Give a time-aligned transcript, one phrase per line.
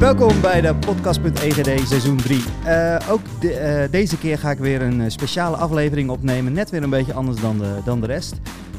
[0.00, 2.42] Welkom bij de podcast.egd seizoen 3.
[2.66, 6.52] Uh, ook de, uh, deze keer ga ik weer een eh, speciale aflevering opnemen.
[6.52, 8.34] Net weer een beetje anders dan de, dan de rest.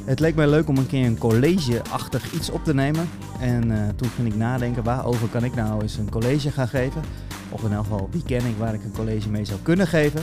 [0.05, 3.09] Het leek mij leuk om een keer een college-achtig iets op te nemen.
[3.39, 7.01] En toen ging ik nadenken, waarover kan ik nou eens een college gaan geven?
[7.49, 10.21] Of in elk geval, wie ken ik waar ik een college mee zou kunnen geven?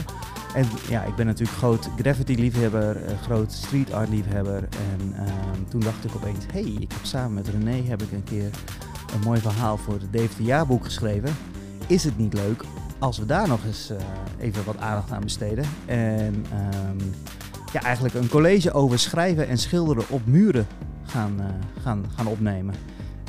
[0.55, 4.67] En ja, ik ben natuurlijk groot graffiti-liefhebber, groot street art-liefhebber.
[4.69, 8.11] En ehm, toen dacht ik opeens, hé, hey, ik heb samen met René heb ik
[8.11, 8.49] een keer
[9.13, 11.35] een mooi verhaal voor het Deventer Jaarboek geschreven.
[11.87, 12.63] Is het niet leuk
[12.99, 13.97] als we daar nog eens uh,
[14.39, 15.65] even wat aandacht aan besteden?
[15.85, 16.45] En
[16.89, 17.13] um,
[17.73, 20.67] ja, eigenlijk een college over schrijven en schilderen op muren
[21.03, 21.45] gaan, uh,
[21.81, 22.75] gaan, gaan opnemen.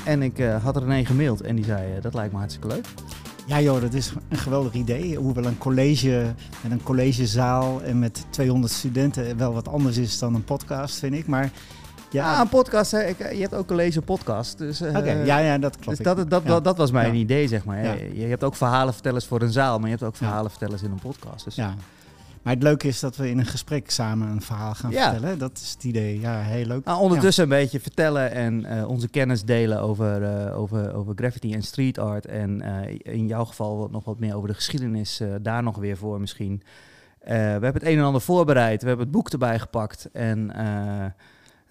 [0.04, 2.86] En ik uh, had René gemaild en die zei, dat lijkt me hartstikke leuk.
[3.46, 5.16] Ja joh, dat is een geweldig idee.
[5.16, 10.34] Hoewel een college met een collegezaal en met 200 studenten wel wat anders is dan
[10.34, 11.26] een podcast, vind ik.
[11.26, 11.50] Maar
[12.10, 12.90] ja, ah, een podcast.
[12.90, 13.04] Hè.
[13.04, 14.58] Ik, je hebt ook college podcast.
[14.58, 15.96] Dus, uh, ja, ja, dat klopt.
[15.96, 18.04] Dus dat, dat, dat, dat, was mijn idee, zeg maar.
[18.14, 21.44] Je, hebt ook verhalenvertellers voor een zaal, maar je hebt ook verhalenvertellers in een podcast.
[21.44, 21.54] Dus.
[21.54, 21.74] Ja.
[22.42, 25.38] Maar het leuke is dat we in een gesprek samen een verhaal gaan vertellen.
[25.38, 26.20] Dat is het idee.
[26.20, 26.84] Ja, heel leuk.
[26.84, 31.54] Nou, ondertussen een beetje vertellen en uh, onze kennis delen over, uh, over, over graffiti
[31.54, 32.26] en street art.
[32.26, 32.62] En
[33.02, 36.62] in jouw geval nog wat meer over de geschiedenis daar nog weer voor misschien.
[37.24, 38.82] we hebben het een en ander voorbereid.
[38.82, 40.08] We hebben het boek erbij gepakt.
[40.12, 40.50] En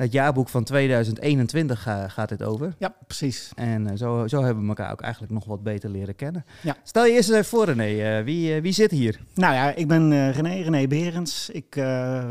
[0.03, 2.75] het jaarboek van 2021 gaat dit over.
[2.77, 3.51] Ja, precies.
[3.55, 6.45] En uh, zo, zo hebben we elkaar ook eigenlijk nog wat beter leren kennen.
[6.61, 6.77] Ja.
[6.83, 8.17] Stel je eerst even voor, René.
[8.17, 9.19] Uh, wie, uh, wie zit hier?
[9.33, 11.49] Nou ja, ik ben René, René Berends.
[11.49, 11.73] Ik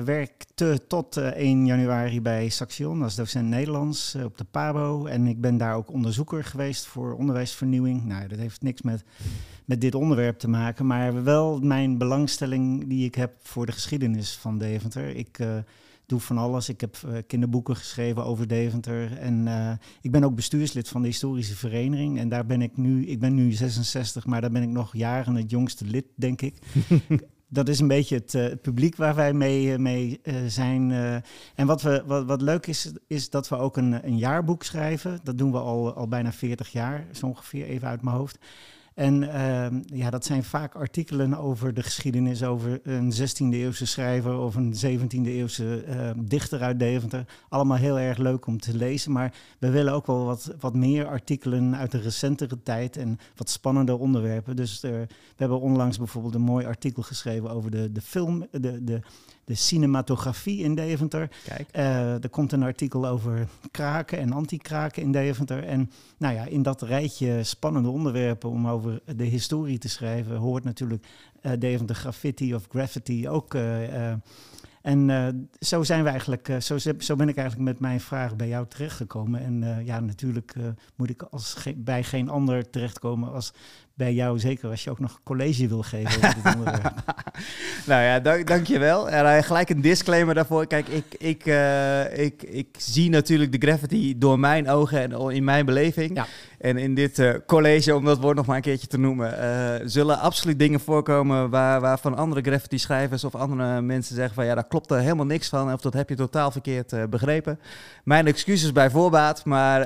[0.05, 5.07] werkte tot 1 januari bij Saxion als docent Nederlands op de PABO.
[5.07, 8.05] En ik ben daar ook onderzoeker geweest voor onderwijsvernieuwing.
[8.05, 9.05] Nou, dat heeft niks met,
[9.65, 14.37] met dit onderwerp te maken, maar wel mijn belangstelling die ik heb voor de geschiedenis
[14.37, 15.17] van Deventer.
[15.17, 15.39] Ik
[16.09, 16.69] doe van alles.
[16.69, 19.19] Ik heb uh, kinderboeken geschreven over Deventer.
[19.19, 22.19] En uh, ik ben ook bestuurslid van de historische vereniging.
[22.19, 25.35] En daar ben ik nu, ik ben nu 66, maar daar ben ik nog jaren
[25.35, 26.59] het jongste lid, denk ik.
[27.49, 30.93] dat is een beetje het, uh, het, publiek waar wij mee, mee zijn.
[31.55, 35.21] en wat, we, wat, wat leuk is, is dat we ook een, een jaarboek schrijven.
[35.23, 38.39] Dat doen we al, al bijna 40 jaar, zo ongeveer even uit mijn hoofd.
[38.99, 44.39] En uh, ja, dat zijn vaak artikelen over de geschiedenis, over een 16e eeuwse schrijver
[44.39, 47.25] of een 17e eeuwse uh, dichter uit Deventer.
[47.49, 51.07] Allemaal heel erg leuk om te lezen, maar we willen ook wel wat, wat meer
[51.07, 54.57] artikelen uit de recentere tijd en wat spannender onderwerpen.
[54.57, 58.85] Dus er, we hebben onlangs bijvoorbeeld een mooi artikel geschreven over de, de film, de,
[58.85, 59.01] de,
[59.49, 61.31] de cinematografie in Deventer.
[61.45, 61.69] Kijk.
[61.77, 65.65] Uh, er komt een artikel over kraken en anti-kraken in Deventer.
[65.65, 70.65] En nou ja, in dat rijtje spannende onderwerpen om over de historie te schrijven, hoort
[70.65, 71.07] natuurlijk
[71.43, 73.55] uh, Deventer graffiti of graffiti ook.
[73.55, 74.13] Uh,
[74.83, 75.29] en uh,
[75.61, 78.67] zo zijn we eigenlijk, uh, zo, zo, ben ik eigenlijk met mijn vraag bij jou
[78.67, 79.41] terechtgekomen.
[79.41, 80.55] En uh, ja, natuurlijk
[80.97, 83.53] moet ik als ge bij geen ander terechtkomen als
[83.99, 86.95] bij jou, zeker als je ook nog college wil geven over dit onderwerp.
[87.87, 89.11] nou ja, dank, dankjewel.
[89.11, 90.67] Er gelijk een disclaimer daarvoor.
[90.67, 95.45] Kijk, ik, ik, uh, ik, ik zie natuurlijk de graffiti door mijn ogen en in
[95.45, 96.17] mijn beleving.
[96.17, 96.27] Ja.
[96.59, 99.87] En in dit uh, college, om dat woord nog maar een keertje te noemen, uh,
[99.89, 104.69] zullen absoluut dingen voorkomen waar, waarvan andere graffiti-schrijvers of andere mensen zeggen van ja, daar
[104.69, 107.61] klopt er helemaal niks van of dat heb je totaal verkeerd begrepen.
[108.05, 109.81] Mijn excuses bij voorbaat, maar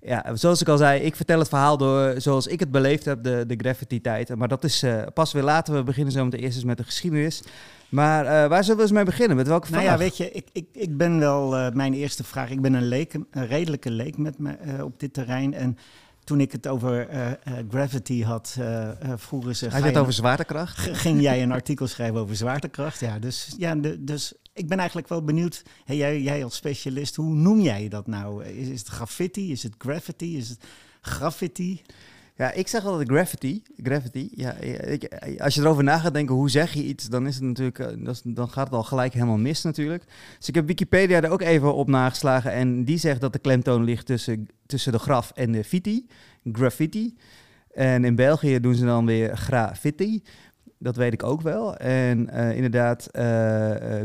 [0.00, 3.22] ja, zoals ik al zei, ik vertel het verhaal door zoals ik het beleef heb,
[3.22, 4.36] de, de graffiti-tijd.
[4.36, 4.84] Maar dat is
[5.14, 5.74] pas weer later.
[5.74, 7.42] We beginnen zo meteen eerst eens met de geschiedenis.
[7.88, 9.36] Maar uh, waar zullen we eens mee beginnen?
[9.36, 9.80] Met welke vraag?
[9.80, 12.50] Nou ja, weet je, ik, ik, ik ben wel uh, mijn eerste vraag.
[12.50, 15.54] Ik ben een, leek, een redelijke leek met me, op dit terrein.
[15.54, 15.78] En
[16.24, 17.08] toen ik het over
[17.70, 18.56] gravity had,
[19.16, 19.68] vroegen ze...
[19.68, 20.78] Hij het over zwaartekracht?
[20.78, 23.00] Ging jij een artikel schrijven over zwaartekracht?
[23.00, 27.16] Ja, dus, ja, de, dus ik ben eigenlijk wel benieuwd, hey, jij, jij als specialist,
[27.16, 28.44] hoe noem jij dat nou?
[28.44, 29.52] Is, is het graffiti?
[29.52, 30.36] Is het graffiti?
[30.36, 30.64] Is het
[31.00, 31.82] graffiti?
[32.36, 33.62] Ja, ik zeg altijd graffiti.
[33.82, 34.30] Graffiti.
[34.34, 35.08] Ja, ik,
[35.38, 38.14] als je erover na gaat denken, hoe zeg je iets, dan is het natuurlijk, eh,
[38.24, 40.04] dan gaat het al gelijk helemaal mis natuurlijk.
[40.38, 43.84] Dus ik heb Wikipedia er ook even op nageslagen en die zegt dat de klemtoon
[43.84, 46.06] ligt tussen, tussen de graf en de fiti,
[46.52, 47.16] graffiti.
[47.74, 50.22] En in België doen ze dan weer graffiti.
[50.78, 51.76] Dat weet ik ook wel.
[51.76, 53.22] En uh, inderdaad, uh,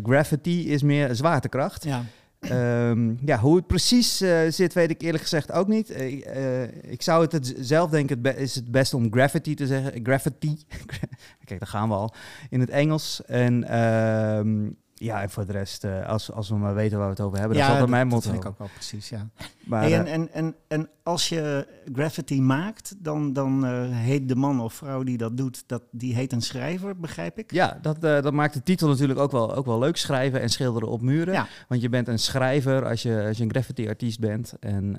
[0.04, 1.84] graffiti is meer zwaartekracht.
[1.84, 2.04] Ja.
[2.50, 5.90] Um, ja, hoe het precies uh, zit, weet ik eerlijk gezegd ook niet.
[5.90, 10.00] Uh, ik zou het, zelf denken, het is het best om graffiti te zeggen.
[10.04, 10.58] Graffiti.
[11.46, 12.14] Kijk, daar gaan we al.
[12.50, 13.22] In het Engels.
[13.26, 17.14] En um, ja, en voor de rest, uh, als, als we maar weten waar we
[17.14, 18.32] het over hebben, ja, dat valt mijn motto.
[18.32, 19.30] dat vind ik ook wel precies, ja.
[19.66, 24.36] Maar, hey, en, en, en, en als je graffiti maakt, dan, dan uh, heet de
[24.36, 27.52] man of vrouw die dat doet, dat, die heet een schrijver, begrijp ik?
[27.52, 30.50] Ja, dat, uh, dat maakt de titel natuurlijk ook wel, ook wel leuk, schrijven en
[30.50, 31.34] schilderen op muren.
[31.34, 31.48] Ja.
[31.68, 34.54] Want je bent een schrijver als je, als je een graffiti-artiest bent.
[34.60, 34.98] En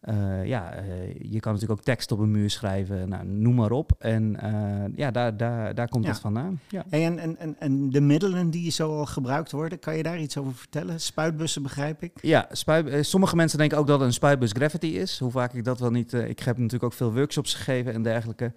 [0.00, 0.84] eh, ja, eh,
[1.20, 3.92] je kan natuurlijk ook tekst op een muur schrijven, nou, noem maar op.
[3.98, 6.10] En eh, ja, daar, daar, daar komt Ja.
[6.10, 6.60] het vandaan.
[6.68, 6.84] Ja.
[6.88, 10.18] Hey, en, en, en, en de middelen die zo al gebruikt worden, kan je daar
[10.20, 11.00] iets over vertellen?
[11.00, 12.12] Spuitbussen begrijp ik.
[12.20, 15.18] Ja, spuit, sommige mensen denken ook dat een spuitbus gravity is.
[15.18, 16.12] Hoe vaak ik dat wel niet...
[16.12, 18.52] ik heb natuurlijk ook veel workshops gegeven en dergelijke.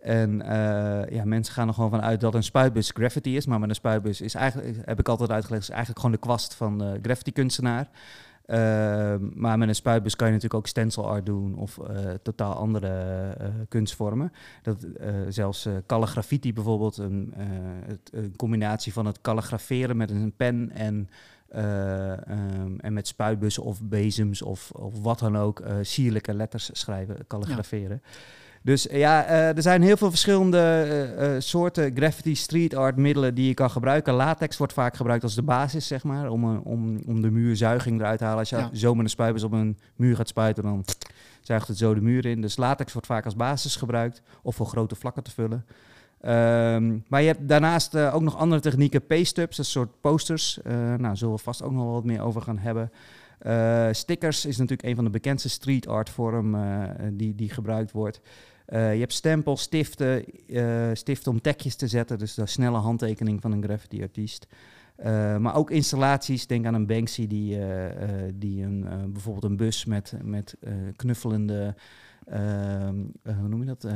[0.00, 0.42] En
[1.10, 3.46] ja, mensen gaan er gewoon van uit dat een spuitbus gravity is.
[3.46, 6.54] Maar met een spuitbus is eigenlijk, heb ik altijd uitgelegd, is eigenlijk gewoon de kwast
[6.54, 7.88] van de graffiti kunstenaar.
[8.50, 12.54] Ehm, maar met een spuitbus kan je natuurlijk ook stencil art doen of eh, totaal
[12.54, 12.88] andere
[13.38, 14.32] eh, kunstvormen.
[14.62, 17.32] Dat, eh, zelfs calligraffiti bijvoorbeeld, een,
[17.86, 21.08] het, een combinatie van het calligraferen met een pen en,
[21.48, 27.26] eh, ehm, en met spuitbussen of bezems of, of wat dan ook, sierlijke letters schrijven,
[27.26, 28.02] calligraferen.
[28.62, 30.58] Dus eh, ja, eh, er zijn heel veel verschillende
[31.18, 34.14] eh, soorten graffiti street art middelen die je kan gebruiken.
[34.14, 38.18] Latex wordt vaak gebruikt als de basis, zeg maar, om, om, om de muurzuiging eruit
[38.18, 38.38] te halen.
[38.38, 38.70] Als je Ja.
[38.72, 40.84] zo met een spuitbus op een muur gaat spuiten, dan
[41.40, 42.40] zuigt het zo de muur in.
[42.40, 45.64] Dus latex wordt vaak als basis gebruikt of voor grote vlakken te vullen.
[46.20, 49.06] Ehm, maar je hebt daarnaast ook nog andere technieken.
[49.06, 50.62] Paste-ups, een soort posters.
[50.62, 52.90] Eh nou, daar zullen we vast ook nog wel wat meer over gaan hebben.
[53.94, 58.20] Stickers is natuurlijk een van de bekendste street art vormen die, die gebruikt wordt.
[58.70, 62.18] Eh, je hebt stempels, stiften, eh, stiften om tekjes te zetten.
[62.18, 64.46] Dus de snelle handtekening van een graffiti artiest.
[64.96, 66.46] Eh, maar ook installaties.
[66.46, 67.58] Denk aan een Banksy die,
[68.34, 70.54] die een, bijvoorbeeld een bus met, met
[70.96, 71.74] knuffelende,
[72.26, 73.86] ehm, eh, hoe noem je dat,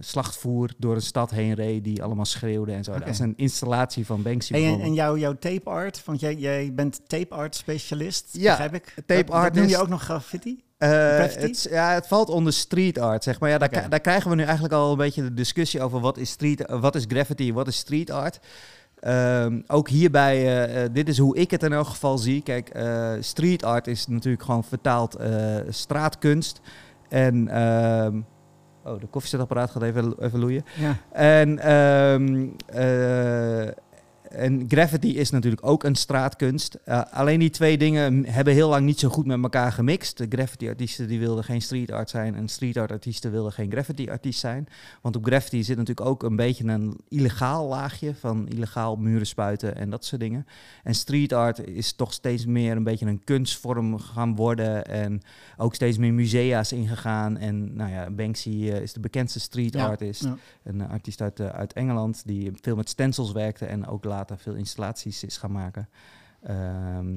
[0.00, 2.98] slachtvoer door een stad heen reed die allemaal schreeuwde en zo.
[2.98, 6.74] Dat is een installatie van Banksy en en jouw, jouw tape art, want jij, jij
[6.74, 8.94] bent tape art specialist, Ja, begrijp ik?
[9.06, 10.64] tape dat, art noem je ook nog graffiti?
[10.78, 11.46] Graffiti?
[11.46, 13.50] het, ja, het valt onder street art, zeg maar.
[13.50, 16.30] Ja, daar, daar krijgen we nu eigenlijk al een beetje de discussie over wat is,
[16.30, 18.40] street, eh, wat is graffiti, wat is street art.
[19.00, 22.42] Ehm, ook hierbij, eh, dit is hoe ik het in elk geval zie.
[22.42, 25.16] Kijk, eh, street art is natuurlijk gewoon vertaald
[25.68, 26.60] straatkunst.
[27.08, 28.20] En, ehm,
[28.84, 30.64] oh, de koffiezetapparaat gaat even, even loeien.
[30.76, 30.96] Ja.
[31.12, 33.68] En, ehm, eh,
[34.30, 36.78] en graffiti is natuurlijk ook een straatkunst.
[36.84, 40.18] Eh, alleen die twee dingen hebben heel lang niet zo goed met elkaar gemixt.
[40.18, 44.66] De graffiti-artiesten die wilden geen street art zijn en street art-artiesten wilden geen graffiti-artiest zijn.
[45.02, 49.76] Want op graffiti zit natuurlijk ook een beetje een illegaal laagje van illegaal muren spuiten
[49.76, 50.46] en dat soort dingen.
[50.82, 55.22] En street art is toch steeds meer een beetje een kunstvorm gaan worden en
[55.56, 57.36] ook steeds meer musea's ingegaan.
[57.38, 60.22] En nou ja, Banksy eh, is de bekendste street Ja, artist.
[60.22, 60.36] ja.
[60.62, 64.54] Een artiest uit, eh, uit Engeland die veel met stencils werkte en ook later veel
[64.54, 65.88] installaties is gaan maken.
[66.42, 67.16] Ehm,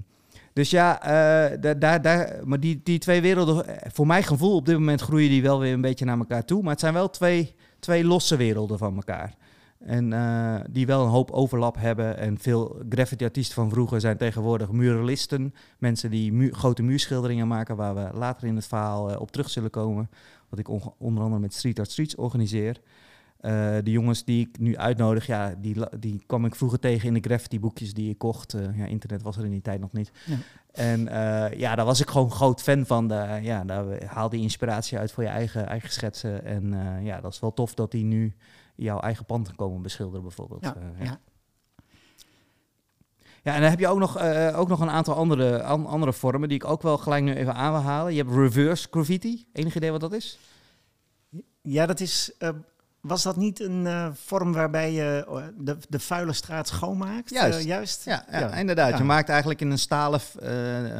[0.54, 4.56] dus ja, eh, daar, daar, daar, maar die, die twee werelden, eh, voor mijn gevoel
[4.56, 6.62] op dit moment groeien die wel weer een beetje naar elkaar toe.
[6.62, 9.36] Maar het zijn wel twee, twee losse werelden van elkaar.
[9.80, 12.18] En eh, die wel een hoop overlap hebben.
[12.18, 15.54] En veel graffiti-artiesten van vroeger zijn tegenwoordig muralisten.
[15.78, 19.70] Mensen die grote muurschilderingen maken, waar we later in het verhaal eh, op terug zullen
[19.70, 20.10] komen.
[20.50, 22.82] Wat ik onder andere met Street Art Streets organiseer.
[23.40, 27.14] Eh, de jongens die ik nu uitnodig, ja, die, die kwam ik vroeger tegen in
[27.14, 28.54] de graffiti boekjes die ik kocht.
[28.54, 30.12] Eh, ja, internet was er in die tijd nog niet.
[30.26, 30.36] Ja.
[30.72, 33.08] En eh, ja, daar was ik gewoon groot fan van.
[33.08, 36.46] Daar, ja, daar haal je inspiratie uit voor je eigen, eigen schetsen.
[36.46, 38.36] En ja, dat is wel tof dat die nu
[38.76, 40.64] jouw eigen pand komen beschilderen bijvoorbeeld.
[40.64, 41.20] Ja, ja.
[43.44, 44.20] ja, en dan heb je ook nog,
[44.56, 47.54] ook nog een aantal andere, an- andere vormen die ik ook wel gelijk nu even
[47.54, 48.14] aan wil halen.
[48.14, 49.48] Je hebt reverse graffiti.
[49.54, 50.40] Enig idee wat dat is?
[51.62, 52.32] Ja, dat is.
[53.02, 57.30] Was dat niet een eh, vorm waarbij je eh, de, de vuile straat schoonmaakt?
[57.30, 57.60] Juist.
[57.60, 58.06] Eh, juist?
[58.06, 58.54] Ja, ja, Ja.
[58.56, 58.90] inderdaad.
[58.92, 58.98] Ja.
[58.98, 60.20] Je maakt eigenlijk in een stalen,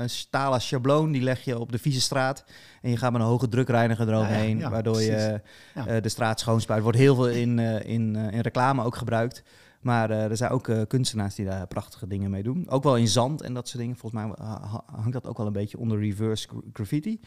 [0.02, 2.44] een stalen schabloon, die leg je op de vieze straat.
[2.82, 5.42] En je gaat met een hoge drukreiniger eroverheen, waardoor je
[5.74, 6.02] precies.
[6.02, 6.84] De straat schoonspuit.
[6.84, 9.44] Wordt heel veel in, in, in reclame ook gebruikt.
[9.80, 12.70] Maar er zijn ook kunstenaars die daar prachtige dingen mee doen.
[12.70, 13.98] Ook wel in zand en dat soort dingen.
[13.98, 17.20] Volgens mij ha- ha- hangt dat ook wel een beetje onder reverse gra- graffiti.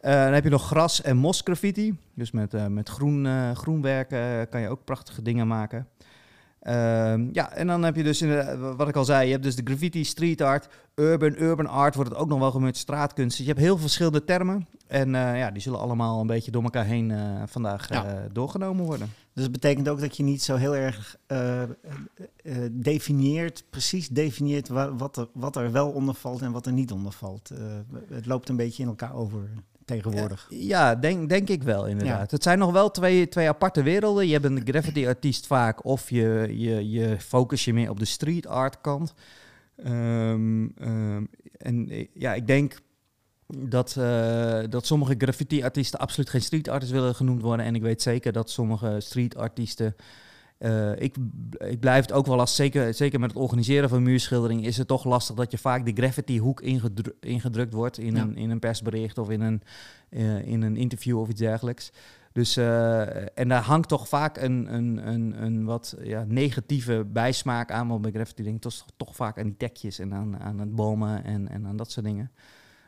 [0.00, 1.96] Eh, dan heb je nog gras- en mos graffiti.
[2.14, 3.26] Dus met, eh, met groen,
[3.56, 5.88] groenwerk eh, kan je ook prachtige dingen maken.
[6.60, 9.56] Ehm, ja, en dan heb je dus, inderdaad, wat ik al zei, je hebt dus
[9.56, 13.36] de graffiti, street art, urban, urban art wordt het ook nog wel genoemd, straatkunst.
[13.36, 14.66] Dus je hebt heel veel verschillende termen.
[14.86, 17.12] En ja, die zullen allemaal een beetje door elkaar heen
[17.46, 18.26] vandaag Ja.
[18.32, 19.12] doorgenomen worden.
[19.34, 21.16] Dus het betekent ook dat je niet zo heel erg
[22.70, 26.92] definieert, precies definieert wa- wat er, wat er wel onder valt en wat er niet
[26.92, 27.50] onder valt.
[28.08, 29.48] Het loopt een beetje in elkaar over
[29.90, 30.46] tegenwoordig.
[30.48, 32.30] Ja, denk, denk ik wel inderdaad.
[32.30, 34.26] Het zijn nog wel twee, twee aparte werelden.
[34.26, 38.46] Je hebt een graffiti-artiest vaak of je, je, je focus je meer op de street
[38.46, 39.14] art kant.
[39.76, 41.24] Ehm, ehm,
[41.56, 42.76] en eh, ja, ik denk
[43.46, 47.66] dat, eh, dat sommige graffiti-artiesten absoluut geen street artists willen genoemd worden.
[47.66, 49.96] En ik weet zeker dat sommige street artiesten
[50.60, 51.16] eh, ik,
[51.58, 54.88] ik blijf het ook wel lastig, zeker, zeker met het organiseren van muurschildering, is het
[54.88, 58.22] toch lastig dat je vaak de graffiti hoek ingedru ingedrukt wordt in, Ja.
[58.22, 59.62] een, in een persbericht of in een,
[60.10, 61.92] eh, in een interview of iets dergelijks.
[62.32, 67.70] Dus, eh, en daar hangt toch vaak een, een, een, een wat ja, negatieve bijsmaak
[67.70, 67.88] aan.
[67.88, 70.74] Want bij graffiti denk ik toch, toch vaak aan die tekjes en aan, aan het
[70.74, 72.30] bomen en, en aan dat soort dingen.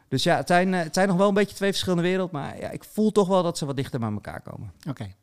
[0.08, 2.40] Dus ja, het zijn, het zijn nog wel een beetje twee verschillende werelden.
[2.40, 4.72] Maar ja, ik voel toch wel dat ze wat dichter bij elkaar komen.
[4.88, 5.14] Oké.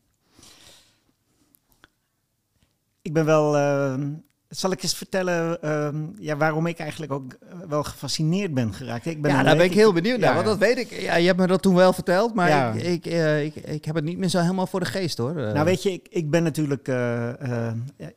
[3.10, 3.58] Ik ben wel.
[3.58, 4.12] ehm,
[4.50, 9.06] zal ik eens vertellen ehm, ja, waarom ik eigenlijk ook eh, wel gefascineerd ben geraakt?
[9.06, 10.30] Ik ben ja, daar ben ik heel benieuwd naar.
[10.30, 10.34] Ja.
[10.36, 10.92] Want dat weet ik.
[11.01, 12.34] Ja, je hebt me dat toen wel verteld.
[12.34, 12.72] Maar Ja.
[12.72, 15.38] ik, ik, eh, ik, ik heb het niet meer zo helemaal voor de geest hoor.
[15.38, 16.88] Eh, Nou, weet je, ik, ik ben natuurlijk.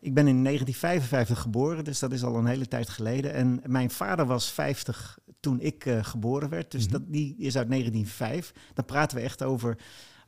[0.01, 3.33] ik ben in 1955 geboren, dus dat is al een hele tijd geleden.
[3.35, 6.71] En mijn vader was 50 toen ik geboren werd.
[6.71, 6.93] Dus Mhm.
[6.93, 8.53] dat, die is uit 1905.
[8.75, 9.77] Dan praten we echt over,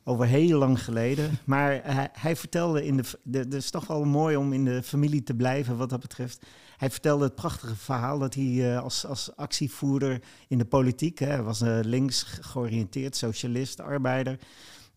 [0.07, 1.37] over heel lang geleden.
[1.45, 3.47] Maar hij, hij vertelde in de.
[3.49, 6.45] is toch wel mooi om in de familie te blijven wat dat betreft.
[6.77, 11.43] Hij vertelde het prachtige verhaal dat hij eh, als, als actievoerder in de politiek, hij
[11.43, 14.39] was eh, links georiënteerd, socialist, arbeider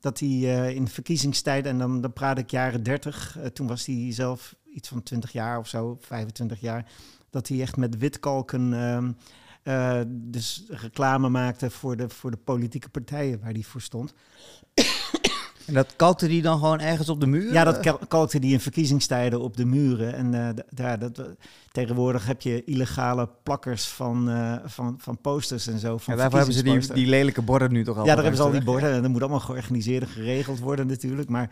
[0.01, 3.87] dat hij eh, in verkiezingstijd, en dan, dan praat ik jaren 30, eh, toen was
[3.87, 6.91] hij zelf iets van 20 jaar of zo, 25 jaar,
[7.31, 9.13] dat hij echt met witkalken ehm,
[9.69, 14.15] eh, dus reclame maakte voor de, voor de politieke partijen waar hij voor stond.
[15.67, 17.53] En dat kalkte die dan gewoon ergens op de muur?
[17.53, 20.15] Ja, dat Eh, kal- kalkte hij in verkiezingstijden op de muren.
[20.15, 21.23] En eh, daar, dat,
[21.73, 25.99] tegenwoordig heb je illegale plakkers van, eh, van, van posters en zo.
[25.99, 28.05] Van ja, daarvoor hebben ze die, die lelijke borden nu toch al.
[28.05, 28.93] Ja, daar hebben ze al die borden.
[28.93, 31.29] En dat moet allemaal georganiseerd en geregeld worden natuurlijk.
[31.29, 31.51] Maar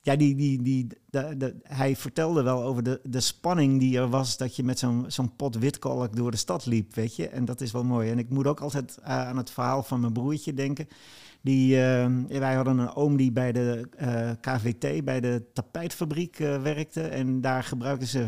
[0.00, 4.08] ja, die, die, die, de, de- hij vertelde wel over de, de spanning die er
[4.08, 4.36] was...
[4.36, 7.28] dat je met zo'n zo'n pot witkalk door de stad liep, weet je.
[7.28, 8.10] En dat is wel mooi.
[8.10, 10.88] En ik moet ook altijd eh, aan het verhaal van mijn broertje denken...
[11.42, 16.62] Die, eh, wij hadden een oom die bij de eh, KVT, bij de tapijtfabriek eh,
[16.62, 17.02] werkte.
[17.02, 18.26] En daar gebruikten ze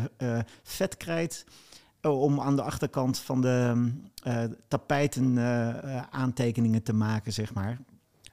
[0.63, 1.45] vetkrijt
[2.01, 3.91] om aan de achterkant van de
[4.67, 5.37] tapijten
[6.11, 7.79] aantekeningen te maken, zeg maar.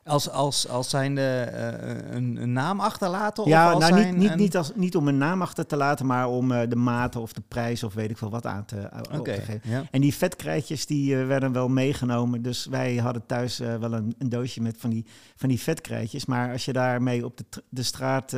[0.05, 3.49] Als, als, als zijnde eh, een, een naam achterlaten?
[3.49, 5.77] ja, of als nou niet, niet, een- niet, als, niet om een naam achter te
[5.77, 8.65] laten, maar om eh, de maten of de prijs of weet ik veel wat aan
[8.65, 9.61] te, eh, te geven.
[9.65, 9.85] ja.
[9.91, 12.43] En die vetkrijtjes die werden wel meegenomen.
[12.43, 15.07] Dus wij hadden thuis wel een, een doosje met van die,
[15.37, 16.25] van die vetkrijtjes.
[16.27, 18.37] Maar als je daarmee op de, de straat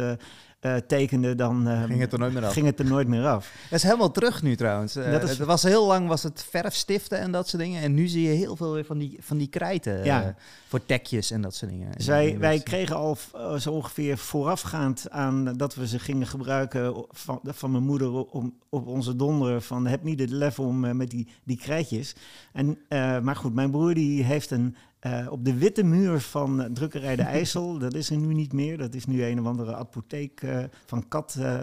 [0.65, 2.53] eh, eh, tekende, dan eh, Ging het er nooit meer af.
[2.53, 3.53] ging het er nooit meer af.
[3.71, 4.97] Dat is helemaal terug nu trouwens.
[4.97, 7.83] Eh, Dat is- Het was heel lang was het verfstiften en dat soort dingen.
[7.83, 10.35] En nu zie je heel veel weer van die, van die krijten eh, Ja.
[10.69, 11.93] voor tekjes en dat soort dingen.
[11.97, 17.05] Dus En- wij, kregen al eh, zo ongeveer voorafgaand aan dat we ze gingen gebruiken
[17.11, 20.91] van, van mijn moeder om, op onze donder van heb niet het lef om eh,
[20.93, 22.15] met die, die krijtjes.
[22.53, 26.63] En, eh, maar goed, mijn broer die heeft een eh, op de witte muur van
[26.63, 29.47] eh, drukkerij De IJssel, dat is er nu niet meer, dat is nu een of
[29.47, 31.37] andere apotheek eh, van Kat.
[31.39, 31.61] eh,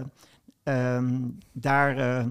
[0.64, 1.20] ehm,
[1.52, 2.26] daar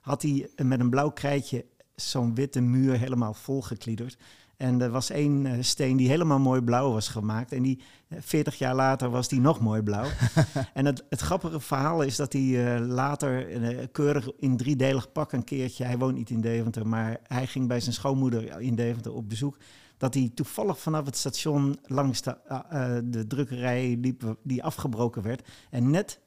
[0.00, 4.16] had hij met een blauw krijtje zo'n witte muur helemaal volgekliederd.
[4.56, 7.52] En er was één steen die helemaal mooi blauw was gemaakt.
[7.52, 10.08] En die eh, 40 jaar later was die nog mooi blauw.
[10.74, 13.46] en het, het grappige verhaal is dat hij later
[13.88, 15.84] keurig in driedelig pak een keertje...
[15.84, 19.56] Hij woont niet in Deventer, maar hij ging bij zijn schoonmoeder in Deventer op bezoek.
[20.04, 25.48] Dat hij toevallig vanaf het station langs de, eh, de drukkerij liep die afgebroken werd.
[25.70, 26.18] En net...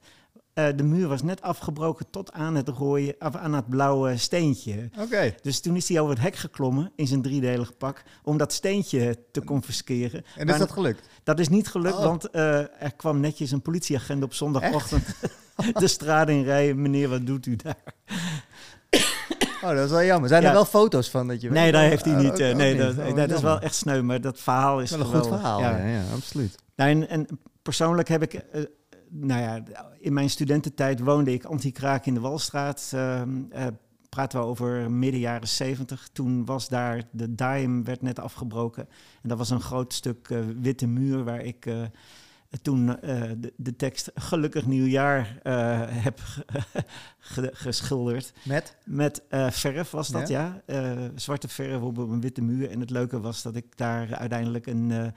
[0.54, 4.90] eh, de muur was net afgebroken tot aan het rode, of aan het blauwe steentje.
[5.00, 5.36] Oké.
[5.42, 9.18] Dus toen is hij over het hek geklommen in zijn driedelig pak om dat steentje
[9.32, 10.24] te confisceren.
[10.36, 11.10] En is dat gelukt?
[11.24, 12.04] dat is niet gelukt, Oh.
[12.04, 15.06] want er kwam netjes een politieagent op zondagochtend
[15.80, 16.82] de straat in rijden.
[16.82, 17.84] Meneer, wat doet u daar?
[19.64, 20.30] Oh, dat is wel jammer.
[20.30, 20.48] Zijn Ja.
[20.48, 22.40] er wel foto's van dat je Nee, daar heeft hij Oh, niet.
[22.40, 22.82] eh, ook nee, niet.
[22.96, 25.40] dat, Oh, dat is wel echt sneu, maar dat verhaal is Wel een goed geweldig.
[25.40, 25.60] verhaal.
[25.60, 25.78] Ja.
[25.88, 26.56] Ja, absoluut.
[26.76, 27.28] Nou, en, en
[27.62, 28.62] persoonlijk heb ik, eh,
[29.10, 29.64] nou ja,
[30.00, 32.92] in mijn studententijd woonde ik anti-kraak in de Walstraat.
[32.94, 33.22] Eh,
[34.10, 36.10] praten we over midden jaren 70.
[36.14, 38.88] Toen was daar, de Dime werd net afgebroken.
[39.22, 40.28] En dat was een groot stuk
[40.62, 41.66] witte muur waar ik
[42.62, 46.20] toen eh, de, de tekst Gelukkig Nieuwjaar eh, heb
[47.20, 48.34] ge- geschilderd.
[48.44, 48.76] Met?
[48.86, 50.62] Met eh, verf was dat, ja.
[50.66, 52.70] Eh, zwarte verf op een witte muur.
[52.70, 55.14] En het leuke was dat ik daar uiteindelijk een...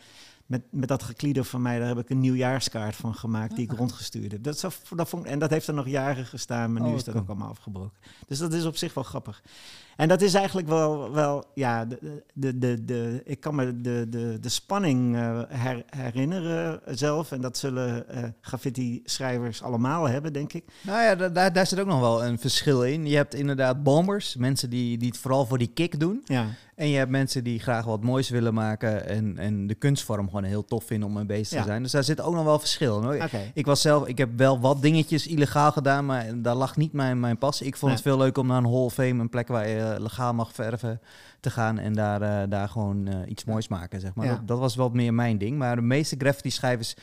[0.51, 3.73] met, met dat geklieder van mij, daar heb ik een nieuwjaarskaart van gemaakt die ik
[3.79, 4.43] rondgestuurd heb.
[4.43, 7.05] Dat, zo- dat vond, en dat heeft er nog jaren gestaan, maar nu Oh, is
[7.05, 7.25] dat cool.
[7.27, 7.99] ook allemaal afgebroken.
[8.27, 9.43] Dus dat is op zich wel grappig.
[9.97, 14.07] En dat is eigenlijk wel, wel ja, de, de, de, de, ik kan me de,
[14.09, 15.15] de, de spanning
[15.49, 17.33] her- herinneren zelf.
[17.33, 20.65] En dat zullen eh, graffiti-schrijvers allemaal hebben, denk ik.
[20.83, 23.07] Nou ja, da- daar, daar zit ook nog wel een verschil in.
[23.07, 26.21] Je hebt inderdaad bombers, mensen die, die het vooral voor die kick doen.
[26.25, 26.47] Ja,
[26.81, 30.45] En je hebt mensen die graag wat moois willen maken en, en de kunstvorm gewoon
[30.45, 31.61] heel tof vinden om mee bezig Ja.
[31.63, 31.83] te zijn.
[31.83, 33.15] Dus daar zit ook nog wel verschil.
[33.55, 37.21] Ik was zelf, ik heb wel wat dingetjes illegaal gedaan, maar daar lag niet mijn,
[37.21, 37.67] mijn passie.
[37.67, 39.79] Ik vond het veel leuker om naar een Hall of Fame, een plek waar je
[39.81, 41.01] eh, legaal mag verven,
[41.41, 44.27] te gaan en daar, eh, daar gewoon eh, iets moois maken, zeg maar.
[44.27, 44.35] Ja.
[44.35, 45.59] Dat, dat was wel meer mijn ding.
[45.59, 46.95] Maar de meeste graffiti schrijvers,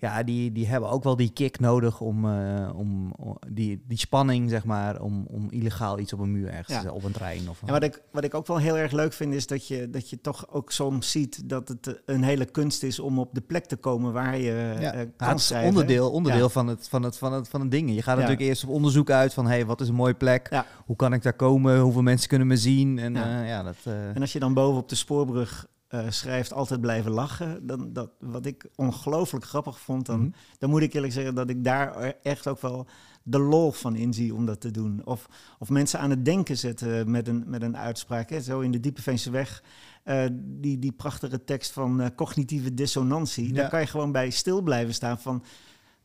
[0.00, 3.98] ja, die, die hebben ook wel die kick nodig om, eh, om, om- die, die
[3.98, 6.90] spanning, zeg maar, om, om illegaal iets op een muur ergens, Ja.
[6.90, 9.34] op een trein of En wat ik, wat ik ook wel heel erg leuk vind,
[9.34, 12.82] is dat je, dat je toch ook soms ziet dat het eh, een hele kunst
[12.82, 15.68] is om op de plek te komen waar je eh, Ja, eh, kan het schrijven.
[15.68, 16.48] onderdeel, onderdeel Ja.
[16.48, 17.88] van, het, van, het, van, het, van het ding.
[17.94, 18.20] Je gaat Ja.
[18.20, 20.62] natuurlijk eerst op onderzoek uit van hey, wat is een mooie plek?
[20.86, 21.80] Hoe kan ik daar komen?
[21.80, 22.98] Hoeveel mensen kunnen me zien?
[22.98, 23.42] En Ja.
[23.42, 23.76] ja dat.
[23.84, 27.92] eh, En als je dan boven op de spoorbrug eh, schrijft altijd blijven lachen, dan
[27.92, 30.30] dat wat ik ongelooflijk grappig vond, dan, Mhm.
[30.58, 32.86] dan moet ik eerlijk zeggen dat ik daar echt ook wel
[33.22, 35.00] de lol van inzie om dat te doen.
[35.04, 35.28] Of,
[35.58, 38.30] of mensen aan het denken zetten met een, met een uitspraak.
[38.30, 38.40] Hè.
[38.40, 39.62] Zo in de Diepe Veense Weg,
[40.04, 43.48] eh, die, die prachtige tekst van eh, cognitieve dissonantie.
[43.48, 43.54] Ja.
[43.54, 45.44] Daar kan je gewoon bij stil blijven staan van...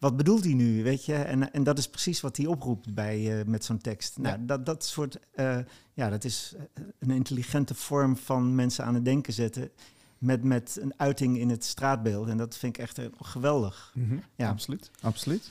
[0.03, 1.15] Wat bedoelt hij nu, weet je?
[1.15, 4.17] En, en dat is precies wat hij oproept bij, eh, met zo'n tekst.
[4.17, 5.57] Nou, dat, dat soort, eh,
[5.93, 9.69] ja, dat is eh, een intelligente vorm van mensen aan het denken zetten.
[10.17, 12.27] Met, met een uiting in het straatbeeld.
[12.27, 13.91] En dat vind ik echt geweldig.
[13.95, 14.17] Mhm.
[14.35, 14.49] Ja.
[14.49, 14.91] Absoluut.
[15.01, 15.49] Absoluut.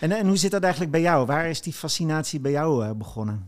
[0.00, 1.26] En, en hoe zit dat eigenlijk bij jou?
[1.26, 3.46] Waar is die fascinatie bij jou begonnen?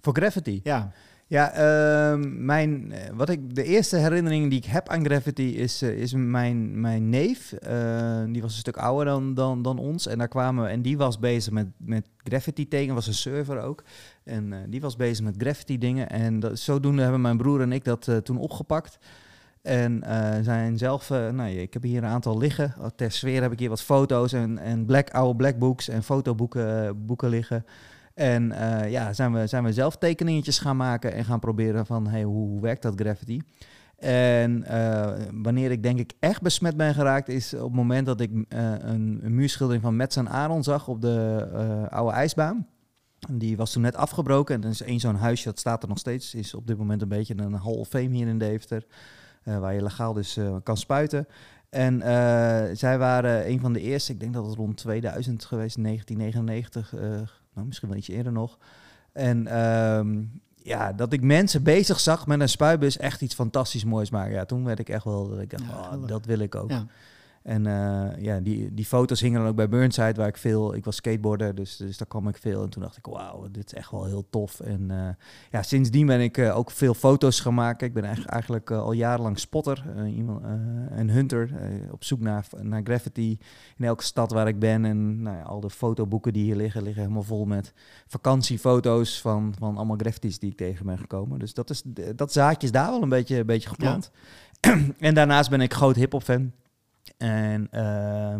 [0.00, 0.60] Voor graffiti.
[0.64, 0.92] Ja,
[1.30, 5.82] Ja, ehm, mijn, eh, wat ik, de eerste herinnering die ik heb aan graffiti is,
[5.82, 7.52] eh, is mijn, mijn neef.
[7.52, 10.06] Eh, die was een stuk ouder dan, dan, dan ons.
[10.06, 13.60] En, daar kwamen, we- en die was bezig met, met graffiti tekenen, was een server
[13.62, 13.82] ook.
[14.24, 16.08] En eh, die was bezig met graffiti dingen.
[16.08, 18.98] En dat, zodoende hebben mijn broer en ik dat toen opgepakt.
[19.62, 20.02] En
[20.42, 22.74] zijn zelf, nou, ik heb hier een aantal liggen.
[22.96, 27.28] Ter sfeer heb ik hier wat foto's en, en black, oude blackbooks en fotoboeken boeken
[27.28, 27.64] liggen.
[28.14, 32.06] En eh, ja, zijn we, zijn we zelf tekeningetjes gaan maken en gaan proberen van
[32.06, 33.42] hey, hoe, hoe werkt dat graffiti.
[33.96, 38.20] En eh, wanneer ik denk ik echt besmet ben geraakt, is op het moment dat
[38.20, 41.46] ik eh, een, een muurschildering van Metz en Aaron zag op de
[41.90, 42.66] oude ijsbaan.
[43.30, 45.98] Die was toen net afgebroken en er is één zo'n huisje, dat staat er nog
[45.98, 48.86] steeds, is op dit moment een beetje een Hall of Fame hier in Deventer.
[49.42, 51.26] waar je legaal dus kan spuiten.
[51.70, 52.00] En
[52.76, 57.20] zij waren een van de eerste, ik denk dat het rond 2000 geweest, 1999, eh,
[57.60, 58.58] nou, misschien wel iets eerder nog.
[59.12, 60.22] En ehm,
[60.62, 64.32] ja, dat ik mensen bezig zag met een spuitbus echt iets fantastisch moois maken.
[64.32, 66.70] Ja, toen werd ik echt wel, dat ik dacht, Ja, oh, dat wil ik ook.
[66.70, 66.86] ja.
[67.42, 70.74] En eh, ja, die, die foto's hingen dan ook bij Burnside, waar ik veel...
[70.74, 72.62] Ik was skateboarder, dus, dus daar kwam ik veel.
[72.62, 74.60] En toen dacht ik, wauw, dit is echt wel heel tof.
[74.60, 75.08] En eh,
[75.50, 77.86] ja, sindsdien ben ik eh, ook veel foto's gaan maken.
[77.86, 80.50] Ik ben eigenlijk, eigenlijk al jarenlang spotter iemand, eh,
[80.98, 81.50] en hunter.
[81.90, 83.38] op zoek naar, naar graffiti
[83.76, 84.84] in elke stad waar ik ben.
[84.84, 87.72] En nou ja, al de fotoboeken die hier liggen, liggen helemaal vol met
[88.06, 91.38] vakantiefoto's van, van allemaal graffitis die ik tegen ben gekomen.
[91.38, 91.82] Dus dat, is,
[92.16, 94.10] dat zaadje is daar wel een beetje, een beetje geplant.
[94.98, 96.52] en daarnaast ben ik groot hip-hop fan.
[97.16, 98.38] En ehm,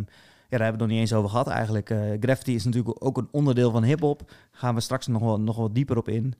[0.48, 1.90] ja, daar hebben we het nog niet eens over gehad eigenlijk.
[1.90, 4.32] Eh graffiti is natuurlijk ook een onderdeel van hip-hop.
[4.50, 6.34] Gaan we straks nog wel, nog wat dieper op in.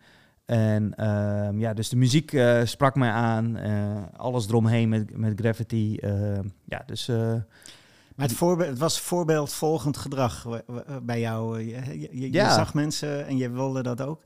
[0.45, 3.57] En ehm, ja, dus de muziek eh, sprak mij aan.
[3.57, 5.97] eh, alles eromheen met, met graffiti.
[5.97, 10.47] ehm, ja, dus Maar het, voorbe- het was voorbeeldvolgend gedrag
[11.03, 11.61] bij jou.
[11.61, 12.55] Je, je, je- je Ja.
[12.55, 14.23] zag mensen en je wilde dat ook.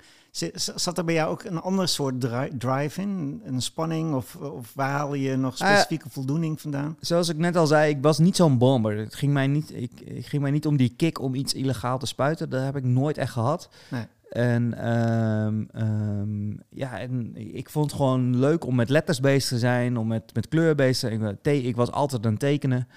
[0.75, 3.41] Zat er bij jou ook een ander soort dri- drive in?
[3.45, 4.15] Een spanning?
[4.15, 6.97] Of, of waar haal je nog Ah, specifieke voldoening vandaan?
[7.01, 8.97] zoals ik net al zei, ik was niet zo'n bomber.
[8.99, 11.99] Het ging mij niet, ik, ik ging mij niet om die kick om iets illegaal
[11.99, 12.51] te spuiten.
[12.51, 13.69] Dat heb ik nooit echt gehad.
[13.91, 14.05] Nee.
[14.31, 19.59] En ehm, ehm, ja, en ik vond het gewoon leuk om met letters bezig te
[19.59, 21.65] zijn, om met, met kleur bezig te zijn.
[21.65, 22.89] Ik was altijd aan het tekenen.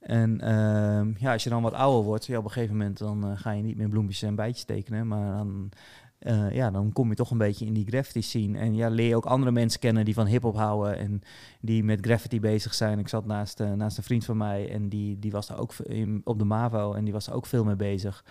[0.00, 3.24] En ehm, ja, als je dan wat ouder wordt, ja, op een gegeven moment dan
[3.24, 5.06] eh, ga je niet meer bloempjes en bijtjes tekenen.
[5.08, 5.68] Maar dan,
[6.26, 8.58] eh, ja, dan kom je toch een beetje in die graffiti scene.
[8.58, 11.20] En ja, leer je ook andere mensen kennen die van hip-hop houden en
[11.60, 12.98] die met graffiti bezig zijn.
[12.98, 15.74] Ik zat naast, eh, naast een vriend van mij en die, die was daar ook
[15.76, 18.24] in, op de MAVO en die was daar ook veel mee bezig.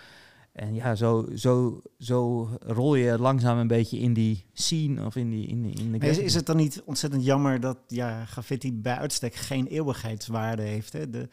[0.52, 5.30] En ja, zo, zo, zo rol je langzaam een beetje in die scene of in,
[5.30, 8.72] die, in, die, in de Is, is het dan niet ontzettend jammer dat ja, graffiti
[8.72, 10.92] bij uitstek geen eeuwigheidswaarde heeft?
[10.92, 11.10] Hè?
[11.10, 11.28] De,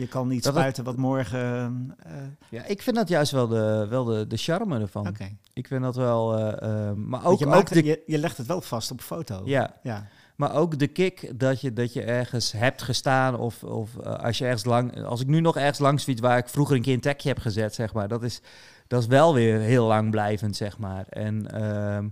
[0.00, 1.94] je kan niet Dat het- spuiten wat morgen...
[2.02, 2.12] eh,
[2.48, 5.08] Ja, ik vind dat juist wel de, wel de, de charme ervan.
[5.08, 5.28] Oké.
[5.52, 6.36] Ik vind dat wel...
[6.38, 9.00] eh, eh, maar ook, je, ook maakt de, je, je legt het wel vast op
[9.00, 9.42] foto.
[9.44, 10.06] ja, ja.
[10.36, 13.38] Maar ook de kick dat je, dat je ergens hebt gestaan.
[13.38, 15.04] Of, of als je ergens lang.
[15.04, 17.38] Als ik nu nog ergens langs fiets waar ik vroeger een keer een tagje heb
[17.38, 18.08] gezet, zeg maar.
[18.08, 18.40] Dat is,
[18.86, 21.04] dat is wel weer heel lang blijvend, zeg maar.
[21.08, 22.08] En ehm,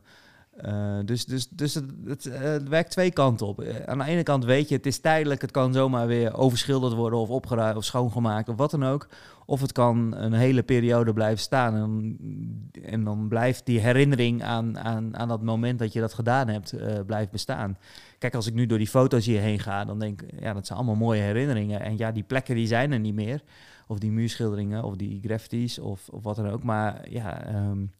[0.64, 3.64] Uh, dus dus, dus het, het, het, werkt twee kanten op.
[3.86, 7.18] aan de ene kant weet je, het is tijdelijk, het kan zomaar weer overschilderd worden
[7.18, 9.08] of opgeruimd of schoongemaakt of wat dan ook.
[9.46, 11.74] Of het kan een hele periode blijven staan.
[11.74, 12.16] En,
[12.82, 16.72] en dan blijft die herinnering aan, aan, aan dat moment dat je dat gedaan hebt,
[16.72, 17.78] uh, blijft bestaan.
[18.18, 20.78] Kijk, als ik nu door die foto's hierheen ga, dan denk ik, ja, dat zijn
[20.78, 21.80] allemaal mooie herinneringen.
[21.80, 23.42] En ja, die plekken die zijn er niet meer.
[23.86, 26.62] Of die muurschilderingen, of die graffitis, of, of wat dan ook.
[26.62, 27.90] Maar ja, um,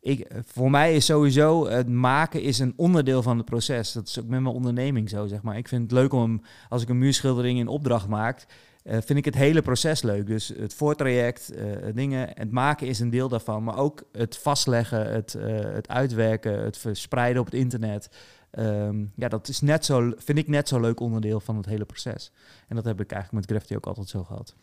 [0.00, 3.92] ik, voor mij is sowieso het maken is een onderdeel van het proces.
[3.92, 5.56] Dat is ook met mijn onderneming zo, zeg maar.
[5.56, 8.46] Ik vind het leuk om, als ik een muurschildering in opdracht maak,
[8.84, 10.26] uh, vind ik het hele proces leuk.
[10.26, 13.64] Dus het voortraject, uh, dingen, het maken is een deel daarvan.
[13.64, 18.10] Maar ook het vastleggen, het, uh, het uitwerken, het verspreiden op het internet.
[18.58, 21.84] Um, ja, dat is net zo, vind ik net zo leuk onderdeel van het hele
[21.84, 22.32] proces.
[22.68, 24.54] En dat heb ik eigenlijk met Graffiti ook altijd zo gehad.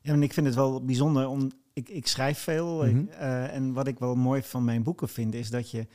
[0.00, 1.50] Ja, en ik vind het wel bijzonder om.
[1.72, 2.84] Ik, ik schrijf veel.
[2.84, 3.08] Mm -hmm.
[3.48, 5.86] en wat ik wel mooi van mijn boeken vind, is dat je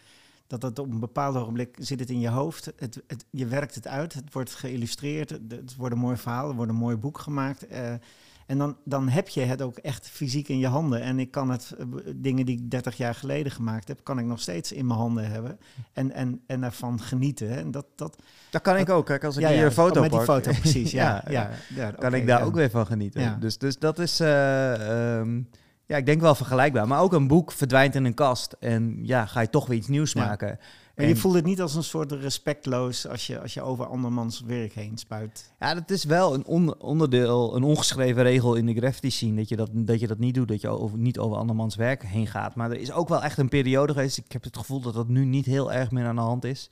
[0.47, 2.65] dat het op een bepaald ogenblik zit het in je hoofd.
[2.75, 6.71] Het, het, je werkt het uit, het wordt geïllustreerd, het, worden mooie verhalen, er wordt
[6.71, 7.71] een mooi boek gemaakt.
[7.71, 7.93] Uh,
[8.45, 11.01] en dan, dan heb je het ook echt fysiek in je handen.
[11.01, 11.85] En ik kan het, uh,
[12.15, 15.31] dingen die ik 30 jaar geleden gemaakt heb, kan ik nog steeds in mijn handen
[15.31, 15.59] hebben.
[15.93, 17.49] En, en, en ervan genieten.
[17.49, 18.17] En dat, dat,
[18.51, 19.05] dat kan ik ook.
[19.05, 20.91] Kijk, als ik ja, hier een foto met die foto, precies.
[21.01, 23.39] ja, ja, ja, ja, kan okay, ik daar ook weer van genieten.
[23.39, 24.21] Dus, dus dat is...
[24.21, 25.49] Uh, um,
[25.87, 26.87] ja, ik denk wel vergelijkbaar.
[26.87, 28.55] Maar ook een boek verdwijnt in een kast.
[28.59, 30.59] En ja, ga je toch weer iets nieuws maken.
[30.95, 34.41] En je voelt het niet als een soort respectloos als je, als je over andermans
[34.41, 35.51] werk heen spuit.
[35.59, 39.35] Ja, dat is wel een on onderdeel, een ongeschreven regel in de graffiti scene.
[39.35, 42.03] Dat je dat, dat je dat niet doet, dat je over, niet over andermans werk
[42.03, 42.55] heen gaat.
[42.55, 44.17] Maar er is ook wel echt een periode geweest.
[44.17, 46.69] Ik heb het gevoel dat dat nu niet heel erg meer aan de hand is.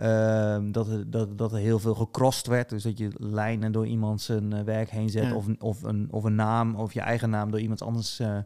[0.00, 2.68] Uh, dat, er, dat, dat er heel veel gecrossed werd.
[2.68, 5.24] Dus dat je lijnen door iemand zijn uh, werk heen zet.
[5.24, 5.34] Ja.
[5.34, 8.38] Of, of, een, of een naam of je eigen naam door iemand anders uh,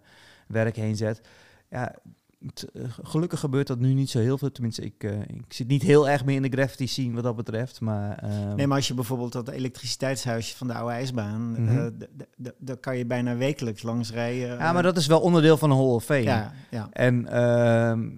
[0.46, 1.20] werk heen zet.
[1.70, 1.94] Ja,
[2.72, 4.52] uh, gelukkig gebeurt dat nu niet zo heel veel.
[4.52, 7.80] Tenminste, ik, ik zit niet heel erg meer in de graffiti scene wat dat betreft.
[7.80, 11.40] Maar, ehm, nee, maar als je bijvoorbeeld dat elektriciteitshuisje van de oude ijsbaan...
[11.58, 11.96] Mm -hmm.
[12.58, 14.58] daar kan je bijna wekelijks langs rijden.
[14.58, 16.22] Ja, maar dat is wel onderdeel van een Hall of Fame.
[16.22, 16.88] Ja, ja.
[16.92, 18.08] En ehm,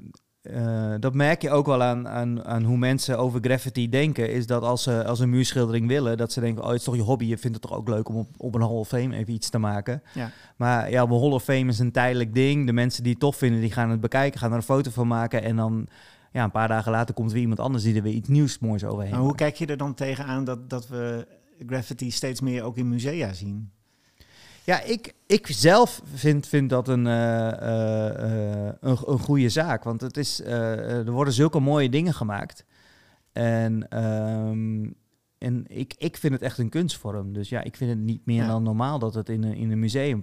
[0.42, 4.31] uh, dat merk je ook wel aan, aan, aan hoe mensen over graffiti denken.
[4.31, 6.96] Is dat als ze als een muurschildering willen, dat ze denken: Oh, het is toch
[6.96, 7.24] je hobby.
[7.24, 9.50] Je vindt het toch ook leuk om op, op een Hall of Fame even iets
[9.50, 10.03] te maken.
[10.14, 10.31] Ja.
[10.57, 12.66] Maar ja, een Hall of Fame is een tijdelijk ding.
[12.66, 15.09] De mensen die het tof vinden, die gaan het bekijken, gaan er een foto van
[15.09, 15.42] maken.
[15.42, 15.88] En dan
[16.33, 18.85] ja, een paar dagen later komt weer iemand anders die er weer iets nieuws moois
[18.85, 19.11] overheen.
[19.11, 21.26] Maar hoe kijk je er dan tegenaan dat, dat we
[21.66, 23.70] graffiti steeds meer ook in musea zien?
[24.70, 29.85] Ja, ik, ik zelf vind, vind dat een, uh, uh, een, een goede zaak.
[29.85, 32.64] Want het is, er worden zulke mooie dingen gemaakt.
[33.33, 34.94] En, um,
[35.38, 37.33] en ik, ik vind het echt een kunstvorm.
[37.33, 38.48] Dus ja, ik vind het niet meer ja.
[38.48, 40.22] dan normaal dat het in een, in een museum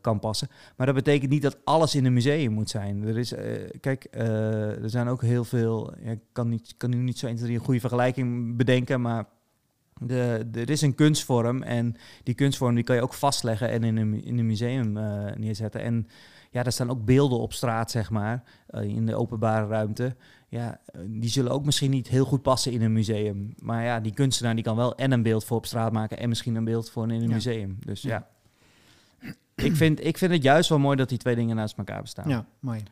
[0.00, 0.48] kan passen.
[0.76, 3.02] Maar dat betekent niet dat alles in een museum moet zijn.
[3.02, 3.34] Er is,
[3.80, 5.94] kijk, er zijn ook heel veel...
[6.02, 9.00] Ja, ik kan, niet, kan nu niet zo 1, 2, 3 een goede vergelijking bedenken,
[9.00, 9.24] maar
[9.98, 13.96] de, er is een kunstvorm en die kunstvorm die kan je ook vastleggen en in
[13.96, 15.80] een, in een museum uh, neerzetten.
[15.80, 16.06] En
[16.50, 20.16] ja, daar staan ook beelden op straat, zeg maar, uh, in de openbare ruimte.
[20.48, 23.54] Ja, die zullen ook misschien niet heel goed passen in een museum.
[23.58, 26.28] Maar ja, die kunstenaar die kan wel en een beeld voor op straat maken en
[26.28, 27.34] misschien een beeld voor in een ja.
[27.34, 27.76] museum.
[27.80, 28.28] Dus ja,
[29.20, 29.34] ja.
[29.54, 32.28] ik, vind, ik vind het juist wel mooi dat die twee dingen naast elkaar bestaan.
[32.28, 32.82] Ja, mooi.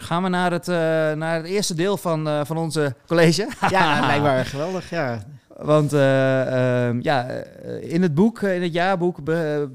[0.00, 0.76] Gaan we naar het, uh,
[1.12, 3.48] naar het eerste deel van, uh, van onze college?
[3.70, 5.22] ja, lijkt me geweldig, ja.
[5.56, 7.28] Want uh, ja,
[7.80, 9.68] in het boek, in het jaarboek, be,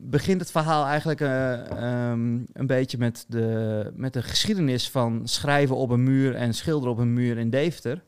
[0.00, 5.90] begint het verhaal eigenlijk um, een beetje met de, met de geschiedenis van schrijven op
[5.90, 8.02] een muur en schilderen op een muur in Deventer.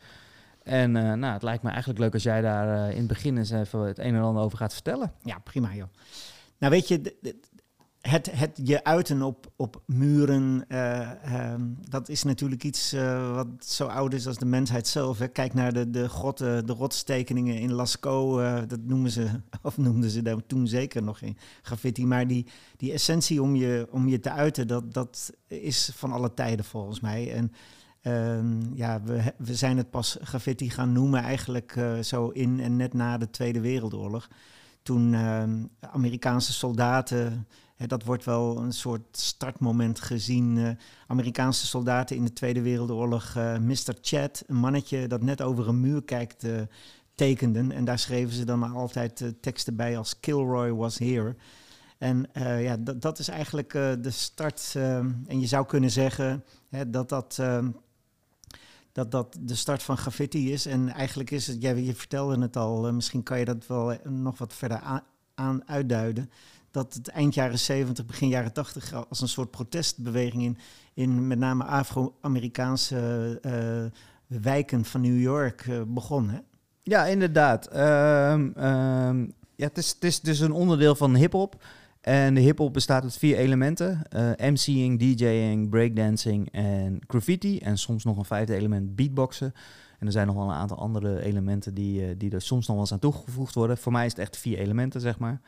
[0.62, 3.80] En nou, het lijkt me eigenlijk leuk als jij daar in het begin eens even
[3.80, 5.12] het een en ander over gaat vertellen.
[5.22, 5.88] Ja, prima joh.
[6.59, 7.16] Nou weet je,
[8.00, 11.10] het, het je uiten op, op muren, uh,
[11.52, 15.18] um, dat is natuurlijk iets uh, wat zo oud is als de mensheid zelf.
[15.18, 15.28] Hè.
[15.28, 19.28] Kijk naar de, de, grotten, de rotstekeningen in Lascaux, uh, dat noemen ze,
[19.62, 22.06] of noemden ze daar toen zeker nog geen graffiti.
[22.06, 26.34] Maar die, die essentie om je, om je te uiten, dat, dat is van alle
[26.34, 27.32] tijden volgens mij.
[27.32, 27.52] En
[28.12, 32.94] um, ja, we, we zijn het pas graffiti gaan noemen eigenlijk zo in en net
[32.94, 34.28] na de Tweede Wereldoorlog.
[34.82, 37.46] Toen ehm, Amerikaanse soldaten
[37.86, 40.56] dat wordt wel een soort startmoment gezien.
[40.56, 40.70] Uh,
[41.06, 43.94] Amerikaanse soldaten in de Tweede Wereldoorlog, uh, Mr.
[44.00, 46.60] Chad, een mannetje dat net over een muur kijkt, uh,
[47.14, 47.72] tekenden.
[47.72, 51.36] En daar schreven ze dan altijd teksten bij als Kilroy was here.
[51.98, 54.72] En ja, dat, is eigenlijk de start.
[55.26, 57.42] en je zou kunnen zeggen hè, dat dat
[58.92, 60.66] dat dat de start van graffiti is.
[60.66, 64.54] En eigenlijk is het, je vertelde het al, misschien kan je dat wel nog wat
[64.54, 65.02] verder
[65.34, 66.30] aan uitduiden
[66.70, 70.59] dat het eind jaren 70, begin jaren 80 als een soort protestbeweging in,
[70.94, 76.28] in met name Afro-Amerikaanse uh, wijken van New York uh, begon.
[76.28, 76.38] Hè?
[76.83, 77.76] Ja, inderdaad.
[77.76, 81.62] Um, um, ja, het, is, het is dus een onderdeel van hip-hop.
[82.00, 87.59] En de hip-hop bestaat uit vier elementen: uh, MC'ing, DJing, breakdancing en graffiti.
[87.59, 89.54] En soms nog een vijfde element, beatboxen.
[89.98, 92.85] En er zijn nog wel een aantal andere elementen die, die er soms nog wel
[92.85, 93.78] eens aan toegevoegd worden.
[93.78, 95.40] Voor mij is het echt vier elementen, zeg maar.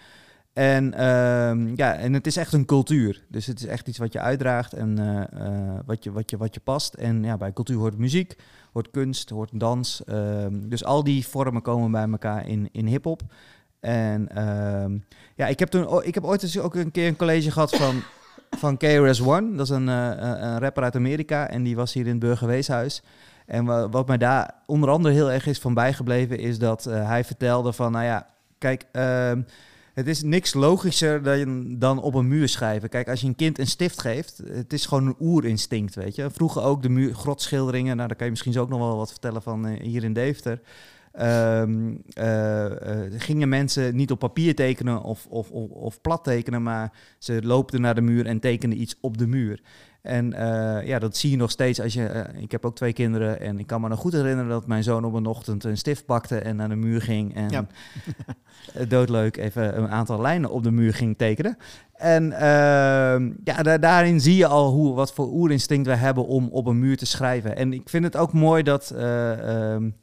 [0.53, 3.25] En, uh, ja, en het is echt een cultuur.
[3.29, 6.55] Dus het is echt iets wat je uitdraagt en uh, wat, je, wat, je, wat
[6.55, 6.95] je past.
[6.95, 8.37] En ja, bij cultuur hoort muziek,
[8.73, 10.05] hoort kunst, hoort dans.
[10.05, 13.23] Ehm, dus al die vormen komen bij elkaar in, in hip-hop.
[13.81, 15.01] En uh,
[15.37, 18.03] ja, ik heb, toen, ik heb ooit eens ook een keer een college gehad van,
[18.51, 19.57] van KRS-One.
[19.57, 23.03] Dat is een, een rapper uit Amerika en die was hier in het Burgerweeshuis.
[23.47, 27.73] En wat mij daar onder andere heel erg is van bijgebleven, is dat hij vertelde
[27.73, 28.27] van, nou ja,
[28.59, 28.87] kijk,
[29.95, 32.89] het is niks logischer dan, dan op een muur schrijven.
[32.89, 36.31] Kijk, als je een kind een stift geeft, het is gewoon een oerinstinct, weet je.
[36.31, 39.11] Vroeger ook de muur, grotschilderingen, nou daar kan je misschien zo ook nog wel wat
[39.11, 40.61] vertellen van uh, hier in Deventer.
[41.21, 42.71] Um, uh, uh,
[43.17, 47.81] gingen mensen niet op papier tekenen of, of, of, of, plat tekenen, maar ze loopten
[47.81, 49.61] naar de muur en tekenden iets op de muur.
[50.03, 52.27] En uh, ja, dat zie je nog steeds als je.
[52.39, 55.05] ik heb ook twee kinderen en ik kan me nog goed herinneren dat mijn zoon
[55.05, 57.35] op een ochtend een stift pakte en naar de muur ging.
[57.35, 57.67] En ja.
[58.89, 61.57] doodleuk even een aantal lijnen op de muur ging tekenen.
[61.93, 62.25] En
[63.45, 66.79] ja, da daarin zie je al hoe, wat voor oerinstinct we hebben om op een
[66.79, 67.57] muur te schrijven.
[67.57, 68.95] En ik vind het ook mooi dat.
[68.99, 69.95] Um,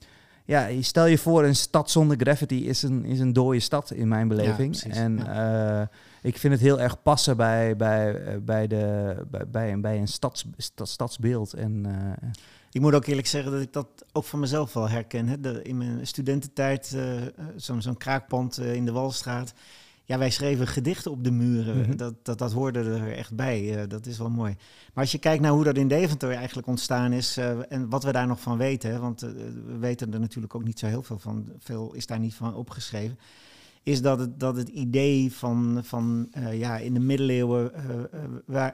[0.46, 4.08] ja, stel je voor, een stad zonder graffiti is een, is een dode stad in
[4.08, 4.82] mijn beleving.
[4.82, 5.90] Ja, en ja.
[6.22, 10.46] Ik vind het heel erg passen bij, bij, bij, de, bij, bij, bij een stads,
[10.58, 11.54] stad, stadsbeeld.
[11.54, 12.30] En, uh,
[12.72, 15.28] ik moet ook eerlijk zeggen dat ik dat ook van mezelf wel herken.
[15.28, 15.40] Hè.
[15.40, 17.22] De, in mijn studententijd, uh,
[17.56, 19.54] zo'n zo'n kraakpand in de Walstraat.
[20.04, 21.78] Ja, wij schreven gedichten op de muren.
[21.78, 21.98] Mm -hmm.
[21.98, 23.88] dat, dat, dat hoorde er echt bij.
[23.88, 24.56] Dat is wel mooi.
[24.94, 28.12] Maar als je kijkt naar hoe dat in Deventer eigenlijk ontstaan is en wat we
[28.12, 31.20] daar nog van weten, hè, want we weten er natuurlijk ook niet zo heel veel
[31.20, 33.20] van, veel is daar niet van opgeschreven,
[33.84, 37.72] is dat het, dat het idee van, van ja, in de middeleeuwen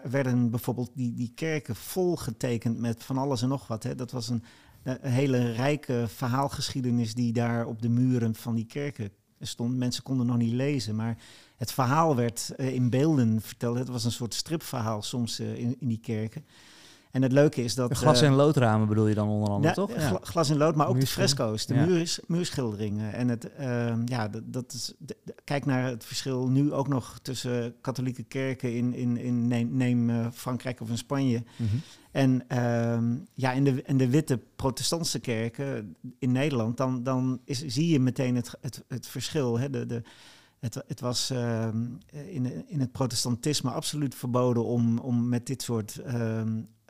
[0.04, 3.84] werden bijvoorbeeld die, die kerken vol getekend met van alles en nog wat.
[3.84, 3.96] Hè.
[3.96, 4.44] Dat was een,
[5.02, 9.78] hele rijke verhaalgeschiedenis die daar op de muren van die kerken stond.
[9.78, 11.18] Mensen konden nog niet lezen, maar
[11.56, 13.78] het verhaal werd in beelden verteld.
[13.78, 16.46] Het was een soort stripverhaal soms in, in die kerken.
[17.16, 17.98] En het leuke is dat...
[17.98, 19.96] Glas- en loodramen bedoel je dan onder andere, ja, toch?
[19.96, 20.20] Ja.
[20.22, 21.86] Glas en lood, maar ook de fresco's, de ja.
[21.86, 23.14] muur, muurschilderingen.
[23.14, 24.94] En het, uh, ja, dat, dat is...
[24.98, 29.76] De, kijk naar het verschil nu ook nog tussen katholieke kerken in, in, in neem,
[29.76, 31.44] neem uh, Frankrijk of in Spanje.
[31.56, 31.82] Mm -hmm.
[32.12, 37.66] En uh, ja, in de, in de witte protestantse kerken in Nederland, dan, dan is,
[37.66, 39.60] zie je meteen het, het, het verschil.
[39.60, 39.70] Hè?
[39.70, 40.02] De, de,
[40.60, 41.68] het, het was uh,
[42.10, 46.42] in, in het protestantisme absoluut verboden om, om met dit soort uh,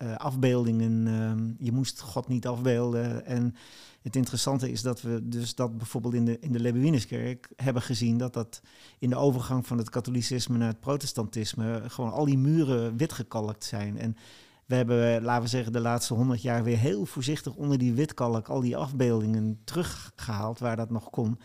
[0.03, 1.55] uh, afbeeldingen.
[1.59, 3.25] je moest God niet afbeelden.
[3.25, 3.55] En
[4.01, 8.33] het interessante is dat we dus dat bijvoorbeeld in de, in de hebben gezien dat
[8.33, 8.61] dat
[8.99, 13.63] in de overgang van het katholicisme naar het protestantisme gewoon al die muren wit gekalkt
[13.63, 13.97] zijn.
[13.97, 14.15] En
[14.65, 18.47] we hebben, laten we zeggen, de laatste honderd jaar weer heel voorzichtig onder die witkalk
[18.47, 21.39] al die afbeeldingen teruggehaald waar dat nog kon.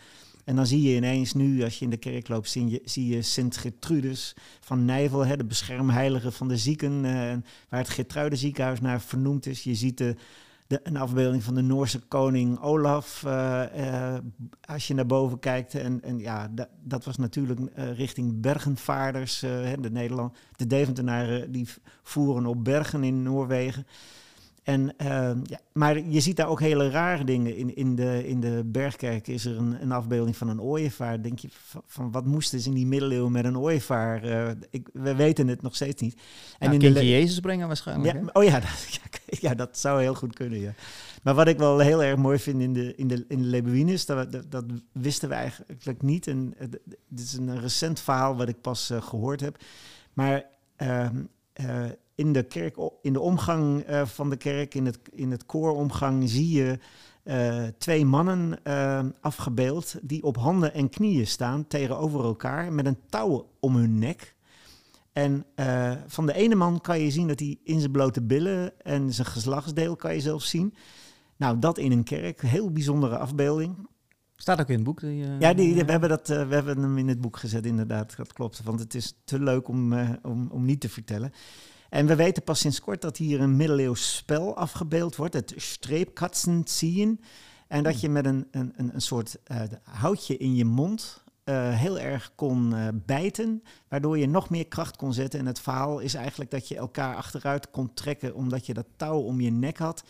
[0.45, 3.07] En dan zie je ineens nu, als je in de kerk loopt, zie je, zie
[3.07, 7.11] je Sint Gertrudus van Nijvel, hè, de beschermheilige van de zieken, uh,
[7.69, 9.63] waar het Gertruide ziekenhuis naar vernoemd is.
[9.63, 10.15] Je ziet de,
[10.67, 14.17] de, een afbeelding van de Noorse koning Olaf, uh, uh,
[14.61, 15.75] als je naar boven kijkt.
[15.75, 19.39] En, en ja, da, dat was natuurlijk richting bergenvaarders.
[19.39, 21.67] de, Nederland, de Deventenaren die
[22.03, 23.85] voeren op bergen in Noorwegen.
[24.63, 27.55] En, uh, ja, maar je ziet daar ook hele rare dingen.
[27.55, 31.21] In, in, de, in de Bergkerk is er een, een afbeelding van een ooievaar.
[31.21, 34.25] Denk je, van, van wat moesten ze in die middeleeuwen met een ooievaar?
[34.25, 36.13] Uh, ik, we weten het nog steeds niet.
[36.13, 38.13] En ja, in kindje de Jezus brengen waarschijnlijk.
[38.13, 38.59] Ja, oh ja
[39.29, 40.73] dat, ja, dat zou heel goed kunnen, ja.
[41.21, 44.05] Maar wat ik wel heel erg mooi vind in de, in de, in de Lebuinus,
[44.05, 46.27] dat, dat, dat wisten we eigenlijk niet.
[46.27, 46.53] En
[47.07, 49.57] dit is een recent verhaal wat ik pas uh, gehoord heb.
[50.13, 50.45] Maar
[51.67, 55.45] ehm, in de kerk, in de omgang uh, van de kerk, in het, in het
[55.45, 56.79] kooromgang, zie je
[57.23, 58.59] uh, twee mannen
[59.21, 64.35] afgebeeld die op handen en knieën staan tegenover elkaar met een touw om hun nek.
[65.13, 65.45] En
[66.07, 69.27] van de ene man kan je zien dat hij in zijn blote billen en zijn
[69.27, 70.73] geslachtsdeel kan je zelfs zien.
[71.37, 73.87] Nou, dat in een kerk, heel bijzondere afbeelding.
[74.41, 74.99] Staat ook in het boek?
[74.99, 77.37] Die, uh, ja, die, die, we, hebben dat, uh, we hebben hem in het boek
[77.37, 78.17] gezet, inderdaad.
[78.17, 81.33] Dat klopt, want het is te leuk om, uh, om, om niet te vertellen.
[81.89, 86.61] En we weten pas sinds kort dat hier een middeleeuws spel afgebeeld wordt, het streepkatsen
[86.65, 87.21] zien.
[87.67, 89.37] En dat je met een, een, een soort
[89.83, 94.95] houtje in je mond uh, heel erg kon uh, bijten, waardoor je nog meer kracht
[94.95, 95.39] kon zetten.
[95.39, 99.19] En het verhaal is eigenlijk dat je elkaar achteruit kon trekken, omdat je dat touw
[99.19, 100.03] om je nek had,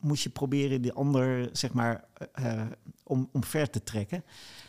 [0.00, 2.04] moest je proberen die ander, zeg maar,
[2.40, 2.62] uh,
[3.04, 4.24] om, omver te trekken.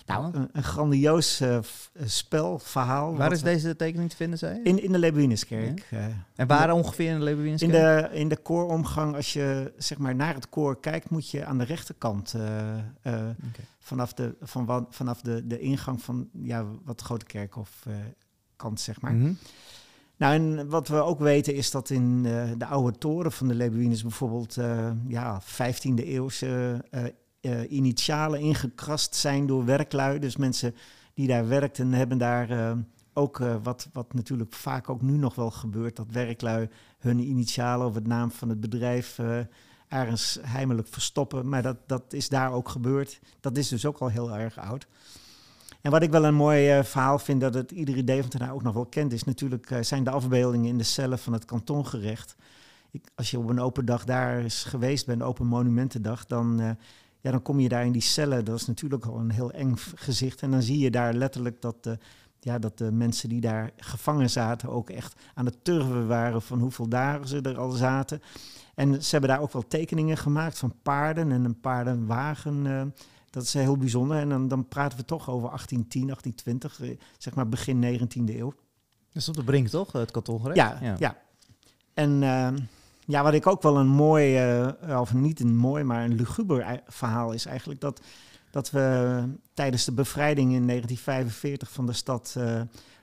[0.08, 1.60] Nou, een, een grandioos uh,
[2.06, 3.15] spel, verhaal.
[3.15, 5.88] Waar is deze tekening te vinden, zei In, in de Lebuinuskerk.
[5.89, 6.10] Ja.
[6.36, 7.74] en waar ongeveer in de Lebuinuskerk?
[7.74, 11.46] In de, in de kooromgang, als je zeg maar naar het koor kijkt, moet je
[11.46, 12.36] aan de rechterkant
[13.04, 13.36] okay.
[13.80, 17.86] vanaf, de, van, vanaf de, de ingang van ja, wat grote kerk of
[18.56, 19.13] kant, zeg maar.
[19.13, 19.38] Mm
[20.17, 23.56] Nou, en wat we ook weten is dat in uh, de oude toren van de
[23.56, 26.84] Lebuinus bijvoorbeeld uh, ja, 15e eeuwse
[27.41, 30.19] uh, initialen ingekrast zijn door werklui.
[30.19, 30.76] Dus mensen
[31.13, 32.78] die daar werkten hebben daar
[33.13, 36.69] ook wat, wat natuurlijk vaak ook nu nog wel gebeurt, dat werklui
[37.00, 39.19] hun initialen of het naam van het bedrijf
[39.88, 41.50] ergens heimelijk verstoppen.
[41.50, 43.19] Maar dat, dat is daar ook gebeurd.
[43.39, 44.88] Dat is dus ook al heel erg oud.
[45.82, 48.86] En wat ik wel een mooi verhaal vind, dat het iedere Deventenaar ook nog wel
[48.86, 52.36] kent, is natuurlijk zijn de afbeeldingen in de cellen van het kantongerecht.
[52.91, 56.78] Ik, als je op een open dag daar is geweest bent, open monumentendag, dan,
[57.21, 58.45] ja, dan kom je daar in die cellen.
[58.45, 60.41] Dat is natuurlijk al een heel eng gezicht.
[60.41, 61.89] En dan zie je daar letterlijk dat,
[62.39, 66.60] ja, dat de mensen die daar gevangen zaten ook echt aan het turven waren van
[66.60, 68.21] hoeveel dagen ze er al zaten.
[68.75, 72.93] En ze hebben daar ook wel tekeningen gemaakt van paarden en een paardenwagen.
[73.30, 74.17] Dat is heel bijzonder.
[74.17, 78.53] En dan, dan praten we toch over 1810, 1820, eh, zeg maar begin 19e eeuw.
[79.10, 79.91] Dat is op de brink, toch?
[79.91, 80.58] Het kantongerecht?
[80.58, 80.95] Ja, ja.
[80.99, 81.17] ja.
[81.93, 82.49] En uh,
[83.08, 86.82] ja, wat ik ook wel een mooi, uh, of niet een mooi, maar een luguber
[86.88, 88.02] verhaal is eigenlijk dat,
[88.52, 92.62] dat we tijdens de bevrijding in 1945 van de stad uh,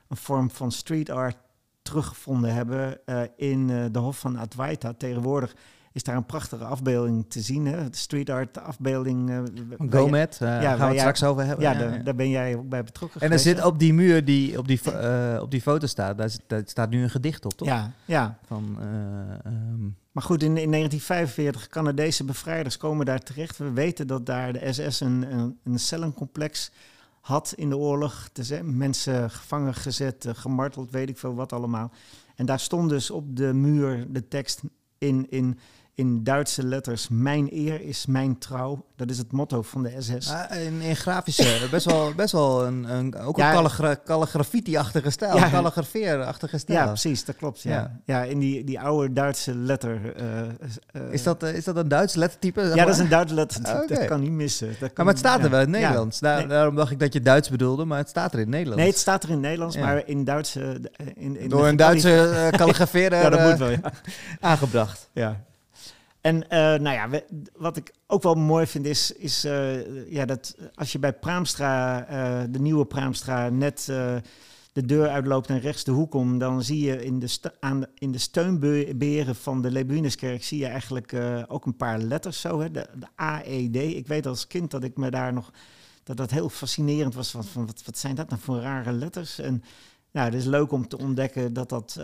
[0.09, 1.37] een vorm van street art
[1.83, 3.01] teruggevonden hebben
[3.37, 4.93] in de Hof van Adwaita.
[4.93, 5.55] Tegenwoordig
[5.95, 7.67] is daar een prachtige afbeelding te zien.
[7.67, 7.91] Hè?
[7.91, 9.31] De street art afbeelding.
[9.31, 9.43] Uh,
[9.91, 11.65] Gomet, uh, ja, gaan we het straks over hebben.
[11.65, 14.25] Ja, ja, daar, daar, ben jij ook bij betrokken En er zit op die muur
[14.25, 17.53] die op die, uh, op die foto staat, daar, daar, staat nu een gedicht op,
[17.53, 17.69] toch?
[17.69, 18.39] Ja, ja.
[18.47, 18.79] Van,
[19.47, 19.97] um...
[20.13, 23.59] Maar goed, in, in 1945 Canadese bevrijders komen daar terecht.
[23.59, 26.71] We weten dat daar de SS een, een, een cellencomplex
[27.21, 28.29] had in de oorlog.
[28.33, 31.93] Dus, mensen gevangen gezet, gemarteld, weet ik veel wat allemaal.
[32.35, 34.63] En daar stond dus op de muur de tekst
[34.99, 35.59] in, in
[35.95, 38.85] in Duitse letters: Mijn eer is mijn trouw.
[38.97, 40.33] Dat is het motto van de SS.
[40.51, 45.51] in, in grafische, best wel, best wel een, een ook een calligra calligrafie-achtige stijl, ja,
[45.51, 46.79] calligrafeer-achtige stijl.
[46.79, 47.63] Ja, precies, dat klopt.
[47.63, 48.23] Ja, ja.
[48.23, 50.01] in die, die oude Duitse letter.
[50.21, 50.41] Uh,
[50.93, 52.61] uh, is, dat, is dat een Duits lettertype?
[52.63, 53.83] Ja, dat is een Duits lettertype.
[53.83, 53.97] Okay.
[53.97, 54.77] Dat kan niet missen.
[54.81, 56.21] Dat kan, maar het staat er wel in het Nederlands.
[56.21, 56.47] Daar, nee.
[56.47, 58.83] Daarom dacht ik dat je Duits bedoelde, maar het staat er in het Nederlands.
[58.83, 60.81] Nee, het staat er in het Nederlands, maar in Duitse.
[61.15, 63.77] In, in Door een Duitse calligrafeerder ja, dat moet wel,
[64.41, 65.09] aangebracht.
[65.13, 65.45] Ja.
[66.25, 67.09] En uh, nou ja,
[67.57, 72.45] wat ik ook wel mooi vind is, uh, ja, dat als je bij Praamstra, uh,
[72.51, 73.85] de nieuwe Praamstra, net
[74.73, 78.13] de deur uitloopt en rechts de hoek om, dan zie je in de, aan, in
[78.13, 81.17] de steunberen van de Lebuinuskerk zie je eigenlijk
[81.49, 83.77] ook een paar letters zo, hè, de, de AED.
[83.77, 85.53] Ik weet als kind dat ik me daar nog,
[86.03, 89.39] dat dat heel fascinerend was, van, van wat, wat zijn dat nou voor rare letters?
[89.39, 89.63] En
[90.11, 91.97] nou, het is leuk om te ontdekken dat, dat,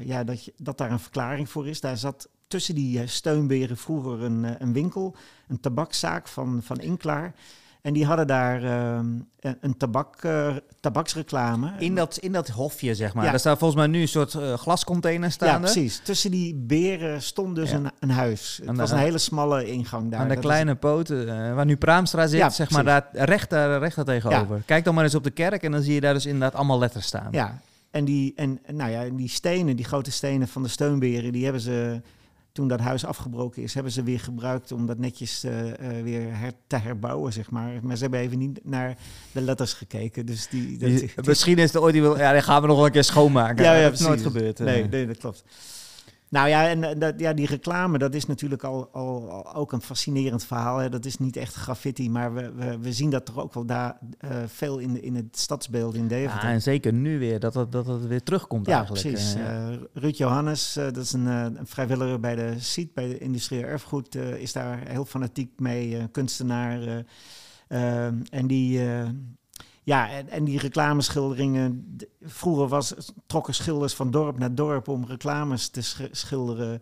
[0.00, 1.80] ja, dat, je, dat daar een verklaring voor is.
[1.80, 5.16] Daar zat tussen die eh, steunberen vroeger een, eh, een winkel,
[5.48, 7.34] een tabakzaak van, van Inklaar.
[7.82, 8.98] En die hadden daar uh,
[9.60, 11.72] een tabak, uh, tabaksreclame.
[11.78, 13.24] In dat, in dat hofje, zeg maar.
[13.24, 13.30] Ja.
[13.30, 15.48] Daar staat volgens mij nu een soort uh, glascontainer staan.
[15.48, 16.00] Ja, precies.
[16.04, 18.60] Tussen die beren stond dus een, een huis.
[18.64, 20.20] Het was een hele smalle ingang daar.
[20.20, 23.96] Aan de kleine poten, waar nu Praamstra zit, ja, zeg maar, daar, recht, daar, recht
[23.96, 24.62] daar tegenover.
[24.66, 26.78] Kijk dan maar eens op de kerk en dan zie je daar dus inderdaad allemaal
[26.78, 27.28] letters staan.
[27.30, 27.60] Ja,
[27.94, 31.62] en die, en, nou ja, die stenen, die grote stenen van de steunberen, die hebben
[31.62, 32.00] ze
[32.54, 36.36] toen dat huis afgebroken is, hebben ze weer gebruikt om dat netjes uh, uh, weer
[36.36, 37.72] her te herbouwen, zeg maar.
[37.82, 38.96] Maar ze hebben even niet naar
[39.32, 40.26] de letters gekeken.
[40.26, 42.76] Dus die, dat, die, misschien is er ooit die wil, ja, dan gaan we nog
[42.76, 43.64] wel een keer schoonmaken.
[43.64, 44.58] Ja, ja, dat is nooit gebeurd.
[44.58, 45.44] Nee, nee, dat klopt.
[46.34, 49.80] Nou ja, en eh, dat, ja, die reclame, dat is natuurlijk al, al, ook een
[49.80, 50.76] fascinerend verhaal.
[50.76, 50.88] Hè.
[50.88, 53.98] Dat is niet echt graffiti, maar we, we, we zien dat toch ook wel daar
[54.24, 56.48] uh, veel in, in het stadsbeeld in Deventer.
[56.48, 59.08] Ja, en zeker nu weer, dat het, dat het weer terugkomt ja, eigenlijk.
[59.08, 59.36] Precies.
[59.36, 64.14] Uh, Ruud Johannes, dat is een, een, vrijwilliger bij de SIET, bij de Industrieel Erfgoed,
[64.14, 67.04] is daar heel fanatiek mee, kunstenaar.
[68.30, 68.80] en die
[69.84, 71.96] ja, en, en die reclameschilderingen.
[72.22, 72.94] Vroeger was,
[73.26, 76.80] trokken schilders van dorp naar dorp om reclames te schilderen.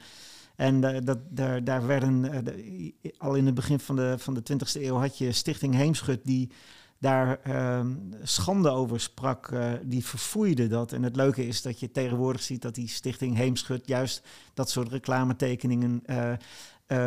[0.57, 4.43] En uh, dat, daar, daar werden, uh, al in het begin van de, van de
[4.53, 6.51] 20e eeuw had je Stichting Heemschut die
[6.99, 7.81] daar uh,
[8.23, 10.93] schande over sprak, uh, die verfoeide dat.
[10.93, 14.23] En het leuke is dat je tegenwoordig ziet dat die Stichting Heemschut juist
[14.55, 16.03] dat soort reclametekeningen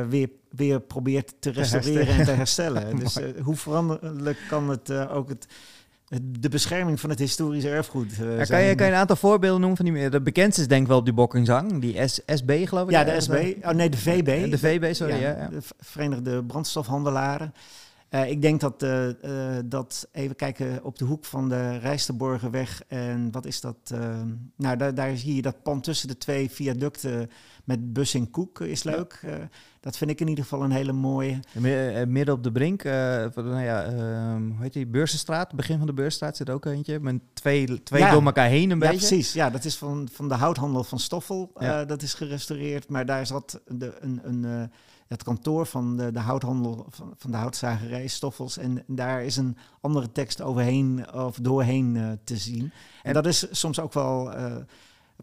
[0.10, 2.96] weer, weer probeert te restaureren en te herstellen.
[3.00, 5.48] dus hoe veranderlijk kan het ook het
[6.22, 8.12] de bescherming van het historische erfgoed.
[8.22, 10.10] Uh, ja, kan, je, kan je een aantal voorbeelden noemen van die...
[10.10, 11.82] De bekendste is denk ik wel op die Bokkingzang.
[11.82, 12.92] Die S, SB geloof ik.
[12.92, 13.56] Ja, de SB.
[13.62, 14.52] Oh nee, de VB.
[14.52, 15.14] De VB, sorry.
[15.14, 17.54] Ja, ja, De Verenigde Brandstofhandelaren.
[18.16, 19.14] Uh, ik denk dat, uh, uh,
[19.66, 23.94] dat, even kijken, op de hoek van de Rijsterborgenweg en wat is dat?
[24.56, 27.30] nou, daar, daar zie je dat pand tussen de twee viaducten
[27.64, 29.20] met bus en koek is leuk.
[29.80, 31.40] dat vind ik in ieder geval een hele mooie.
[32.08, 36.38] Midden op de brink, nou ja, ehm, hoe heet die, Beursenstraat, begin van de Beursenstraat
[36.38, 38.12] zit ook eentje, met twee, twee ja.
[38.12, 39.08] door elkaar heen een ja, beetje.
[39.08, 39.34] precies.
[39.34, 41.52] Ja, dat is van, van de houthandel van Stoffel,
[41.88, 44.20] dat is gerestaureerd, maar daar zat de, een...
[44.24, 44.72] een
[45.08, 48.58] het kantoor van de, de houthandel, van, van de houtzagerij Stoffels.
[48.58, 52.72] En daar is een andere tekst overheen of doorheen uh, te zien.
[53.04, 54.56] En dat is soms ook wel uh,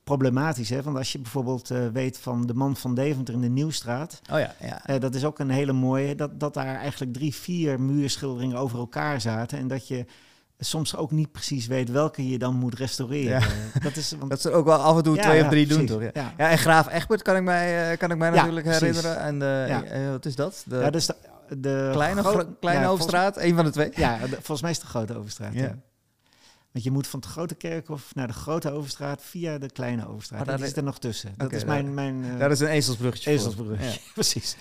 [0.05, 0.69] problematisch.
[0.69, 0.83] Hè?
[0.83, 4.21] Want als je bijvoorbeeld uh, weet van de man van Deventer in de Nieuwstraat.
[4.33, 4.55] Oh ja,
[4.87, 4.99] ja.
[4.99, 6.15] dat is ook een hele mooie.
[6.15, 9.59] Dat, dat daar eigenlijk drie, vier muurschilderingen over elkaar zaten.
[9.59, 10.07] En dat je
[10.65, 13.41] soms ook niet precies weet welke je dan moet restaureren.
[13.41, 13.81] Ja.
[13.81, 14.31] Dat, is, want...
[14.31, 16.03] dat ze ook wel af en toe twee of drie doen, toch?
[16.03, 16.11] Ja.
[16.37, 16.51] ja.
[16.51, 19.19] en Graaf Egbert kan ik mij, eh, kan ik mij natuurlijk herinneren.
[19.19, 20.63] En de, uh, wat is dat?
[20.67, 21.15] De, ja, dus de,
[21.49, 23.91] de kleine, kleine Overstraat, een van de twee.
[23.95, 25.55] Ja, volgens mij is het de Grote Overstraat.
[25.55, 25.77] Ja.
[26.73, 30.41] Want je moet van het Grote Kerkhof naar de Grote Overstraat via de Kleine Overstraat.
[30.41, 31.35] Oh, dat is er nog tussen.
[31.37, 31.95] Dat is mijn...
[31.95, 33.31] mijn uh, dat is een ezelsbruggetje.
[33.31, 34.57] Ezelsbruggetje, precies.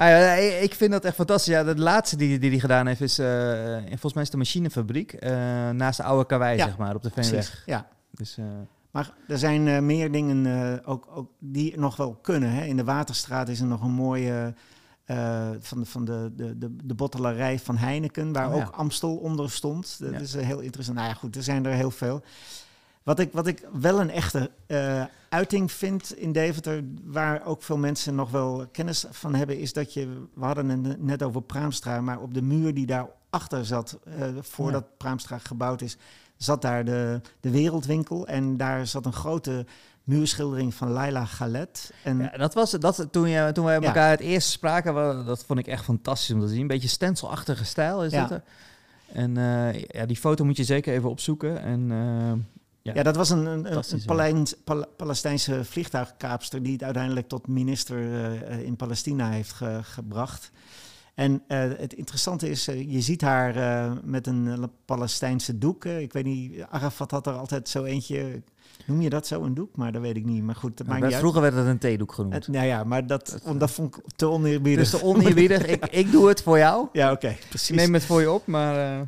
[0.00, 1.52] Ah, ja, ik vind dat echt fantastisch.
[1.52, 5.12] Ja, de laatste die hij die, gedaan heeft is, uh, volgens mij is de machinefabriek.
[5.12, 5.30] Uh,
[5.70, 7.62] naast de oude karwei, zeg maar, op de Veenweg.
[7.66, 7.88] Ja.
[8.10, 8.44] Dus, uh...
[8.90, 12.50] Maar er zijn meer dingen ook, ook die nog wel kunnen.
[12.50, 12.64] Hè.
[12.64, 14.54] In de Waterstraat is er nog een mooie...
[15.60, 19.50] van, de, van de, de, de, de bottelarij van Heineken, waar oh, ook Amstel onder
[19.50, 19.96] stond.
[20.00, 20.96] Dat is heel interessant.
[20.96, 22.22] Nou ja, goed, er zijn er heel veel.
[23.10, 27.76] Wat ik, wat ik wel een echte uh, uiting vind in Deventer, waar ook veel
[27.76, 32.00] mensen nog wel kennis van hebben, is dat je, we hadden het net over Praamstra,
[32.00, 34.94] maar op de muur die daarachter zat, uh, voordat ja.
[34.96, 35.96] Praamstra gebouwd is,
[36.36, 38.26] zat daar de, de Wereldwinkel.
[38.26, 39.66] En daar zat een grote
[40.04, 41.92] muurschildering van Laila Galet.
[42.04, 43.86] En ja, dat was dat toen, je, toen wij ja.
[43.86, 46.60] elkaar het eerst spraken, dat vond ik echt fantastisch om te zien.
[46.60, 48.28] Een beetje stencilachtige stijl is ja.
[48.28, 48.42] het.
[49.12, 51.62] En uh, ja, die foto moet je zeker even opzoeken.
[51.62, 51.90] En
[52.82, 57.48] ja, ja dat was een, een, een Palijn, Pal Palestijnse vliegtuigkaapster die het uiteindelijk tot
[57.48, 60.50] minister uh, in Palestina heeft ge gebracht.
[61.14, 63.54] En uh, het interessante is, uh, je ziet haar
[64.04, 65.84] met een Palestijnse doek.
[65.84, 68.42] ik weet niet, Arafat had er altijd zo eentje.
[68.86, 69.76] Noem je dat zo, een doek?
[69.76, 70.42] Maar dat weet ik niet.
[70.42, 72.34] Maar goed, dat ja, Vroeger werd het een theedoek genoemd.
[72.34, 74.90] Het, nou ja, maar dat, dat, dat vond ik te oneerbiedig.
[74.90, 75.66] Dus te oneerbiedig.
[75.66, 76.88] ik, ik doe het voor jou.
[76.92, 77.70] Ja, oké, okay, precies.
[77.70, 79.04] Ik neem het voor je op, maar...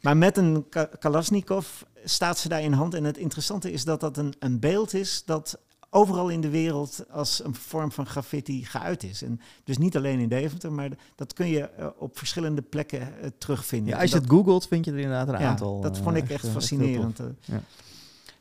[0.00, 0.66] Maar met een
[0.98, 1.66] Kalashnikov
[2.04, 2.94] staat ze daar in hand.
[2.94, 5.58] En het interessante is dat dat een, een beeld is dat
[5.90, 9.22] overal in de wereld als een vorm van graffiti geuit is.
[9.22, 13.28] En dus niet alleen in Deventer, maar dat kun je uh, op verschillende plekken uh,
[13.38, 13.88] terugvinden.
[13.88, 15.80] Ja, als je dat, het googelt, vind je er inderdaad een ja, aantal.
[15.80, 17.20] Dat vond ik uh, echt fascinerend.
[17.40, 17.62] Ja.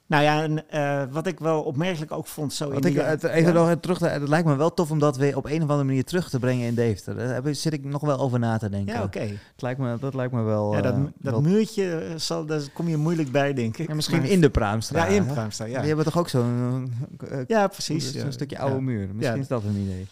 [0.09, 3.23] Nou ja, en uh, wat ik wel opmerkelijk ook vond zo in ik, die, het,
[3.23, 3.67] Even ja.
[3.67, 6.03] nog terug, het lijkt me wel tof om dat weer op een of andere manier
[6.03, 7.15] terug te brengen in Deventer.
[7.15, 8.93] Daar zit ik nog wel over na te denken.
[8.93, 9.17] Ja, oké.
[9.17, 9.39] Okay.
[9.57, 10.73] lijkt me, dat lijkt me wel...
[10.75, 11.41] Ja, dat, uh, dat wel...
[11.41, 13.87] muurtje, zal, daar kom je moeilijk bij, denk ik.
[13.87, 15.09] Ja, misschien maar, in de Praamstraat.
[15.09, 15.77] Ja, in de Praamstraat, ja.
[15.79, 16.93] Die hebben toch ook zo'n...
[17.31, 18.13] Uh, ja, precies.
[18.13, 19.09] Zo'n stukje oude muur.
[19.13, 20.07] Misschien is dat een idee.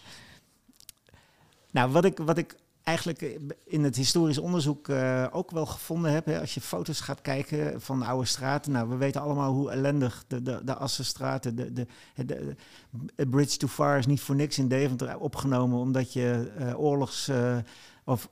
[1.70, 2.54] Nou, wat ik, wat ik
[2.88, 6.26] eigenlijk in het historisch onderzoek uh, ook wel gevonden heb.
[6.26, 8.72] Hè, als je foto's gaat kijken van oude straten.
[8.72, 12.54] Nou, we weten allemaal hoe ellendig de, de, de Assenstraten, de, de, de,
[13.16, 15.78] de, Bridge Too Far is niet voor niks in Deventer opgenomen.
[15.78, 17.30] Omdat je uh, oorlogs...
[18.04, 18.28] Of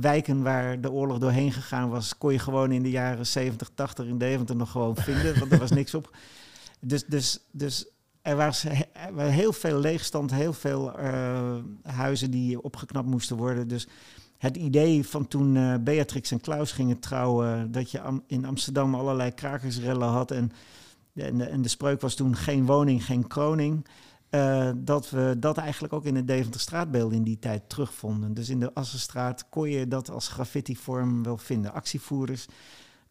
[0.00, 4.06] wijken waar de oorlog doorheen gegaan was, kon je gewoon in de jaren 70, 80
[4.06, 5.38] in Deventer nog gewoon vinden.
[5.38, 6.16] want er was niks op.
[6.80, 7.86] Dus, dus, dus
[8.22, 8.64] er was
[9.16, 13.68] heel veel leegstand, heel veel uh, huizen die opgeknapt moesten worden.
[13.68, 13.88] Dus
[14.38, 19.30] het idee van toen uh, Beatrix en Klaus gingen trouwen, dat je in Amsterdam allerlei
[19.34, 20.52] krakersrellen had en,
[21.14, 23.86] en, de, spreuk was toen geen woning, geen kroning.
[24.30, 28.34] Uh, dat we dat eigenlijk ook in het Deventer straatbeeld in die tijd terugvonden.
[28.34, 31.72] Dus in de Assenstraat kon je dat als graffiti-vorm wel vinden.
[31.72, 32.46] Actievoerders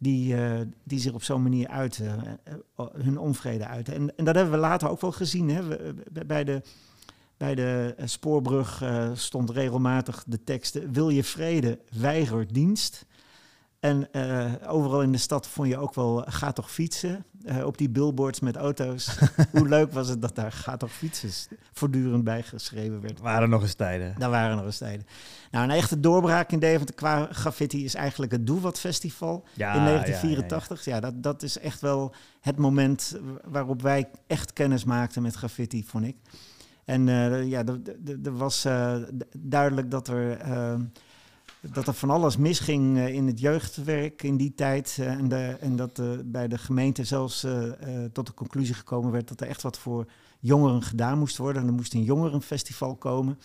[0.02, 2.39] die, uh, die zich op zo'n manier uiten,
[2.78, 3.93] uh, hun onvrede uiten.
[3.93, 5.49] En, en dat hebben we later ook wel gezien.
[5.49, 5.64] Hè?
[5.64, 5.95] We,
[6.26, 6.62] bij de,
[7.38, 8.84] bij de spoorbrug
[9.14, 13.06] stond regelmatig de tekst: Wil je vrede, weiger dienst.
[13.82, 17.25] En uh, overal in de stad vond je ook wel ga toch fietsen.
[17.45, 19.17] Uh, op die billboards met auto's.
[19.51, 23.19] Hoe leuk was het dat daar ga toch fietsen voortdurend bijgeschreven werd.
[23.19, 24.15] Waren nog eens tijden.
[24.17, 25.05] Daar waren nog eens tijden.
[25.51, 29.73] Nou, een echte doorbraak in Deventer qua graffiti is eigenlijk het Doe Wat Festival ja,
[29.73, 30.86] in 1984.
[30.86, 31.05] Ja, ja, ja.
[31.05, 35.84] ja, dat, dat is echt wel het moment waarop wij echt kennis maakten met graffiti,
[35.84, 36.15] vond ik.
[36.86, 37.63] En uh, ja,
[38.23, 38.67] er was
[39.38, 40.38] duidelijk dat er
[41.62, 44.97] dat er van alles misging in het jeugdwerk in die tijd.
[44.99, 47.45] en, de, en dat bij de gemeente zelfs
[48.12, 50.05] tot de conclusie gekomen werd dat er echt wat voor
[50.39, 51.62] jongeren gedaan moest worden.
[51.62, 53.39] En er moest een jongerenfestival komen.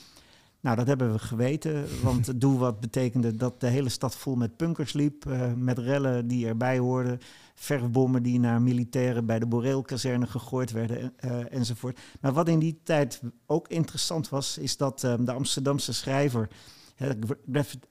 [0.60, 4.56] Nou, dat hebben we geweten, want Doe Wat betekende dat de hele stad vol met
[4.56, 5.24] punkers liep,
[5.56, 7.20] met rellen die erbij hoorden,
[7.54, 11.12] verfbommen die naar militairen bij de Boreelkazerne gegooid werden
[11.50, 11.98] enzovoort.
[12.20, 16.48] Maar wat in die tijd ook interessant was, is dat uh, de Amsterdamse schrijver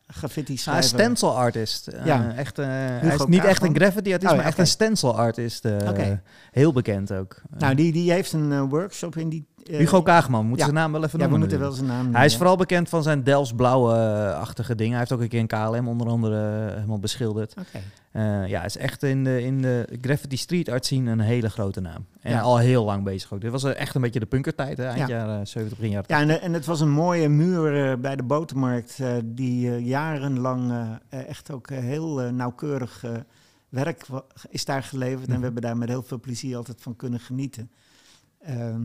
[0.08, 0.84] graffiti schrijver.
[0.84, 1.90] een stencil artist.
[2.04, 2.34] Ja.
[2.36, 5.66] echt, hij is niet echt een graffiti artist, oh, maar echt een stencil artist.
[5.66, 6.22] Okay.
[6.52, 7.42] Heel bekend ook.
[7.58, 10.64] Nou, die, die heeft een workshop in die Hugo Kaagman, moet ja.
[10.64, 11.40] zijn naam wel even noemen.
[11.40, 12.16] Ja, we moeten wel zijn naam noemen.
[12.16, 14.92] Hij is vooral bekend van zijn Dels Blauwe-achtige dingen.
[14.92, 17.54] Hij heeft ook een keer een KLM onder andere uh, helemaal beschilderd.
[17.60, 17.82] Okay.
[18.44, 21.82] Uh, ja, is echt in de, in de graffiti street art scene een hele grote
[21.82, 22.06] naam.
[22.22, 22.42] En ja.
[22.42, 23.42] al heel lang bezig ook.
[23.42, 24.86] Dit was echt een beetje de punkertijd, hè?
[24.86, 25.08] eind ja.
[25.08, 29.00] jaren 70, begin jaren Ja, en, en, het was een mooie muur bij de botermarkt
[29.24, 30.74] die jarenlang
[31.10, 33.04] echt ook heel nauwkeurig
[33.70, 34.06] werk
[34.50, 35.22] is daar geleverd.
[35.22, 35.44] En we mhm.
[35.44, 37.72] hebben daar met heel veel plezier altijd van kunnen genieten.
[38.42, 38.82] Ehm,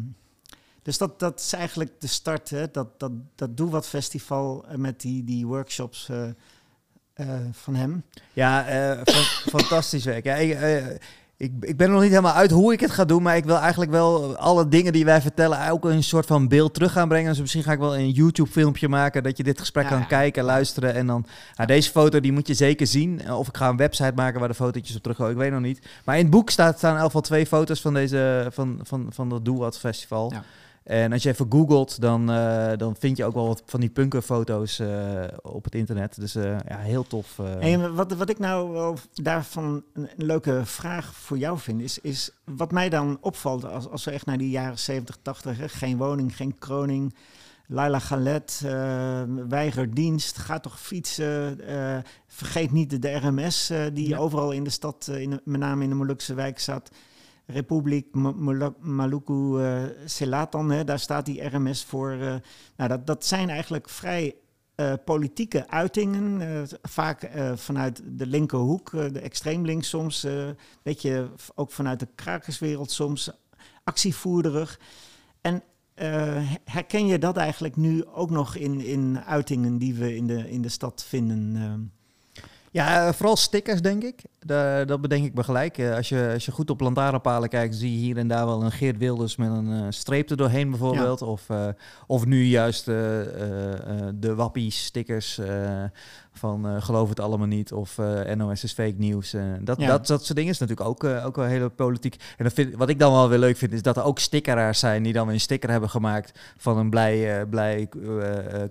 [0.82, 2.70] dus dat, dat is eigenlijk de start, hè?
[2.70, 6.22] Dat, dat, dat Doe Wat Festival eh, met die, die workshops uh,
[7.16, 8.02] uh, van hem.
[8.32, 8.64] Ja,
[9.56, 10.24] fantastisch werk.
[10.24, 10.58] Ja, ik,
[11.40, 13.44] ik, ik ben er nog niet helemaal uit hoe ik het ga doen, maar ik
[13.44, 17.08] wil eigenlijk wel alle dingen die wij vertellen ook een soort van beeld terug gaan
[17.08, 17.30] brengen.
[17.30, 20.94] Dus misschien ga ik wel een YouTube-filmpje maken dat je dit gesprek kan kijken, luisteren
[20.94, 21.26] en dan.
[21.56, 23.32] Nou, deze foto die moet je zeker zien.
[23.32, 25.32] Of ik ga een website maken waar de fotootjes op terugkomen.
[25.32, 25.86] Ik weet nog niet.
[26.04, 29.28] Maar in het boek staat, staan in geval twee foto's van deze van, van, van
[29.28, 30.32] dat Doe Wat Festival.
[30.32, 30.44] Ja.
[30.82, 33.88] En als je even googelt, dan, uh, dan vind je ook wel wat van die
[33.88, 36.20] punkerfoto's uh, op het internet.
[36.20, 37.38] Dus uh, ja, heel tof.
[37.38, 42.30] En wat, wat ik nou wel daarvan een, leuke vraag voor jou vind, is, is
[42.44, 45.96] wat mij dan opvalt als, als we echt naar die jaren 70, 80, hè, geen
[45.96, 47.14] woning, geen kroning.
[47.66, 48.64] Laila Galet,
[49.48, 51.58] weigerdienst, ga toch fietsen.
[52.26, 56.34] vergeet niet de, RMS die overal in de stad, in met name in de Molukse
[56.34, 56.90] wijk zat.
[57.52, 58.14] Republiek
[58.80, 62.12] Maluku uh, Selatan, hè, daar staat die RMS voor.
[62.12, 62.34] Uh,
[62.76, 64.34] nou, dat, dat zijn eigenlijk vrij
[64.76, 72.00] uh, politieke uitingen, vaak vanuit de linkerhoek, de extreem links soms, een beetje ook vanuit
[72.00, 73.30] de krakerswereld soms,
[73.84, 74.80] actievoerderig.
[75.40, 75.62] En
[76.64, 80.62] herken je dat eigenlijk nu ook nog in, in uitingen die we in de, in
[80.62, 81.92] de stad vinden?
[82.72, 84.22] Ja, eh, vooral stickers, denk ik.
[84.38, 85.78] De, dat bedenk ik me gelijk.
[85.78, 88.62] Eh, als je, als je goed op lantaarnpalen kijkt, zie je hier en daar wel
[88.62, 91.22] een Geert Wilders met een uh, streep er doorheen bijvoorbeeld.
[91.22, 91.66] Of, uh,
[92.06, 92.94] of nu juist uh,
[94.14, 95.40] de Wappie-stickers
[96.40, 99.34] van uh, geloof het allemaal niet of uh, NOS is fake nieuws.
[99.34, 102.16] Uh, dat, dat, dat soort dingen is natuurlijk ook, ook wel hele politiek.
[102.36, 104.78] En dat vind, wat ik dan wel weer leuk vind, is dat er ook stickeraars
[104.78, 107.88] zijn die dan weer een sticker hebben gemaakt van een blij, blij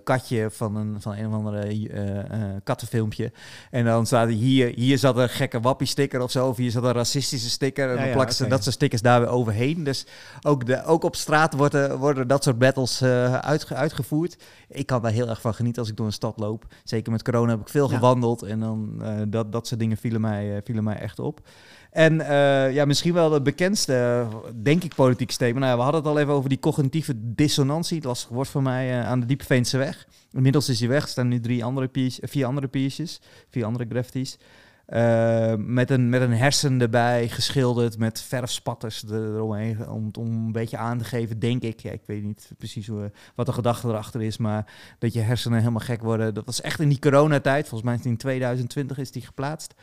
[0.04, 3.32] katje van een, van een of andere kattenfilmpje.
[3.70, 6.84] En dan staat hier, hier zat een gekke wappie sticker of zo, of hier zat
[6.84, 7.90] een racistische sticker.
[7.90, 9.84] En dan plakken ze dat soort stickers daar weer overheen.
[9.84, 10.06] Dus
[10.42, 14.36] ook, de, ook op straat worden, worden dat soort battles uitge, uitgevoerd.
[14.68, 16.66] Ik kan daar heel erg van genieten als ik door een stad loop.
[16.84, 20.20] Zeker met corona heb ik veel gewandeld en dan uh, dat, dat soort dingen vielen
[20.20, 21.40] mij, uh, vielen mij echt op.
[21.90, 24.26] En uh, ja, misschien wel het bekendste,
[24.62, 25.64] denk ik, politiek statement.
[25.64, 27.96] Nou, we hadden het al even over die cognitieve dissonantie.
[27.96, 30.06] Het lastig woord voor mij aan de Diepeveense weg.
[30.32, 31.02] Inmiddels is hij weg.
[31.02, 34.38] Er staan nu drie andere piertjes, vier andere piertjes, vier andere graffitis.
[34.94, 39.88] Uh, met, een, met een hersen erbij, geschilderd met verfspatters eromheen.
[39.88, 41.80] Om, om een beetje aan te geven, denk ik.
[41.80, 42.88] Ja, ik weet niet precies
[43.34, 46.34] wat de gedachte erachter is, maar dat je hersenen helemaal gek worden.
[46.34, 47.68] Dat was echt in die coronatijd.
[47.68, 49.74] Volgens mij is in 2020 is die geplaatst.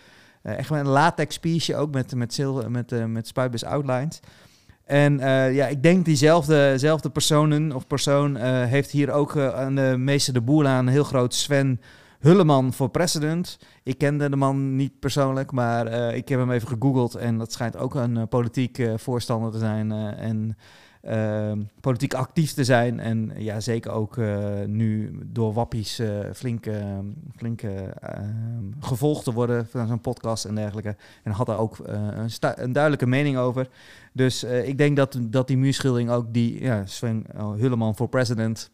[0.43, 2.39] Uh, echt een latex piece ook met, met,
[2.70, 4.20] met, uh, met spuitbus outlines.
[4.86, 5.18] En
[5.53, 8.36] ja, ik denk diezelfde personen of persoon
[8.66, 11.80] heeft hier ook aan de meester de boel aan een heel groot Sven
[12.28, 13.60] Hulleman voor president.
[13.84, 17.52] Ik kende de man niet persoonlijk, maar uh, ik heb hem even gegoogeld en dat
[17.52, 20.58] schijnt ook een uh, politiek uh, voorstander te zijn en
[21.02, 23.00] ehm, politiek actief te zijn.
[23.00, 24.18] En ja, zeker ook
[24.66, 26.02] nu door wappies
[26.34, 26.66] flink,
[27.36, 27.86] flink ehm,
[28.80, 30.96] gevolgd te worden van zo'n podcast en dergelijke.
[31.24, 33.68] En had daar ook een, een, duidelijke mening over.
[34.14, 38.72] Dus ik denk dat, dat die muurschildering ook die ja, Sven Hulleman voor president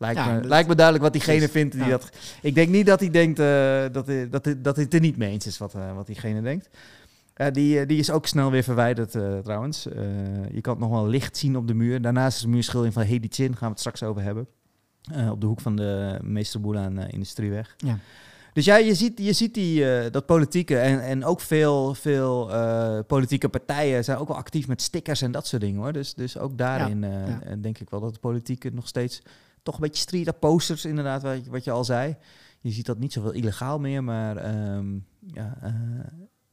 [0.00, 1.74] Lijkt, me, lijkt me duidelijk wat diegene vindt.
[1.74, 2.10] Die dat,
[2.42, 5.00] ik denk niet dat hij denkt uh, dat, hij, dat, hij, dat hij het er
[5.00, 6.68] niet mee eens is wat, uh, wat diegene denkt.
[7.36, 9.10] Uh, die, die is ook snel weer verwijderd
[9.42, 9.82] trouwens.
[10.52, 12.02] je kan het nog wel licht zien op de muur.
[12.02, 14.46] Daarnaast is de muurschildering van Hedy Chin, gaan we het straks over hebben.
[15.30, 16.60] op de hoek van de Meester
[17.08, 17.74] Industrieweg.
[17.76, 17.98] Ja.
[18.52, 22.50] Dus ja, je ziet, je ziet die, dat politieke en, en ook veel, veel
[23.06, 25.92] politieke partijen zijn ook wel actief met stickers en dat soort dingen hoor.
[25.92, 27.06] Dus, dus ook daarin
[27.60, 29.22] denk ik wel dat de politiek nog steeds
[29.70, 32.16] toch een beetje street posters, inderdaad, wat je, wat je al zei.
[32.60, 35.72] je ziet dat niet zoveel illegaal meer, maar ehm, ja, eh,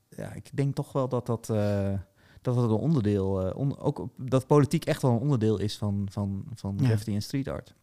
[0.10, 1.94] ja, ik denk toch wel dat dat, uh,
[2.42, 6.08] dat, dat een onderdeel, uh, on, ook dat politiek echt wel een onderdeel is van,
[6.12, 6.86] van, van ja.
[6.86, 7.74] graffiti en street art.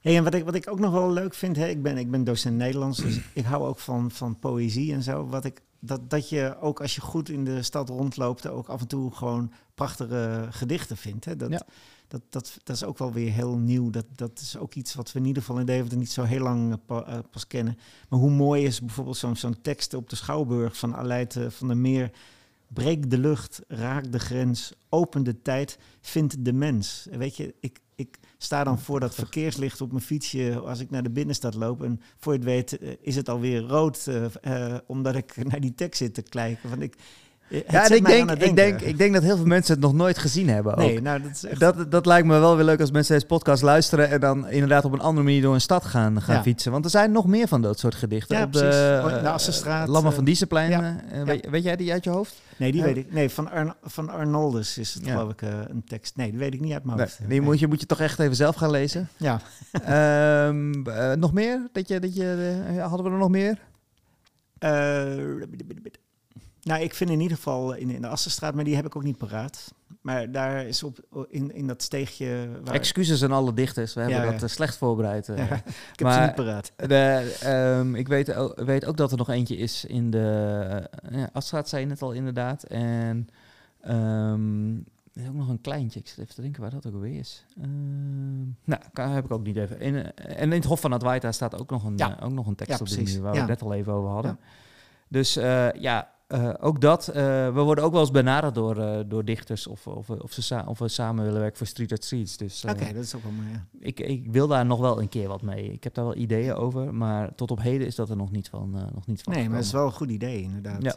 [0.00, 2.10] Hey, en wat ik, wat ik ook nog wel leuk vind, hè, ik, ben, ik
[2.10, 5.26] ben docent Nederlands, dus ik hou ook van, van poëzie en zo.
[5.26, 8.80] Wat ik, dat, dat je ook als je goed in de stad rondloopt, ook af
[8.80, 11.24] en toe gewoon prachtige gedichten vindt.
[11.24, 11.36] Hè.
[11.36, 11.66] Dat, ja.
[12.14, 13.90] Dat, dat, dat is ook wel weer heel nieuw.
[13.90, 16.40] Dat, dat is ook iets wat we in ieder geval in Deventer niet zo heel
[16.40, 17.78] lang uh, pas kennen.
[18.08, 22.10] Maar hoe mooi is bijvoorbeeld zo'n tekst op de Schouwburg van Aleid van der Meer.
[22.68, 27.06] Breek de lucht, raak de grens, open de tijd, vind de mens.
[27.10, 31.02] Weet je, ik, ik sta dan voor dat verkeerslicht op mijn fietsje als ik naar
[31.02, 31.82] de binnenstad loop.
[31.82, 34.10] En voor je het weet eh, is het alweer rood,
[34.86, 36.68] omdat ik naar die tekst zit te kijken.
[36.68, 36.96] Want ik,
[37.48, 40.48] ja, ik denk, ik, denk, ik denk dat heel veel mensen het nog nooit gezien
[40.48, 40.78] hebben.
[40.78, 41.60] Nee, Nou, dat, is echt...
[41.60, 44.84] dat, dat lijkt me wel weer leuk als mensen deze podcast luisteren en dan inderdaad
[44.84, 46.72] op een andere manier door een stad gaan, gaan fietsen.
[46.72, 48.36] Want er zijn nog meer van dat soort gedichten.
[48.36, 48.70] Ja, op precies.
[48.70, 50.12] de, de Assenstraat.
[50.14, 50.70] Van Dieseplein.
[50.70, 50.96] Ja.
[51.24, 52.42] Weet, weet, jij die uit je hoofd?
[52.56, 53.12] Nee, die weet ik.
[53.12, 56.16] Nee, van, Ar van Arnoldus is het geloof ik een tekst.
[56.16, 57.18] Nee, die weet ik niet uit mijn hoofd.
[57.18, 59.08] Nee, die moet je, moet je toch echt even zelf gaan lezen.
[59.16, 59.40] Ja.
[60.48, 60.82] um,
[61.24, 61.68] nog meer?
[61.72, 63.58] Dat je, dat je, hadden we er nog meer?
[66.64, 69.02] Nou, ik vind in ieder geval in, in de Assenstraat, maar die heb ik ook
[69.02, 69.74] niet paraat.
[70.00, 72.48] Maar daar is op in, in dat steegje.
[72.64, 72.74] Waar...
[72.74, 74.46] Excuses aan alle dichters, we hebben ja, dat ja.
[74.46, 75.26] slecht voorbereid.
[75.26, 75.32] Ja,
[75.92, 76.72] ik heb maar, ze niet paraat.
[76.76, 77.36] De,
[77.78, 81.82] um, ik weet, weet, ook dat er nog eentje is in de uh, Asstraat, zei
[81.82, 82.62] je net al inderdaad.
[82.62, 83.28] En
[83.88, 86.00] um, er is ook nog een kleintje.
[86.00, 87.44] Ik zit even te denken waar dat ook alweer is.
[87.58, 87.64] Uh,
[88.64, 89.80] nou, heb ik ook niet even.
[89.80, 92.80] In, en in het Hof van Adwaita staat ook nog een, ook nog een tekst
[92.80, 94.38] op de muur, waar we het net al even over hadden.
[95.08, 95.34] Dus
[95.78, 97.14] ja, uh, ook dat, uh,
[97.54, 100.78] we worden ook wel eens benaderd door, uh, door dichters of, of, of, ze of
[100.78, 102.36] we samen willen werken voor Street Art Streets.
[102.36, 103.48] Dus, Oké, dat is ook wel mooi.
[103.48, 103.64] Ja.
[103.78, 105.72] Ik, ik wil daar nog wel een keer wat mee.
[105.72, 108.48] Ik heb daar wel ideeën over, maar tot op heden is dat er nog niet
[108.48, 108.70] van.
[108.94, 110.82] nog niet van nee, maar het is wel een goed idee, inderdaad.
[110.82, 110.96] Ja.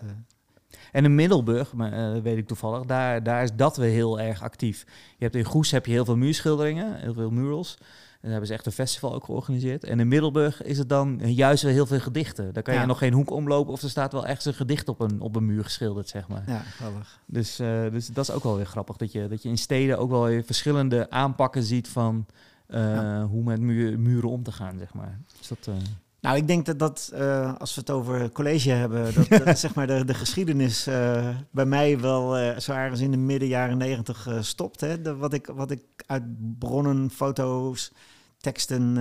[0.92, 4.86] En in Middelburg, maar, weet ik toevallig, daar, daar is dat weer heel erg actief.
[5.18, 7.78] Je hebt in Goes heb je heel veel muurschilderingen, heel veel murals.
[8.22, 9.84] En hebben ze echt een festival ook georganiseerd.
[9.84, 12.54] En in Middelburg is het dan juist weer heel veel gedichten.
[12.54, 15.00] Daar kan je nog geen hoek omlopen of er staat wel echt een gedicht op
[15.00, 16.44] een, op een muur geschilderd, zeg maar.
[16.48, 17.20] Ja, grappig.
[17.26, 18.98] Dus, uh, dus dat is ook wel weer grappig.
[18.98, 22.26] Dat je, dat je in steden ook wel weer verschillende aanpakken ziet van
[22.68, 23.26] uh, ja.
[23.26, 23.60] hoe met
[24.00, 25.20] muren om te gaan, zeg maar.
[25.38, 25.68] Dus dat...
[25.70, 25.76] Uh,
[26.22, 29.76] nou, ik denk dat dat, uh, als we het over college hebben, dat, dat zeg
[29.76, 33.78] maar de, de geschiedenis uh, bij mij wel uh, zo ergens in de midden jaren
[33.78, 34.82] negentig stopt.
[34.82, 35.02] Hè?
[35.02, 36.24] De, wat, ik, wat ik uit
[36.60, 37.92] bronnen, foto's,
[38.38, 38.96] teksten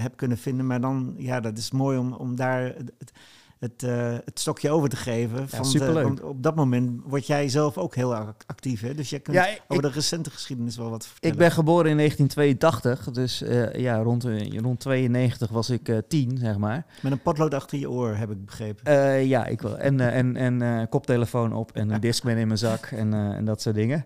[0.00, 0.66] heb kunnen vinden.
[0.66, 3.12] Maar dan, ja, dat is mooi om, om daar het,
[3.58, 5.40] het, uh, het stokje over te geven.
[5.40, 6.04] Ja, van superleuk.
[6.04, 8.14] want op dat moment word jij zelf ook heel
[8.46, 8.80] actief.
[8.80, 8.94] Hè?
[8.94, 11.36] Dus je kunt ja, ik, over de recente geschiedenis wel wat vertellen.
[11.36, 13.10] Ik ben geboren in 1982.
[13.10, 14.26] Dus uh, ja, rond,
[14.62, 16.86] rond 92 was ik uh, tien, zeg maar.
[17.00, 19.26] Met een potlood achter je oor, heb ik begrepen.
[19.26, 19.78] ja, ik wel.
[19.78, 23.74] En, en, en koptelefoon op en een discman in mijn zak en, en dat soort
[23.74, 24.04] dingen.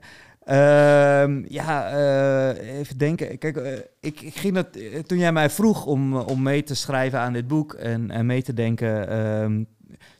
[0.50, 3.38] Uh, ja, uh, even denken.
[3.38, 4.66] Kijk, uh, ik, ik, ging dat,
[5.06, 8.42] toen jij mij vroeg om, om mee te schrijven aan dit boek en, en mee
[8.42, 9.64] te denken, uh,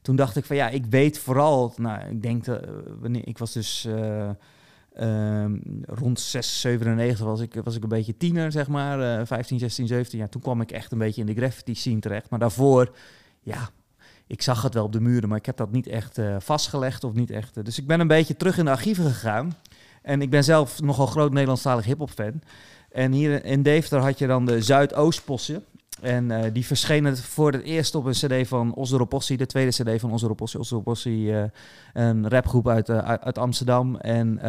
[0.03, 2.65] toen dacht ik van ja, ik weet vooral, nou, ik denk dat
[3.01, 3.89] wanneer ik was dus
[4.95, 5.57] ehm,
[5.87, 10.19] rond 6, 97 was ik, was ik een beetje tiener, zeg maar, 15, 16, 17.
[10.19, 12.31] Ja, toen kwam ik echt een beetje in de graffiti scene terecht.
[12.31, 12.97] Maar daarvoor,
[13.43, 13.71] ja,
[14.27, 17.13] ik zag het wel op de muren, maar ik heb dat niet echt vastgelegd of
[17.13, 17.65] niet echt.
[17.65, 19.55] dus ik ben een beetje terug in de archieven gegaan.
[20.09, 22.43] En ik ben zelf nogal groot Nederlandstalig hip-hop fan.
[22.91, 25.65] En hier in Deventer had je dan de Zuidoostpossen.
[26.01, 30.01] En uh, die verschenen voor het eerst op een cd van Osdoropossi, de tweede cd
[30.01, 30.59] van Osdoropossi.
[30.59, 31.45] Osdoropossi, uh,
[31.93, 33.97] een rapgroep uit, uh, uit Amsterdam.
[33.97, 34.41] En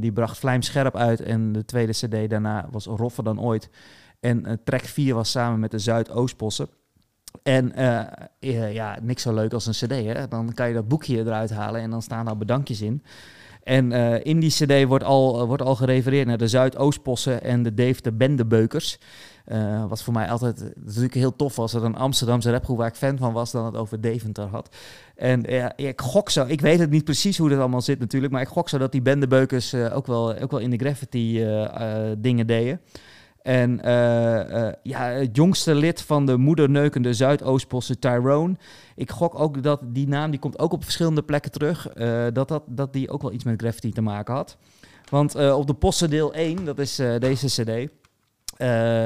[0.00, 1.20] die bracht Vlijmscherp uit.
[1.20, 3.68] En de tweede cd daarna was Roffer dan ooit.
[4.20, 6.68] En track 4 was samen met de Zuidoostpossen.
[7.42, 7.72] En
[8.72, 10.16] ja, niks zo leuk als een cd.
[10.16, 10.28] Hè?
[10.28, 13.02] Dan kan je dat boekje eruit halen en dan staan daar bedankjes in.
[13.64, 17.62] En uh, in die cd wordt al, uh, wordt al gerefereerd naar de Zuidoostpossen en
[17.62, 18.98] de Dave de Bendebeukers.
[19.52, 21.72] Uh, wat voor mij altijd natuurlijk heel tof was.
[21.72, 24.76] Dat een Amsterdamse rapgroep waar ik fan van was, dan het over Deventer had.
[25.16, 25.44] En
[25.76, 28.48] ik gok zo, ik weet het niet precies hoe dat allemaal zit natuurlijk, maar ik
[28.48, 31.46] gok zo dat die Bendebeukers ook, wel, ook wel in de graffiti
[32.18, 32.80] dingen deden.
[33.42, 38.56] En uh, uh, ja, het jongste lid van de moederneukende Zuidoostposten, Tyrone.
[38.96, 42.48] Ik gok ook dat die naam, die komt ook op verschillende plekken terug, uh, dat,
[42.48, 44.56] dat, dat die ook wel iets met graffiti te maken had.
[45.10, 47.90] Want op de posten deel 1, dat is deze cd,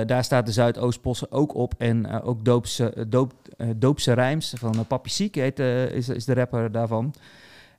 [0.08, 1.74] daar staat de Zuidoostposten ook op.
[1.78, 3.32] En ook Doopse, doop,
[3.76, 7.14] Doopse Rijms van Papi Siek heet, is, is de rapper daarvan.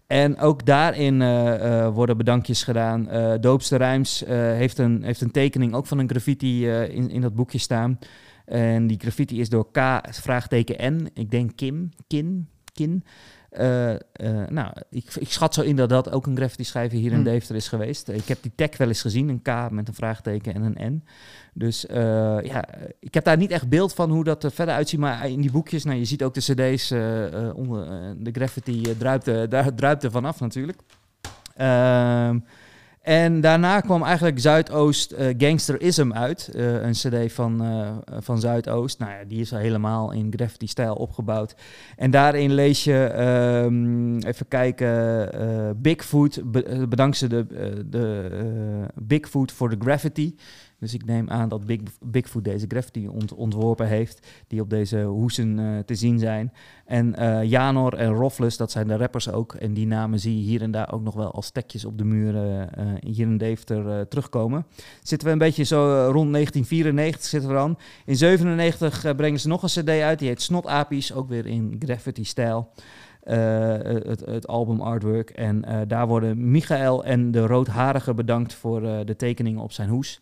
[0.08, 3.08] En ook daarin uh, uh, worden bedankjes gedaan.
[3.12, 7.36] Uh, Doopste Rijms heeft, een, heeft een tekening ook van een graffiti in, in dat
[7.36, 7.99] boekje staan.
[8.45, 13.03] En die graffiti is door K, vraagteken N, ik denk Kim, Kin, Kin.
[13.52, 13.95] Uh,
[14.50, 17.24] nou, ik, ik, schat zo in dat dat ook een graffiti schrijver hier in hmm.
[17.24, 18.10] Deventer is geweest.
[18.10, 21.04] Ik heb die tag wel eens gezien, een K met een vraagteken en een N.
[21.54, 21.95] Dus uh,
[22.41, 22.66] ja,
[23.00, 25.00] ik heb daar niet echt beeld van hoe dat er verder uitziet.
[25.00, 26.91] Maar in die boekjes, nou, je ziet ook de cd's
[27.56, 30.80] onder de graffiti druipt, daar druipt er vanaf natuurlijk.
[31.56, 32.39] Ehm
[33.08, 36.49] en daarna kwam eigenlijk Zuidoost uh, Gangsterism uit.
[36.55, 37.89] Uh, een cd van, uh,
[38.20, 38.99] van Zuidoost.
[38.99, 41.55] Nou ja, die is al helemaal in graffiti-stijl opgebouwd.
[41.95, 43.14] En daarin lees je,
[43.66, 46.41] um, even kijken, Bigfoot.
[46.89, 47.45] bedankt ze de,
[47.89, 48.30] de
[48.95, 50.36] Bigfoot voor de graffiti.
[50.80, 55.57] Dus ik neem aan dat Big, Bigfoot deze graffiti ontworpen heeft, die op deze hoesen
[55.57, 56.53] uh, te zien zijn.
[56.86, 59.53] En uh, Janor en Roflus, dat zijn de rappers ook.
[59.53, 62.03] En die namen zie je hier en daar ook nog wel als tekjes op de
[62.03, 64.65] muren uh, hier in Deventer terugkomen.
[65.03, 65.78] Zitten we een beetje zo
[66.11, 67.78] rond 1994 zitten we dan.
[68.05, 72.69] In 97 brengen ze nog een cd uit, die heet Snotapies, ook weer in graffiti-stijl.
[73.23, 75.30] het, het, album artwork.
[75.30, 80.19] En daar worden Michael en de Roodharige bedankt voor de tekeningen op zijn hoes.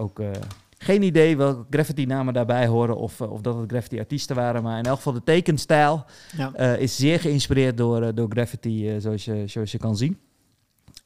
[0.00, 0.30] Ook uh,
[0.78, 4.62] geen idee welke graffiti-namen daarbij horen of, uh, of dat het graffiti-artiesten waren.
[4.62, 6.04] Maar in elk geval de tekenstijl
[6.36, 6.52] ja.
[6.56, 10.18] uh, is zeer geïnspireerd door, door graffiti, zoals, je, zoals je kan zien.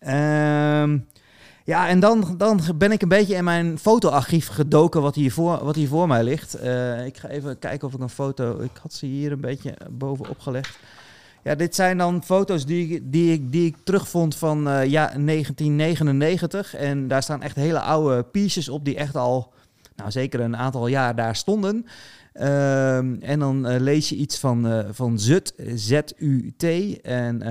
[0.00, 1.06] Um,
[1.64, 5.64] ja, en dan, dan ben ik een beetje in mijn fotoarchief gedoken wat hier voor,
[5.64, 6.54] wat hier voor mij ligt.
[7.06, 8.60] ik ga even kijken of ik een foto...
[8.60, 10.78] Ik had ze hier een beetje bovenop gelegd.
[11.44, 16.74] Ja, dit zijn dan foto's die, die, ik, die ik terugvond van uh, ja, 1999.
[16.74, 19.52] En daar staan echt hele oude pieces op die echt al,
[19.96, 21.74] nou zeker een aantal jaar daar stonden.
[22.34, 26.64] Um, en dan uh, lees je iets van, uh, van ZUT, Z-U-T.
[27.00, 27.42] En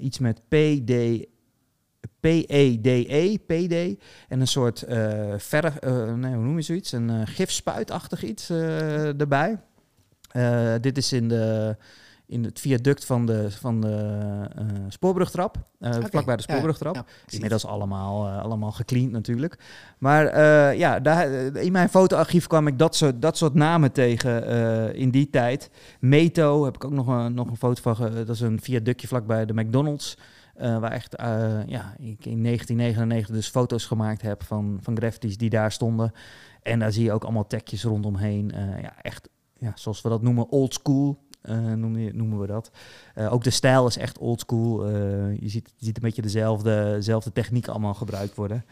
[0.00, 0.92] iets met P-D,
[2.20, 4.02] P-E-D-E, PD.
[4.28, 4.84] En een soort
[5.36, 6.92] verf, nee, hoe noem je zoiets?
[6.92, 9.58] Een gifspuitachtig iets erbij.
[10.80, 11.76] dit is in de
[12.28, 13.88] in het viaduct van de, van de
[14.58, 15.56] uh, spoorbrugtrap.
[15.80, 16.94] Uh, Vlakbij de spoorbrugtrap.
[16.94, 19.58] Ja, ja, Inmiddels allemaal, uh, allemaal gecleand natuurlijk.
[19.98, 20.38] Maar
[20.76, 24.44] ja, daar, in mijn fotoarchief kwam ik dat soort, dat soort namen tegen
[24.94, 25.70] in die tijd.
[26.00, 28.14] Meto heb ik ook nog een, nog een foto van.
[28.14, 30.18] dat is een viaductje vlakbij de McDonald's.
[30.56, 31.14] waar echt
[31.66, 36.12] ja, ik in 1999 dus foto's gemaakt heb van, van graffitis die daar stonden.
[36.62, 38.52] En daar zie je ook allemaal tekjes rondomheen.
[38.82, 41.18] ja, echt, ja, zoals we dat noemen, old school.
[41.48, 42.70] Uh, noemen, we dat.
[43.14, 44.88] Uh, ook de stijl is echt oldschool.
[44.88, 44.94] Uh,
[45.40, 48.64] je, ziet, je ziet een beetje dezelfde, dezelfde techniek allemaal gebruikt worden.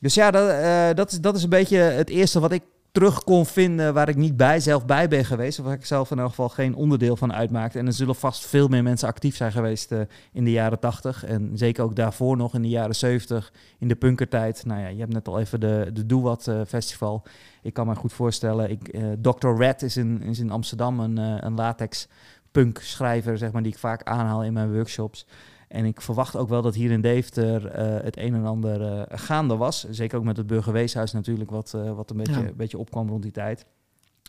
[0.00, 2.62] Dus ja, dat, dat, is, dat is een beetje het eerste wat ik
[2.96, 5.58] terug kon vinden waar ik niet bij zelf bij ben geweest.
[5.58, 7.78] Of waar ik zelf in elk geval geen onderdeel van uitmaakte.
[7.78, 9.94] En er zullen vast veel meer mensen actief zijn geweest
[10.32, 11.24] in de jaren 80.
[11.24, 14.64] En zeker ook daarvoor nog in de jaren 70, in de punkertijd.
[14.64, 17.24] Nou ja, je hebt net al even de, de Doe Wat Festival
[17.66, 19.48] ik kan me goed voorstellen, ik, eh, Dr.
[19.48, 22.08] Red is in, is in Amsterdam een, een latex
[22.50, 25.26] punk schrijver, zeg maar, die ik vaak aanhaal in mijn workshops.
[25.68, 29.56] En ik verwacht ook wel dat hier in Deventer uh, het een en ander gaande
[29.56, 29.86] was.
[29.90, 33.32] Zeker ook met het Burgerweeshuis natuurlijk, wat, wat een beetje, een beetje opkwam rond die
[33.32, 33.66] tijd.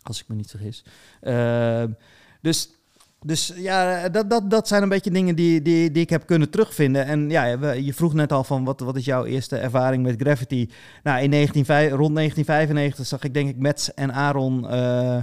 [0.02, 0.84] Als ik me niet vergis.
[1.20, 1.92] Ehm,
[2.40, 2.78] dus
[3.24, 6.50] dus ja, dat, dat, dat zijn een beetje dingen die, die, die ik heb kunnen
[6.50, 7.04] terugvinden.
[7.04, 10.70] En ja, je vroeg net al van wat, wat is jouw eerste ervaring met graffiti?
[11.02, 15.22] Nou, in 19, rond 1995 zag ik denk ik Mets en Aaron uh,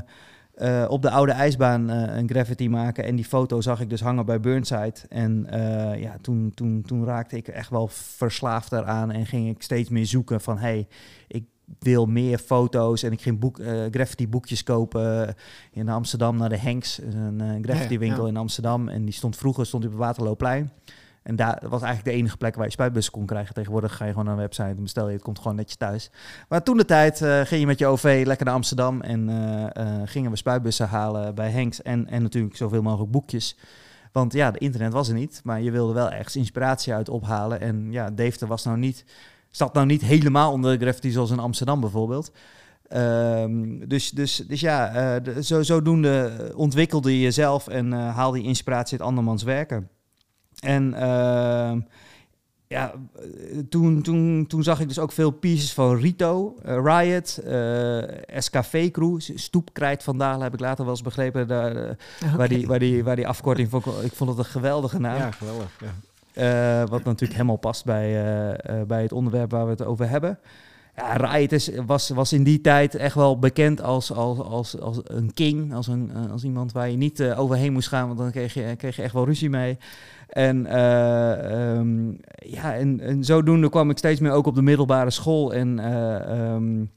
[0.58, 3.04] uh, op de oude ijsbaan uh, een graffiti maken.
[3.04, 4.96] En die foto zag ik dus hangen bij Burnside.
[5.10, 5.48] En
[6.00, 10.06] ja, toen, toen, toen raakte ik echt wel verslaafd eraan en ging ik steeds meer
[10.06, 10.58] zoeken van...
[10.58, 10.88] hey,
[11.28, 11.44] ik
[11.80, 13.60] wil meer foto's en ik ging boek,
[13.92, 15.36] graffiti boekjes kopen
[15.72, 18.90] in Amsterdam naar de Hanks, een graffiti winkel in Amsterdam.
[18.90, 20.72] En die stond vroeger stond op het Waterloopplein.
[21.26, 23.54] En daar was eigenlijk de enige plek waar je spuitbussen kon krijgen.
[23.54, 26.12] Tegenwoordig ga je gewoon naar een website en bestel je, het komt gewoon netjes thuis.
[26.50, 29.30] Maar toen de tijd uh, ging je met je OV lekker naar Amsterdam en
[30.06, 33.58] gingen we spuitbussen halen bij Hanks en, en natuurlijk zoveel mogelijk boekjes.
[34.12, 37.62] Want ja, de internet was er niet, maar je wilde wel ergens inspiratie uit ophalen.
[37.62, 39.06] En ja, Deventer was nou niet
[39.56, 42.32] Zat nou niet helemaal onder de graffiti zoals in Amsterdam bijvoorbeeld.
[42.94, 48.98] Um, dus, dus, dus ja, uh, zo, zodoende ontwikkelde je jezelf en haalde je inspiratie
[48.98, 49.90] uit andermans werken.
[50.66, 51.72] En uh,
[52.68, 52.94] ja,
[53.70, 57.40] toen, toen, toen zag ik dus ook veel pieces van Rito, uh, Riot,
[58.38, 61.48] SKV Crew, Stoepkrijt vandaan heb ik later wel eens begrepen.
[61.48, 61.98] Daar,
[62.36, 65.18] waar, die, waar, die, waar die afkorting van, ik vond het een geweldige naam.
[65.18, 65.80] Ja, geweldig.
[65.80, 65.94] Ja.
[66.36, 68.10] Uh, wat natuurlijk helemaal past bij,
[68.70, 70.40] uh, bij het onderwerp waar we het over hebben.
[70.96, 75.00] Ja, Riot is, was, was in die tijd echt wel bekend als, als, als, als
[75.04, 75.74] een king.
[75.74, 78.76] Als, een, als iemand waar je niet uh, overheen moest gaan, want dan kreeg je,
[78.78, 79.78] kreeg je echt wel ruzie mee.
[80.36, 85.54] En, um, ja, en, en zodoende kwam ik steeds meer ook op de middelbare school.
[85.54, 85.92] En
[86.40, 86.92] um,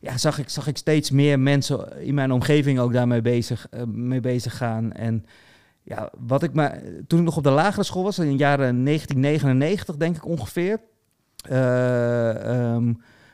[0.00, 4.20] ja, zag, ik, zag ik steeds meer mensen in mijn omgeving ook daarmee bezig, mee
[4.20, 4.92] bezig gaan.
[4.92, 5.26] En
[5.82, 8.84] ja, wat ik maar toen ik nog op de lagere school was, in de jaren
[8.84, 10.80] 1999 denk ik ongeveer,
[11.36, 12.92] ehm,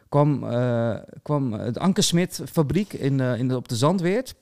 [0.09, 0.45] kwam,
[1.23, 4.35] kwam het Ankersmit fabriek in, in op de Zandweert.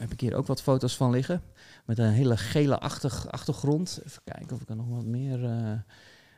[0.00, 1.42] Heb ik hier ook wat foto's van liggen.
[1.86, 2.78] Met een hele gele
[3.30, 4.00] achtergrond.
[4.06, 5.38] Even kijken of ik er nog wat meer,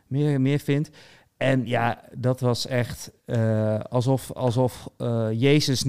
[0.07, 0.90] meer, meer vind.
[1.38, 5.84] En ja, dat was echt uh, alsof, alsof uh, Jezus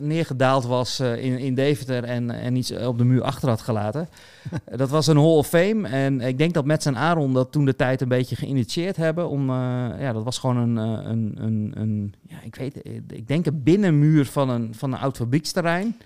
[0.00, 4.08] neergedaald was uh, in, in Deventer en, en iets op de muur achter had gelaten.
[4.76, 5.88] dat was een Hall of Fame.
[5.88, 9.28] En ik denk dat Mets en Aaron dat toen de tijd een beetje geïnitieerd hebben.
[9.28, 13.62] Om, ja, dat was gewoon een, een, een, een, ja, ik weet, ik denk een
[13.62, 15.96] binnenmuur van een, van een oud fabrieksterrein.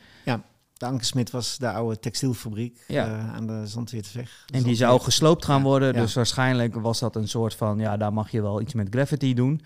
[0.79, 3.07] De Ankersmit was de oude textielfabriek ja.
[3.07, 4.45] uh, aan de Zandweertweg.
[4.53, 5.93] En die zou gesloopt gaan worden.
[5.95, 7.79] Dus waarschijnlijk was dat een soort van...
[7.79, 9.61] ja, daar mag je wel iets met graffiti doen.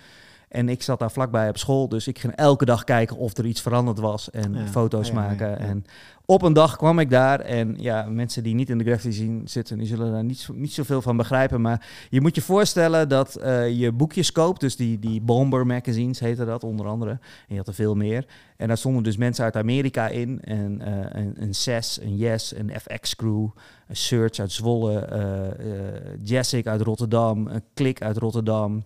[0.52, 3.46] En ik zat daar vlakbij op school, dus ik ging elke dag kijken of er
[3.46, 5.58] iets veranderd was en foto's maken.
[5.58, 5.84] En
[6.24, 9.42] op een dag kwam ik daar en ja, mensen die niet in de graffiti zien
[9.44, 11.60] zitten, die zullen daar niet, niet zoveel van begrijpen.
[11.60, 16.20] Maar je moet je voorstellen dat uh, je boekjes koopt, dus die, die Bomber magazines
[16.20, 17.10] heette dat onder andere.
[17.10, 18.26] En je had er veel meer.
[18.56, 20.40] En daar stonden dus mensen uit Amerika in.
[20.40, 23.48] En uh, een, een SES, een Yes, een FX Crew,
[23.88, 28.84] een Search uit Zwolle, uh, Jessic uit Rotterdam, een Klik uit Rotterdam.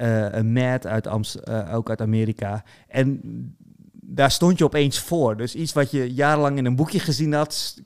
[0.00, 2.64] Uh, een Matt uit Amst uh, ook uit Amerika.
[2.88, 3.20] En
[3.92, 5.36] daar stond je opeens voor.
[5.36, 7.76] Dus iets wat je jarenlang in een boekje gezien had,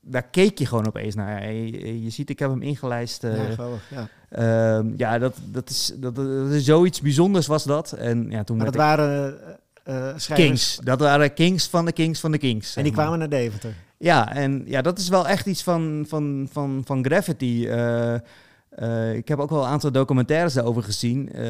[0.00, 1.52] daar keek je gewoon opeens naar.
[1.52, 3.24] Je, je ziet, ik heb hem ingelijst.
[3.24, 4.08] Uh, ja, geweldig, ja.
[4.30, 7.92] Uh, ja, dat, dat, is, dat, dat, is zoiets bijzonders was dat.
[7.92, 9.38] En ja, toen maar dat waren
[9.88, 10.78] uh, Kings.
[10.82, 12.76] Dat waren Kings van de Kings van de Kings.
[12.76, 13.74] En die kwamen naar Deventer.
[13.98, 17.68] Ja, en ja, dat is wel echt iets van, van, van, van graffiti.
[18.82, 21.30] Uh, ik heb ook wel een aantal documentaires daarover gezien.
[21.34, 21.44] Uh,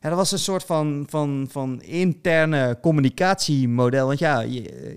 [0.00, 4.06] ja, dat was een soort van, van, van interne communicatiemodel.
[4.06, 4.44] Want ja,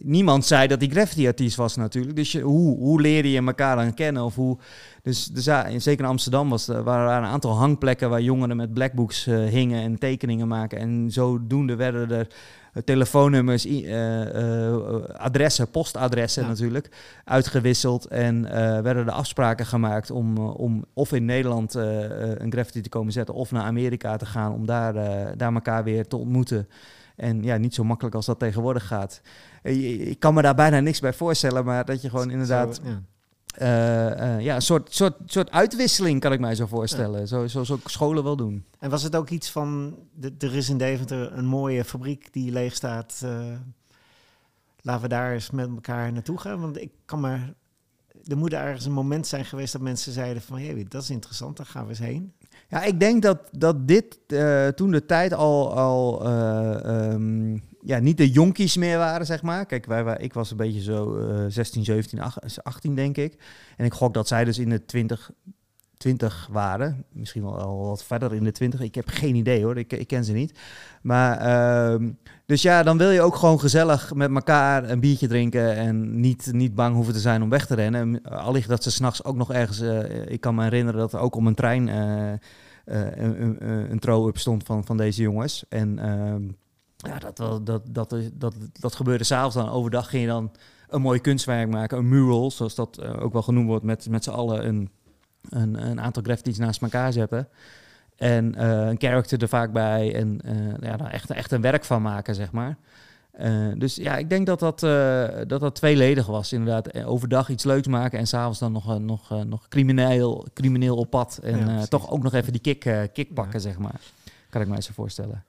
[0.02, 2.16] niemand zei dat hij graffiti-artiest was natuurlijk.
[2.16, 4.24] Dus hoe, hoe leerde je elkaar dan kennen?
[4.24, 4.58] Of hoe,
[5.02, 8.58] dus, dus ja, zeker in Amsterdam was, er waren er een aantal hangplekken waar jongeren
[8.58, 10.80] met blackbooks hingen en tekeningen maken.
[10.80, 12.28] En zodoende werden er
[12.84, 14.22] telefoonnummers, uh,
[15.14, 16.90] adressen, postadressen natuurlijk,
[17.24, 18.06] uitgewisseld.
[18.06, 18.42] En
[18.84, 23.52] werden er afspraken gemaakt om, om of in Nederland een graffiti te komen zetten of
[23.52, 24.94] naar Amerika te gaan om daar,
[25.38, 26.68] daar elkaar weer te ontmoeten.
[27.16, 29.22] En ja, niet zo makkelijk als dat tegenwoordig gaat.
[29.62, 32.82] Ik kan me daar bijna niks bij voorstellen, maar dat je gewoon inderdaad...
[32.84, 33.02] ja
[33.60, 37.28] ja, een soort, soort, soort uitwisseling kan ik mij zo voorstellen.
[37.28, 38.66] Zo, zoals ook scholen wel doen.
[38.80, 39.98] En was het ook iets van,
[40.40, 43.22] er is in Deventer een mooie fabriek die leeg staat.
[43.24, 43.46] Uh,
[44.82, 46.62] laten we daar eens met elkaar naartoe gaan.
[46.62, 47.54] Want ik kan maar,
[48.26, 51.58] er moet ergens een moment zijn geweest dat mensen zeiden van, hé, dat is interessant,
[51.58, 52.34] daar gaan we eens heen.
[52.70, 54.20] Ja, ik denk dat, dat dit
[54.76, 56.28] toen de tijd al, al
[57.12, 59.66] um, ja, niet de jonkies meer waren, zeg maar.
[59.66, 62.20] Kijk, wij, ik was een beetje zo uh, 16, 17,
[62.64, 63.38] 18, denk ik.
[63.78, 65.32] En ik gok dat zij dus in de 20,
[65.98, 67.06] 20 waren.
[67.12, 68.80] Misschien wel wat verder in de 20.
[68.80, 70.60] Ik heb geen idee hoor, ik, ik ken ze niet.
[71.02, 71.48] Maar,
[72.02, 72.10] uh,
[72.46, 75.76] dus ja, dan wil je ook gewoon gezellig met elkaar een biertje drinken.
[75.76, 78.22] En niet, niet bang hoeven te zijn om weg te rennen.
[78.22, 79.82] Allicht dat ze s'nachts ook nog ergens.
[79.82, 81.88] Uh, ik kan me herinneren dat er ook om een trein.
[81.88, 82.32] Uh,
[82.86, 85.66] een, een, een throw-up stond van, van deze jongens.
[85.70, 86.44] En ehm,
[86.98, 89.70] ja, dat, dat, dat, dat, dat, dat gebeurde s'avonds dan.
[89.70, 90.52] Overdag ging je dan
[90.90, 94.30] een mooi kunstwerk maken, een mural, zoals dat ook wel genoemd wordt, met, met z'n
[94.30, 94.90] allen een,
[95.50, 97.48] een, een aantal graffitis naast elkaar zetten.
[98.16, 101.84] En uh, een character er vaak bij en uh, ja, dan echt, echt een werk
[101.86, 102.78] van maken, zeg maar.
[103.78, 104.80] dus ja, ik denk dat dat,
[105.50, 107.04] dat dat tweeledig was, inderdaad.
[107.06, 111.40] Overdag iets leuks maken en s'avonds dan nog, nog, nog crimineel, crimineel op pad.
[111.44, 113.60] En ja, toch ook nog even die kick, kick pakken, ja.
[113.60, 114.00] zeg maar.
[114.50, 115.44] Kan ik mij zo voorstellen.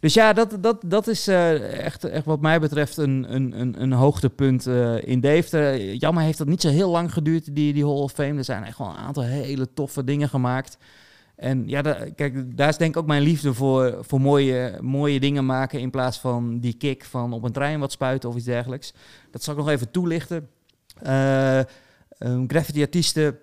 [0.00, 3.82] Dus ja, dat, dat, dat is uh, echt, echt wat mij betreft een, een, een,
[3.82, 5.94] een hoogtepunt uh, in Deventer.
[5.94, 8.38] Jammer heeft dat niet zo heel lang geduurd, die, die Hall of Fame.
[8.38, 10.78] Er zijn echt wel een aantal hele toffe dingen gemaakt.
[11.36, 11.82] En ja,
[12.14, 15.80] kijk, daar is denk ik ook mijn liefde voor, voor mooie, mooie dingen maken...
[15.80, 18.94] in plaats van die kick van op een trein wat spuiten of iets dergelijks.
[19.30, 20.48] Dat zal ik nog even toelichten.
[21.06, 21.60] Uh,
[22.46, 23.38] graffiti-artiesten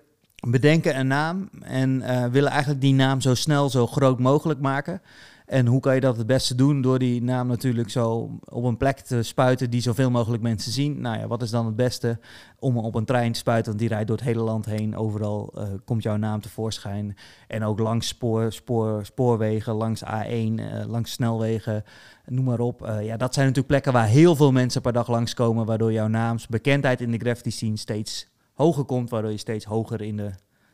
[0.48, 5.02] bedenken een naam en willen eigenlijk die naam zo snel, zo groot mogelijk maken...
[5.44, 6.80] En hoe kan je dat het beste doen?
[6.80, 11.00] Door die naam natuurlijk zo op een plek te spuiten die zoveel mogelijk mensen zien.
[11.00, 12.18] Nou ja, wat is dan het beste?
[12.58, 14.96] Om op een trein te spuiten, want die rijdt door het hele land heen.
[14.96, 17.16] Overal uh, komt jouw naam tevoorschijn.
[17.48, 21.84] En ook langs spoor, spoor, spoorwegen, langs A1, uh, eh, langs snelwegen,
[22.26, 22.82] noem maar op.
[22.82, 25.66] Uh, ja, dat zijn natuurlijk plekken waar heel veel mensen per dag langskomen.
[25.66, 29.10] Waardoor jouw naamsbekendheid in de graffiti scene steeds hoger komt.
[29.10, 30.30] Waardoor je steeds hoger in de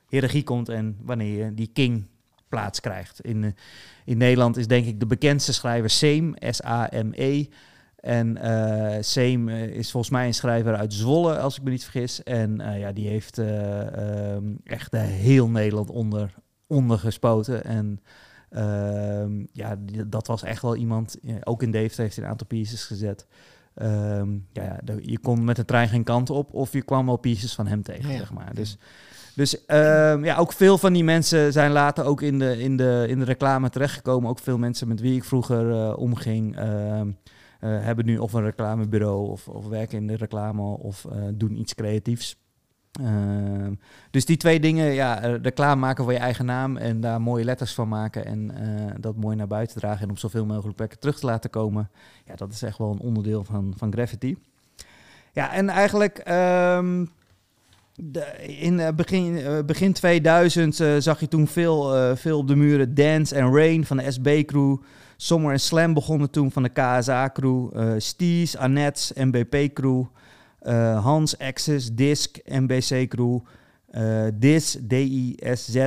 [0.08, 0.68] hiërarchie komt.
[0.68, 2.08] En wanneer je die king
[2.50, 3.20] plaats krijgt.
[3.20, 3.54] In,
[4.04, 7.46] in Nederland is denk ik de bekendste schrijver Seem, S-A-M-E.
[7.96, 12.22] En uh, Seem is volgens mij een schrijver uit Zwolle, als ik me niet vergis.
[12.22, 16.34] En uh, ja, die heeft uh, um, echt heel Nederland onder,
[16.66, 17.64] ondergespoten.
[17.64, 18.00] En
[19.22, 22.46] um, ja, die, dat was echt wel iemand, ook in Deventer heeft hij een aantal
[22.46, 23.26] pieces gezet.
[23.74, 27.54] Um, ja, je kon met de trein geen kant op of je kwam wel pieces
[27.54, 28.54] van hem tegen, ja, zeg maar.
[28.54, 28.78] Dus,
[29.40, 33.04] dus um, ja, ook veel van die mensen zijn later ook in de, in de,
[33.08, 34.30] in de reclame terechtgekomen.
[34.30, 37.10] Ook veel mensen met wie ik vroeger uh, omging, uh, uh,
[37.60, 41.74] hebben nu of een reclamebureau of, of werken in de reclame of uh, doen iets
[41.74, 42.38] creatiefs.
[43.00, 43.08] Uh,
[44.10, 47.74] dus die twee dingen, ja, reclame maken voor je eigen naam en daar mooie letters
[47.74, 48.50] van maken en
[49.00, 51.90] dat mooi naar buiten dragen en op zoveel mogelijk plekken terug te laten komen.
[52.24, 54.38] Ja, dat is echt wel een onderdeel van, van Graffiti.
[55.32, 56.18] Ja, en eigenlijk
[58.46, 63.54] in uh, begin, begin 2000 zag je toen veel, veel op de muren Dance and
[63.54, 64.76] Rain van de SB-crew.
[65.16, 67.70] Summer and Slam begonnen toen van de KSA-crew.
[67.98, 70.04] Stees, Annette, MBP-crew.
[71.02, 73.38] Hans, Access, Disc, MBC Crew.
[73.94, 75.86] Uh, DIS, D-I-S-Z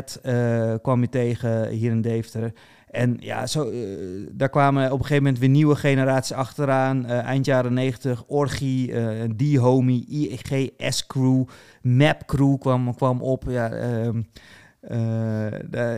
[0.81, 2.53] kwam je tegen hier in Deventer.
[2.89, 3.71] En ja, zo,
[4.31, 7.05] daar kwamen op een gegeven moment weer nieuwe generaties achteraan.
[7.05, 8.93] eind jaren 90, Orgie,
[9.35, 11.43] D-Homie, IEG, S-Crew,
[11.83, 13.43] Map Crew kwam, kwam op.
[13.47, 14.21] Ja, ehm,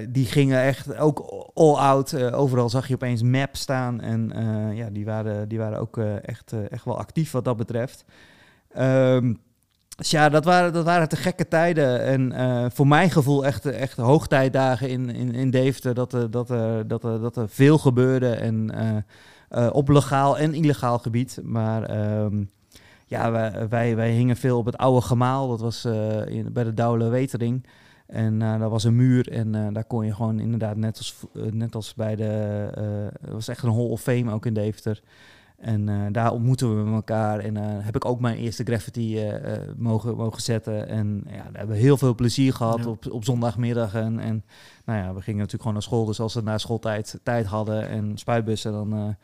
[0.10, 2.32] die gingen echt ook all out.
[2.32, 4.02] overal zag je opeens Map staan.
[4.02, 4.32] En
[4.76, 8.06] ja, die waren, die waren ook echt, echt wel actief wat dat betreft.
[8.78, 9.40] Um,
[9.96, 12.02] dus ja, dat waren, dat waren te gekke tijden.
[12.02, 15.94] En voor mijn gevoel echt, echt hoogtijdagen in, in, in Deventer.
[15.94, 18.30] Dat dat, dat, er, dat er veel gebeurde.
[18.30, 18.72] En
[19.72, 21.40] op legaal en illegaal gebied.
[21.44, 22.50] Maar um,
[23.06, 25.48] ja, wij, wij, wij, hingen veel op het oude gemaal.
[25.48, 25.86] Dat was
[26.26, 27.68] in, bij de Douwle Wetering.
[28.08, 29.32] En daar was een muur.
[29.32, 32.24] En daar kon je gewoon inderdaad, net als, net als bij de...
[33.22, 35.02] Het was echt een Hall of Fame ook in Deventer.
[35.58, 37.40] En uh, daar ontmoeten we elkaar.
[37.40, 39.34] En uh, heb ik ook mijn eerste graffiti uh,
[39.78, 40.88] mogen, mogen zetten.
[40.88, 42.88] En ja, daar hebben we heel veel plezier gehad ja.
[42.88, 43.94] op, op zondagmiddag.
[43.94, 44.44] En, en
[44.86, 46.06] nou ja, we gingen natuurlijk gewoon naar school.
[46.06, 49.16] Dus als we na schooltijd tijd hadden en spuitbussen, dan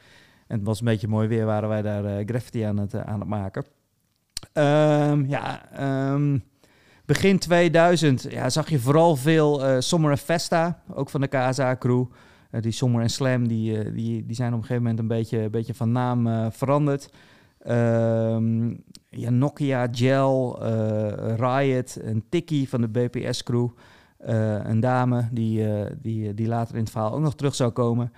[0.51, 3.29] en het was een beetje mooi weer, waren wij daar graffiti aan het, aan het
[3.29, 3.65] maken.
[4.53, 5.61] Um, ja,
[6.13, 6.43] um,
[7.05, 12.05] begin 2000 ja, zag je vooral veel Summer Festa, ook van de KSA-crew.
[12.51, 15.07] Uh, die Sommer en Slam die, uh, die, die zijn op een gegeven moment een
[15.07, 17.09] beetje, een beetje van naam uh, veranderd.
[17.67, 20.59] Um, ja, Nokia, Gel,
[21.35, 23.69] Riot, een Tikkie van de BPS-crew.
[24.17, 25.65] een dame die,
[26.01, 28.11] die, die later in het verhaal ook nog terug zou komen.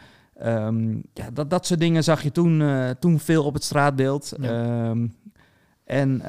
[0.45, 2.63] Um, ja, dat, dat soort dingen zag je toen,
[2.99, 4.33] toen veel op het straatbeeld.
[4.41, 4.89] Ja.
[4.89, 5.13] Um,
[5.83, 6.21] en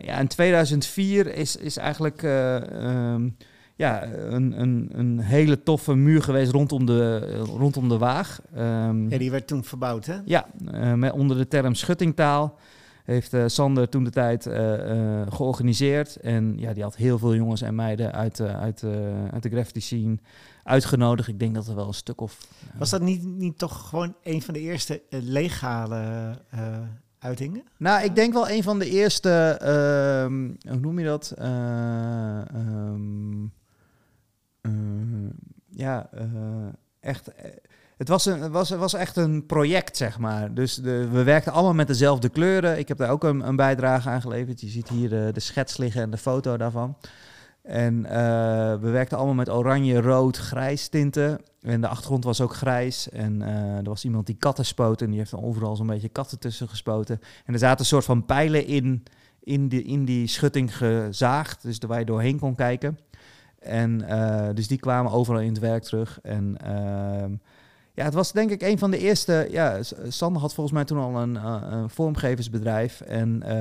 [0.00, 3.36] ja, in 2004 is, is eigenlijk um,
[3.76, 8.40] ja, een, een, een hele toffe muur geweest rondom de, rondom de Waag.
[8.54, 10.16] Ja, die werd toen verbouwd, hè?
[10.24, 10.46] Ja,
[10.94, 12.58] met, onder de term schuttingtaal.
[13.04, 16.16] Heeft uh, Sander toen de tijd uh, georganiseerd.
[16.16, 18.84] En ja, die had heel veel jongens en meiden uit, uit,
[19.32, 20.18] uit de graffiti scene
[20.62, 21.28] uitgenodigd.
[21.28, 22.46] Ik denk dat er wel een stuk of...
[22.78, 26.34] Was dat niet, niet toch gewoon een van de eerste legale
[27.18, 27.62] uitingen?
[27.78, 29.58] Nou, ik denk wel een van de eerste...
[29.62, 30.24] Uh,
[30.70, 31.34] hoe noem je dat?
[31.38, 33.52] Um,
[34.62, 34.72] uh,
[35.70, 36.22] ja, uh,
[37.00, 37.30] echt.
[37.96, 40.54] Het was, een, was, was echt een project, zeg maar.
[40.54, 42.78] Dus de, we werkten allemaal met dezelfde kleuren.
[42.78, 44.60] Ik heb daar ook een, een bijdrage aan geleverd.
[44.60, 46.96] Je ziet hier de, de schets liggen en de foto daarvan.
[47.62, 48.10] En uh,
[48.80, 51.40] we werkten allemaal met oranje, rood, grijs tinten.
[51.60, 53.08] En de achtergrond was ook grijs.
[53.08, 55.02] En uh, er was iemand die katten spoot.
[55.02, 57.20] En die heeft dan overal zo'n beetje katten tussen gespoten.
[57.44, 59.02] En er zaten een soort van pijlen in,
[59.40, 61.62] in, die, in die schutting gezaagd.
[61.62, 62.98] Dus waar je doorheen kon kijken.
[63.58, 66.18] En uh, dus die kwamen overal in het werk terug.
[66.22, 67.24] En uh,
[67.94, 69.48] ja, het was denk ik een van de eerste.
[69.50, 73.00] Ja, Sander had volgens mij toen al een, uh, een vormgeversbedrijf.
[73.00, 73.56] En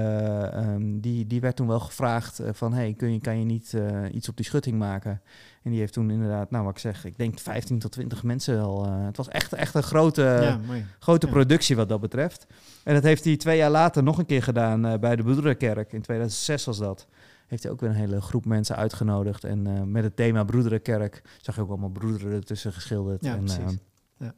[0.67, 3.75] um, die, die werd toen wel gevraagd van hey, kun je, kan je niet
[4.11, 5.21] iets op die schutting maken?
[5.63, 8.61] En die heeft toen inderdaad, nou wat ik zeg, ik denk 15 tot 20 mensen
[8.61, 8.91] al.
[8.91, 10.59] het was echt, echt een grote, ja,
[10.99, 11.31] grote ja.
[11.31, 12.47] productie wat dat betreft.
[12.83, 15.93] En dat heeft hij twee jaar later nog een keer gedaan bij de Broederenkerk.
[15.93, 17.07] In 2006 was dat
[17.47, 19.43] heeft hij ook weer een hele groep mensen uitgenodigd.
[19.43, 23.25] En uh, met het thema Broederenkerk zag je ook allemaal broederen ertussen geschilderd.
[23.25, 23.43] Ja, en.
[23.43, 23.67] Uh,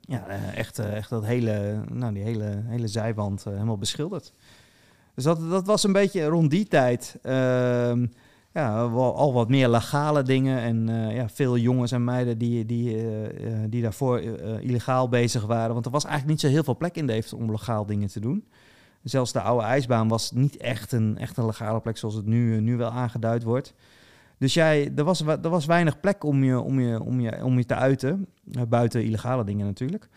[0.02, 4.34] ja, uh, echt, echt dat hele, nou, die hele, hele zijwand helemaal beschilderd.
[5.14, 7.18] Dus dat, dat was een beetje rond die tijd.
[7.22, 8.06] Ehm,
[8.54, 10.60] ja, al wat meer legale dingen.
[10.60, 13.06] En ja, veel jongens en meiden die, die,
[13.70, 14.20] die daarvoor
[14.62, 15.74] illegaal bezig waren.
[15.74, 18.20] Want er was eigenlijk niet zo heel veel plek in Deventer om legaal dingen te
[18.20, 18.46] doen.
[19.06, 22.62] Zelfs de oude ijsbaan was niet echt een, echt een legale plek zoals het nu,
[22.62, 23.74] nu wel aangeduid wordt.
[24.38, 27.58] Dus jij, er, was, er was weinig plek om je, om je, om je, om
[27.58, 28.28] je te uiten.
[28.52, 30.10] Uh, buiten illegale dingen natuurlijk.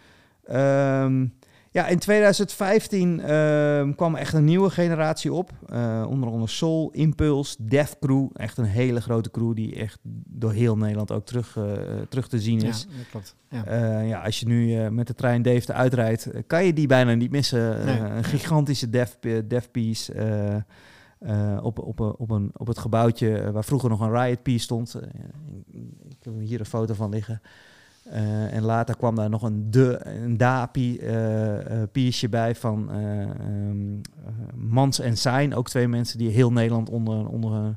[0.44, 1.26] Ehm,
[1.70, 5.50] ja, in 2015 uh, kwam echt een nieuwe generatie op.
[5.72, 8.28] Uh, onder andere Soul, Impulse, Def Crew.
[8.32, 11.72] Echt een hele grote crew die echt door heel Nederland ook terug, uh,
[12.08, 12.86] terug te zien is.
[12.90, 13.34] Ja, dat klopt.
[13.48, 14.00] Ja.
[14.00, 17.84] ja, als je nu met de trein Dave uitrijdt, kan je die bijna niet missen.
[17.84, 17.98] Nee.
[17.98, 20.12] een gigantische Def, def piece.
[21.62, 25.00] Op, op, op, een, op het gebouwtje waar vroeger nog een Riot Piece stond.
[26.08, 27.40] ik heb hier een foto van liggen.
[28.12, 34.00] Uh, en later kwam daar nog een de, een da-piersje uh, uh, bij van um,
[34.54, 35.54] Mans en Sein.
[35.54, 37.76] Ook twee mensen die heel Nederland onder, onder,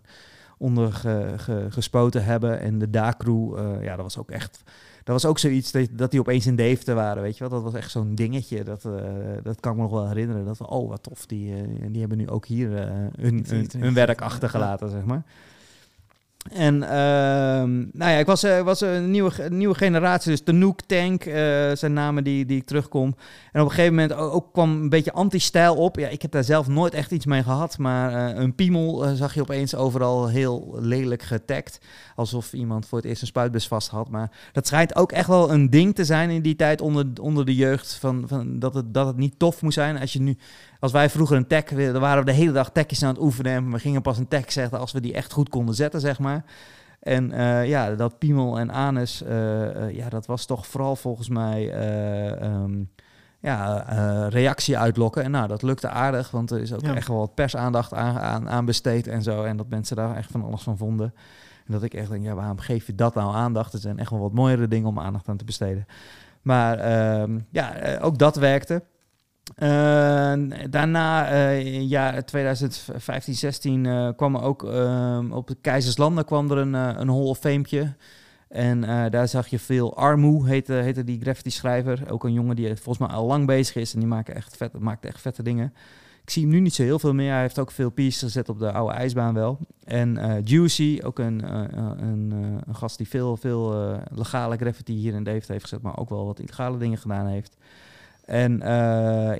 [0.57, 2.59] onder ge, ge, gespoten hebben.
[2.59, 4.63] En de da-crew, ja, dat was ook echt...
[5.11, 7.61] Dat was ook zoiets dat, dat die opeens in Deventer waren, weet je wel.
[7.61, 8.63] Dat was echt zo'n dingetje.
[8.63, 8.81] Dat,
[9.43, 10.45] dat kan ik me nog wel herinneren.
[10.45, 11.25] Dat we, oh, wat tof.
[11.25, 11.53] Die,
[11.89, 12.69] die hebben nu ook hier
[13.19, 15.23] hun, hun, hun werk achtergelaten, zeg maar.
[16.49, 16.89] En uh,
[17.91, 21.33] nou ja, ik was, uh, was een nieuwe, nieuwe generatie, dus de Nook Tank uh,
[21.73, 23.15] zijn namen die, die ik terugkom.
[23.51, 25.99] En op een gegeven moment ook, ook kwam een beetje anti-stijl op.
[25.99, 29.41] Ja, ik heb daar zelf nooit echt iets mee gehad, maar een piemel zag je
[29.41, 31.79] opeens overal heel lelijk getagd.
[32.21, 34.09] Alsof iemand voor het eerst een spuitbus vast had.
[34.09, 37.45] Maar dat schijnt ook echt wel een ding te zijn in die tijd onder, onder
[37.45, 37.93] de jeugd.
[37.93, 40.37] Van, van dat, het, dat het niet tof moest zijn als je nu
[40.79, 43.51] als wij vroeger een tag, dan waren we de hele dag tagjes aan het oefenen.
[43.51, 46.19] En we gingen pas een tag zetten als we die echt goed konden zetten, zeg
[46.19, 46.43] maar.
[46.99, 51.29] En uh, ja, dat piemel en anus, uh, uh, ja, dat was toch vooral volgens
[51.29, 51.73] mij
[52.43, 52.89] um,
[53.39, 53.85] ja,
[54.29, 55.23] reactie uitlokken.
[55.23, 56.95] En nou, dat lukte aardig, want er is ook ja.
[56.95, 59.43] echt wel wat persaandacht aan, aan, aan besteed en zo.
[59.43, 61.13] En dat mensen daar echt van alles van vonden.
[61.71, 63.73] Dat ik echt denk, ja, waarom geef je dat nou aandacht?
[63.73, 65.85] Er zijn echt wel wat mooiere dingen om aandacht aan te besteden.
[66.41, 68.83] Maar um, ja, ook dat werkte.
[69.57, 70.33] Uh,
[70.69, 74.63] daarna, uh, ja, 2015, 16 uh, kwam er ook
[75.31, 77.95] op de Keizerslanden kwam er een, een Hall of Famepje.
[78.47, 82.11] En daar zag je veel Armoe, heette, heette die graffiti-schrijver.
[82.11, 84.79] Ook een jongen die volgens mij al lang bezig is en die maakt echt, vet,
[84.79, 85.73] maakt echt vette dingen.
[86.23, 87.31] Ik zie hem nu niet zo heel veel meer.
[87.31, 89.59] Hij heeft ook veel pieces gezet op de oude ijsbaan wel.
[89.83, 95.51] En Juicy, ook een, een, een, gast die veel, veel legale graffiti hier in Deventer
[95.51, 97.57] heeft gezet, maar ook wel wat illegale dingen gedaan heeft.
[98.25, 98.57] En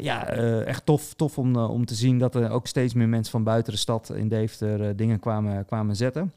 [0.01, 0.27] ja,
[0.65, 3.73] echt tof, tof om, om te zien dat er ook steeds meer mensen van buiten
[3.73, 6.31] de stad in Deventer dingen kwamen, kwamen zetten.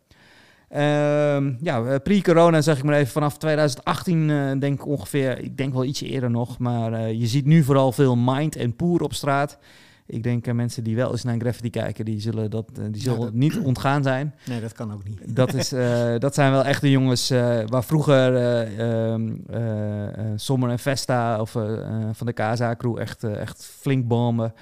[0.69, 5.85] Ehm, ja, pre-corona zeg ik maar even vanaf 2018 denk ik ongeveer, ik denk wel
[5.85, 9.59] ietsje eerder nog, maar je ziet nu vooral veel mind en poer op straat.
[10.07, 13.03] Ik denk uh, mensen die wel eens naar graffiti kijken, die zullen, dat, uh, die
[13.03, 13.35] zullen ja, dat...
[13.35, 14.35] niet ontgaan zijn.
[14.49, 15.37] Nee, dat kan ook niet.
[15.37, 17.29] Dat, is, uh, dat zijn wel echte jongens
[17.67, 18.37] waar vroeger
[18.79, 19.33] ehm,
[20.37, 21.51] Sommer en Vesta of
[22.13, 24.55] van de Casa crew echt, echt flink bommen.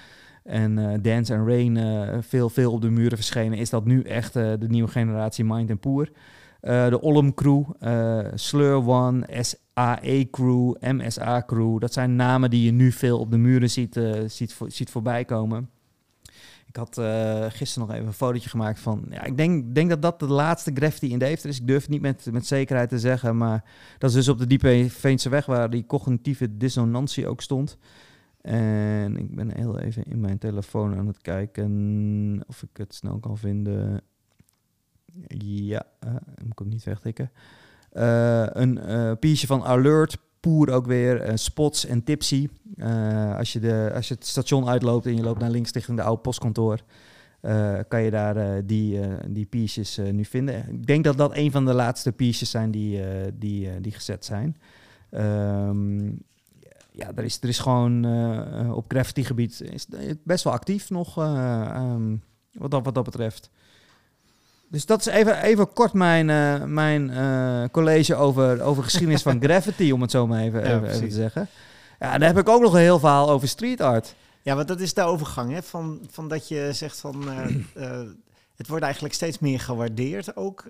[0.44, 1.78] En Dance and Rain
[2.22, 3.58] veel, veel op de muren verschenen.
[3.58, 6.08] Is dat nu echt de nieuwe generatie Mind en Poer.
[6.62, 7.64] De Olm crew,
[8.34, 9.26] Slur One,
[9.74, 11.80] AE Crew, MSA Crew.
[11.80, 15.24] Dat zijn namen die je nu veel op de muren ziet, uh, ziet, ziet voorbij
[15.24, 15.70] komen.
[16.66, 19.06] Ik had uh, gisteren nog even een fotootje gemaakt van...
[19.10, 21.60] Ja, ik denk, denk dat dat de laatste graffiti in Deventer is.
[21.60, 23.64] Ik durf het niet met, met zekerheid te zeggen, maar
[23.98, 25.46] dat is dus op de Diepe Veense weg...
[25.46, 27.78] waar die cognitieve dissonantie ook stond.
[28.40, 33.18] En ik ben heel even in mijn telefoon aan het kijken of ik het snel
[33.18, 34.02] kan vinden.
[35.38, 37.30] Ja, uh, moet ik hem niet wegtikken.
[37.92, 42.48] Uh, een piece van Alert, Poer ook weer, Spots en Tipsy.
[43.36, 46.02] als, je de, als je het station uitloopt en je loopt naar links richting de
[46.02, 46.80] oude postkantoor...
[47.88, 50.68] kan je daar die, die pieces nu vinden.
[50.68, 53.00] Ik denk dat dat een van de laatste pieces zijn die,
[53.38, 54.56] die, die gezet zijn.
[55.10, 56.22] Um,
[56.92, 58.04] ja, er is, er is gewoon
[58.72, 59.86] op graffiti gebied is
[60.24, 63.50] best wel actief nog um, wat, dat, wat dat betreft.
[64.72, 69.42] Dus dat is even, even kort mijn, uh, mijn uh, college over, over geschiedenis van
[69.44, 71.48] graffiti, om het zo maar even, ja, even, even, te zeggen.
[71.98, 74.14] Ja, daar heb ik ook nog een heel verhaal over street art.
[74.42, 75.62] Ja, want dat is de overgang, hè?
[75.62, 77.24] Van, van dat je zegt van...
[77.76, 78.00] Uh,
[78.56, 80.64] het wordt eigenlijk steeds meer gewaardeerd ook.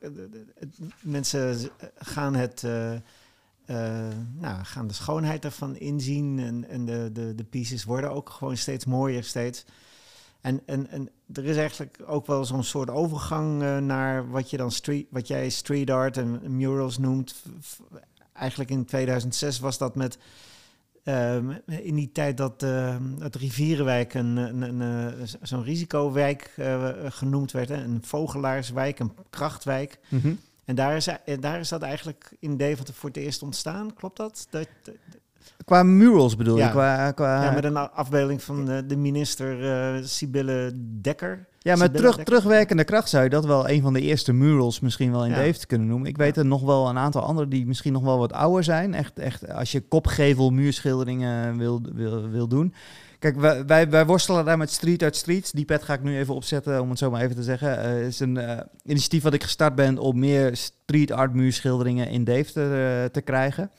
[1.01, 1.57] mensen
[1.99, 2.63] gaan het...
[4.39, 8.57] nou, gaan de schoonheid ervan inzien en, en de, de, de pieces worden ook gewoon
[8.57, 9.65] steeds mooier steeds.
[10.41, 14.57] En, en, en er is eigenlijk ook wel zo'n soort overgang uh, naar wat, je
[14.57, 17.35] dan street, wat jij street art en murals noemt.
[18.33, 20.19] Eigenlijk in 2006 was dat met.
[21.05, 21.37] Uh,
[21.67, 27.53] in die tijd dat uh, het Rivierenwijk een, een, een, een zo'n risicowijk uh, genoemd
[27.53, 27.69] werd.
[27.69, 27.83] Hè?
[27.83, 29.99] Een vogelaarswijk, een krachtwijk.
[30.09, 30.39] Mm -hmm.
[30.65, 31.09] En daar is,
[31.41, 33.95] daar is dat eigenlijk in Deventer voor het eerst ontstaan.
[33.95, 34.47] Klopt dat?
[34.51, 34.95] dat, dat
[35.65, 36.65] Qua murals bedoel Ja.
[36.67, 36.71] je?
[36.71, 37.45] Qua, qua...
[37.45, 39.65] Ja, met een afbeelding van de, de minister
[39.97, 41.47] eh Sibylle Dekker.
[41.59, 42.25] Ja, met Sibylle terug, Dekker.
[42.35, 45.37] terugwerkende kracht zou je dat wel een van de eerste murals misschien wel in Ja.
[45.37, 46.09] Deventer kunnen noemen.
[46.09, 48.95] Ik weet er nog wel een aantal andere die misschien nog wel wat ouder zijn.
[48.95, 52.75] Echt, echt als je kopgevel muurschilderingen wil, wil, wil doen.
[53.19, 55.53] Kijk, wij, wij, wij worstelen daar met Street Art Streets.
[55.53, 57.81] Die pet ga ik nu even opzetten, om het zo maar even te zeggen.
[57.81, 62.25] Het is een eh, initiatief wat ik gestart ben om meer street art muurschilderingen in
[62.25, 63.71] Deventer eh, te krijgen.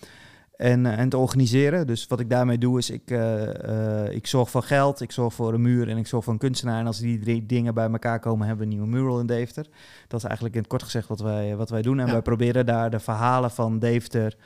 [0.64, 1.88] En, eh, en te organiseren.
[1.88, 5.34] Dus wat ik daarmee doe is, ik, eh, eh, ik zorg voor geld, ik zorg
[5.34, 6.80] voor een muur en ik zorg voor een kunstenaar.
[6.80, 9.68] En als die drie dingen bij elkaar komen, hebben we een nieuwe mural in Deventer.
[10.07, 11.99] Dat is eigenlijk in het kort gezegd wat wij, wat wij doen.
[11.99, 12.11] En Ja.
[12.11, 14.38] wij proberen daar de verhalen van Deventer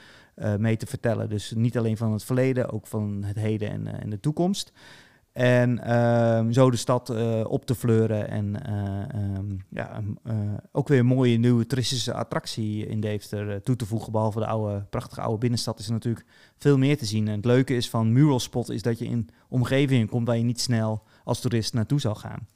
[0.58, 1.30] mee te vertellen.
[1.30, 4.72] Dus niet alleen van het verleden, ook van het heden en, en de toekomst.
[5.38, 8.30] En ehm, zo de stad eh, op te fleuren.
[8.30, 10.36] En eh, ehm, ja, eh,
[10.72, 14.12] ook weer een mooie nieuwe toeristische attractie in Deventer toe te voegen.
[14.12, 16.26] Behalve de oude, prachtige oude binnenstad is er natuurlijk
[16.58, 17.28] veel meer te zien.
[17.28, 20.44] En het leuke is van Mural Spot is dat je in omgevingen komt waar je
[20.44, 22.48] niet snel als toerist naartoe zal gaan.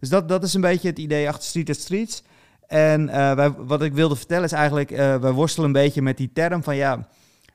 [0.00, 2.22] Dus dat, dat is een beetje het idee achter Street at Streets.
[2.66, 6.30] En wij, wat ik wilde vertellen is eigenlijk, eh, wij worstelen een beetje met die
[6.32, 7.08] term van ja,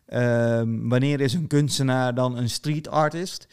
[0.05, 3.47] ehm, wanneer is een kunstenaar dan een street artist?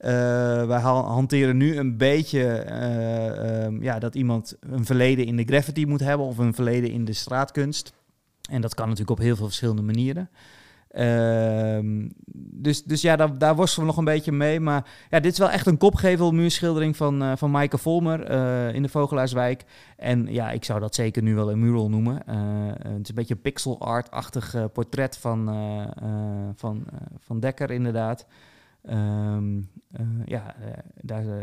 [0.00, 5.36] Eh, wij ha- hanteren nu een beetje eh, ehm, ja, dat iemand een verleden in
[5.36, 7.92] de graffiti moet hebben of een verleden in de straatkunst.
[8.50, 10.30] En dat kan natuurlijk op heel veel verschillende manieren.
[10.90, 12.08] Ehm,
[12.52, 14.60] dus, dus ja, daar, daar worstelen we nog een beetje mee.
[14.60, 18.30] Maar ja, dit is wel echt een kopgevel muurschildering van, eh van Maaike Volmer
[18.74, 19.64] in de Vogelaarswijk.
[19.96, 22.16] En ja, ik zou dat zeker nu wel een mural noemen.
[22.82, 25.44] Het is een beetje een pixel art-achtig portret van,
[26.56, 26.86] van,
[27.18, 28.26] van Dekker inderdaad.
[28.82, 29.36] Eh,
[30.24, 31.40] ja, eh, daar, eh,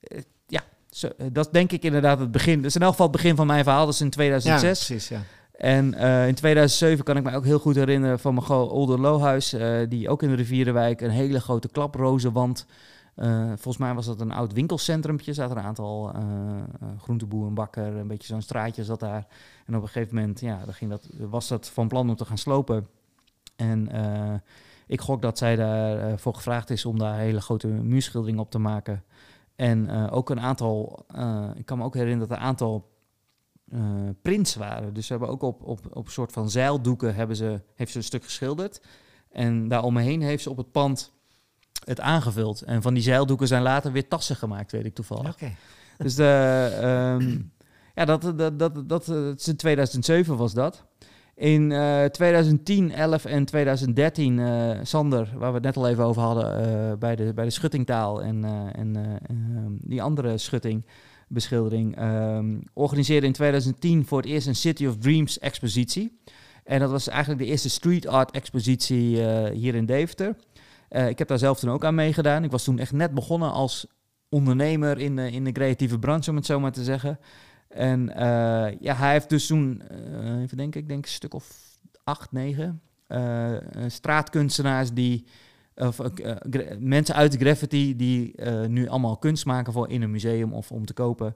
[0.00, 0.60] eh, ja
[0.90, 2.56] zo, eh, dat is denk ik inderdaad het begin.
[2.56, 3.84] Dat is in elk geval het begin van mijn verhaal.
[3.84, 4.86] Dat is in Ja, 2006.
[4.86, 5.20] precies, ja.
[5.52, 9.52] En eh, in 2007 kan ik me ook heel goed herinneren van mijn Older Lohuis,
[9.52, 12.66] eh, die ook in de Rivierenwijk een hele grote klaprozenwand.
[13.14, 15.32] eh volgens mij was dat een oud winkelcentrumpje.
[15.32, 19.26] Zaten een aantal eh eh, groenteboer, een bakker, een beetje zo'n straatje zat daar.
[19.66, 22.24] En op een gegeven moment ja, dan ging dat, was dat van plan om te
[22.24, 22.86] gaan slopen.
[23.56, 24.34] En eh,
[24.90, 28.50] ik gok dat zij daarvoor voor gevraagd is om daar een hele grote muurschildering op
[28.50, 29.04] te maken.
[29.56, 32.90] En eh, ook een aantal, eh, ik kan me ook herinneren dat er een aantal
[33.70, 33.80] eh,
[34.22, 34.94] prints waren.
[34.94, 37.98] Dus ze hebben ook op, op, op een soort van zeildoeken hebben ze, heeft ze
[37.98, 38.82] een stuk geschilderd.
[39.30, 41.12] En daaromheen heeft ze op het pand
[41.84, 42.62] het aangevuld.
[42.62, 45.38] En van die zeildoeken zijn later weer tassen gemaakt, weet ik toevallig.
[45.96, 47.38] Dus de, ehm,
[47.94, 50.84] ja, dat, dat, dat, dat, eh, het is in 2007 was dat.
[51.40, 56.22] In eh 2010, 11 en 2013, eh, Sander, waar we het net al even over
[56.22, 60.86] hadden, eh, bij, de, bij de schuttingtaal en, eh, en eh, ehm, die andere schutting,
[61.28, 66.20] beschildering, ehm, organiseerde in 2010 voor het eerst een City of Dreams expositie.
[66.64, 70.36] En dat was eigenlijk de eerste street art expositie eh, hier in Deventer.
[70.88, 72.44] Eh, ik heb daar zelf toen ook aan meegedaan.
[72.44, 73.86] Ik was toen echt net begonnen als
[74.28, 77.18] ondernemer in in de creatieve branche, om het zo maar te zeggen.
[77.70, 81.78] En eh, ja, hij heeft dus toen, eh, even denken, ik denk een stuk of
[82.04, 83.56] acht, negen eh,
[83.86, 85.26] straatkunstenaars die,
[85.74, 86.00] of
[86.78, 90.86] mensen uit de graffiti die nu allemaal kunst maken voor in een museum of om
[90.86, 91.34] te kopen,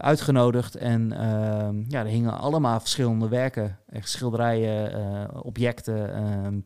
[0.00, 0.74] uitgenodigd.
[0.74, 6.60] En ehm, ja, er hingen allemaal verschillende werken, echt schilderijen, objecten, ehm,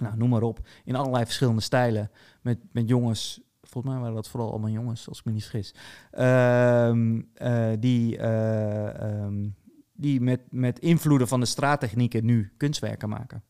[0.00, 2.10] nou, noem maar op, in allerlei verschillende stijlen
[2.42, 3.40] met, met jongens.
[3.72, 5.74] Volgens mij waren dat vooral allemaal jongens, als ik me niet vergis.
[6.10, 9.48] Ehm, eh, die eh, ehm,
[9.92, 13.42] die met, met invloeden van de straattechnieken nu kunstwerken maken.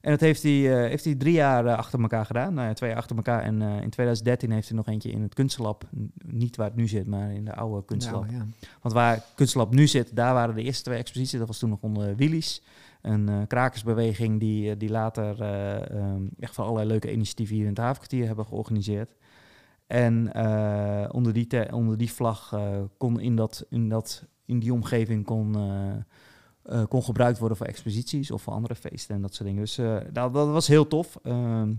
[0.00, 2.54] En dat heeft hij, eh, heeft hij drie jaar achter elkaar gedaan.
[2.54, 3.42] Nou ja, twee jaar achter elkaar.
[3.42, 5.88] En in 2013 heeft hij nog eentje in het kunstlab.
[6.26, 8.30] Niet waar het nu zit, maar in de oude kunstlab.
[8.30, 8.46] Nou, ja.
[8.80, 11.38] Want waar Kunstlab nu zit, daar waren de eerste twee exposities.
[11.38, 12.62] Dat was toen nog onder Willys.
[13.02, 17.78] Een krakersbeweging die, die later eh, ehm, echt van allerlei leuke initiatieven hier in het
[17.78, 19.14] havenkwartier hebben georganiseerd.
[19.92, 22.60] En eh, onder, die onder die vlag eh,
[22.96, 25.56] kon in, dat, in, dat, in die omgeving kon,
[26.62, 29.62] eh, kon gebruikt worden voor exposities of voor andere feesten en dat soort dingen.
[29.62, 29.74] Dus
[30.12, 31.18] dat, dat was heel tof.
[31.22, 31.72] Ehm,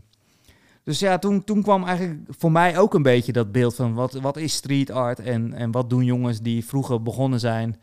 [0.83, 4.13] dus ja, toen, toen kwam eigenlijk voor mij ook een beetje dat beeld van wat,
[4.13, 7.75] wat is street art en, en wat doen jongens die vroeger begonnen zijn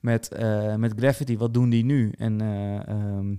[0.00, 0.30] met,
[0.76, 2.12] met graffiti, wat doen die nu?
[2.18, 3.34] En, eh, ehm,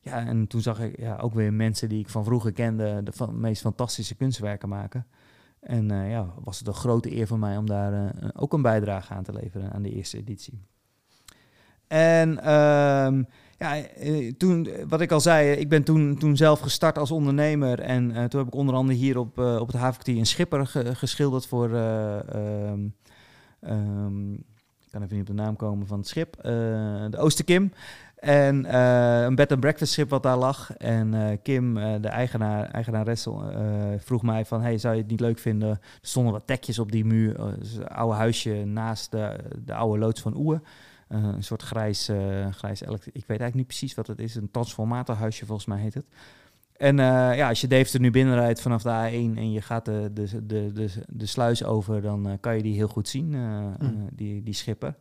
[0.00, 3.12] ja, en toen zag ik ja, ook weer mensen die ik van vroeger kende de
[3.12, 5.06] van, meest fantastische kunstwerken maken.
[5.62, 8.62] En eh, ja, was het een grote eer voor mij om daar eh, ook een
[8.62, 10.60] bijdrage aan te leveren aan de eerste editie.
[11.86, 13.22] En ehm,
[13.58, 17.80] ja, eh, toen, wat ik al zei, ik ben toen, toen zelf gestart als ondernemer.
[17.80, 21.46] En toen heb ik onder andere hier op, op het havenkwartier een schipper ge- geschilderd
[21.46, 21.74] voor...
[21.74, 22.80] eh, ehm,
[23.60, 26.36] ehm, ik kan even niet op de naam komen van het schip.
[26.42, 27.72] de Oosterkim.
[28.22, 30.76] En eh, een bed and breakfast schip wat daar lag.
[30.76, 33.26] En eh, Kim, uh, de eigenaar, eigenares,
[33.98, 34.62] vroeg mij van...
[34.62, 35.68] Hey, zou je het niet leuk vinden?
[35.68, 37.56] Er stonden wat tekjes op die muur.
[37.58, 40.60] Dus een oude huisje naast de, de oude loods van Oe.
[41.08, 42.10] een soort grijs,
[42.50, 44.34] grijs ik weet eigenlijk niet precies wat het is.
[44.34, 46.06] Een transformatorhuisje volgens mij heet het.
[46.76, 46.96] En
[47.36, 50.72] ja, als je Deventer nu binnenrijdt vanaf de A1 en je gaat de, de, de,
[50.72, 52.02] de, de sluis over...
[52.02, 54.08] dan kan je die heel goed zien, mm.
[54.12, 54.96] die, die schippen.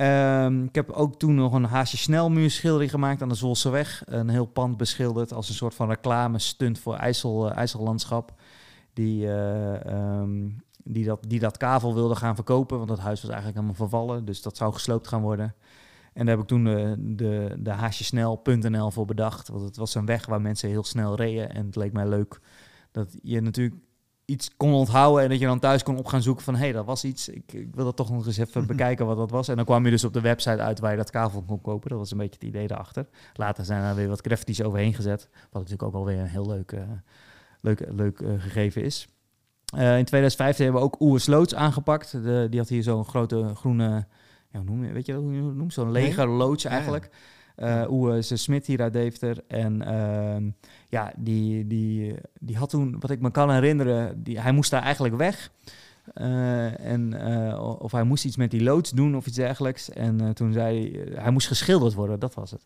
[0.00, 4.02] Um, ik heb ook toen nog een Haasje Snelmuurschildering gemaakt aan de Zolseweg.
[4.04, 8.32] Een heel pand beschilderd als een soort van reclame stunt voor IJssel, uh, IJssellandschap.
[8.92, 13.30] Die, uh, um, die, dat, die dat kavel wilde gaan verkopen, want dat huis was
[13.30, 14.24] eigenlijk helemaal vervallen.
[14.24, 15.54] Dus dat zou gesloopt gaan worden.
[16.12, 19.48] En daar heb ik toen de, de, de haasjesnel.nl voor bedacht.
[19.48, 21.54] Want het was een weg waar mensen heel snel reden.
[21.54, 22.40] En het leek mij leuk
[22.90, 23.74] dat je natuurlijk
[24.26, 26.72] iets kon onthouden en dat je dan thuis kon op gaan zoeken van hé, hey,
[26.72, 27.28] dat was iets.
[27.28, 29.48] Ik, ik, wil dat toch nog eens even bekijken wat dat was.
[29.48, 31.88] En dan kwam je dus op de website uit waar je dat kavel kon kopen.
[31.88, 33.06] Dat was een beetje het idee daarachter.
[33.34, 36.72] Later zijn er weer wat graffitis overheen gezet, wat natuurlijk ook alweer een heel leuk,
[36.72, 36.80] uh,
[37.60, 39.08] leuk, leuk uh, gegeven is.
[39.74, 42.12] Uh, in 2015 hebben we ook Oewe Sloots aangepakt.
[42.12, 44.06] De, die had hier zo'n grote groene,
[44.50, 45.72] ja, hoe noem je, weet je hoe je noemt?
[45.72, 47.10] Zo'n leger loods eigenlijk.
[47.88, 49.44] Oewe Smit hier uit Deventer.
[49.48, 50.52] En uh,
[50.88, 54.82] ja, die, die, die had toen, wat ik me kan herinneren, die, hij moest daar
[54.82, 55.50] eigenlijk weg.
[56.14, 59.90] Uh, en, uh, of hij moest iets met die loods doen of iets dergelijks.
[59.90, 62.64] En uh, toen zei hij, hij moest geschilderd worden, dat was het.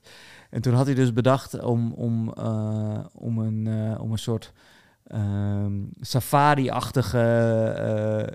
[0.51, 2.29] En toen had hij dus bedacht om, om,
[3.13, 4.53] om, een, om een soort
[5.07, 7.19] ehm, safari-achtige...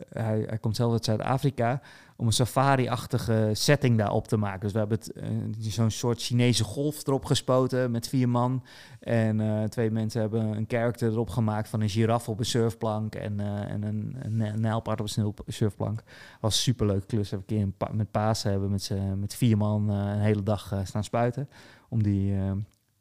[0.09, 1.81] hij, hij komt zelf uit Zuid-Afrika
[2.17, 4.59] om een safari-achtige setting daarop te maken.
[4.59, 8.63] Dus we hebben het, uh, zo'n soort Chinese golf erop gespoten met vier man.
[8.99, 13.15] En uh, twee mensen hebben een character erop gemaakt van een giraf op een surfplank
[13.15, 16.03] en, uh, en een, een nijlpaard op een surfplank.
[16.39, 17.31] Was super leuke klus.
[17.31, 21.03] Heb ik een pa met Pasen hebben met, met vier man een hele dag staan
[21.03, 21.49] spuiten
[21.89, 22.33] om die,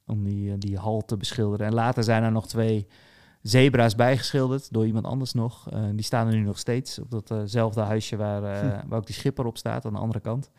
[0.07, 1.66] om die, die hal te beschilderen.
[1.66, 2.86] En later zijn er nog twee
[3.46, 5.72] zebra's bijgeschilderd door iemand anders nog.
[5.72, 8.88] Uh, die staan er nu nog steeds op datzelfde uh huisje waar, uh, hm.
[8.88, 10.50] waar ook die schipper op staat aan de andere kant.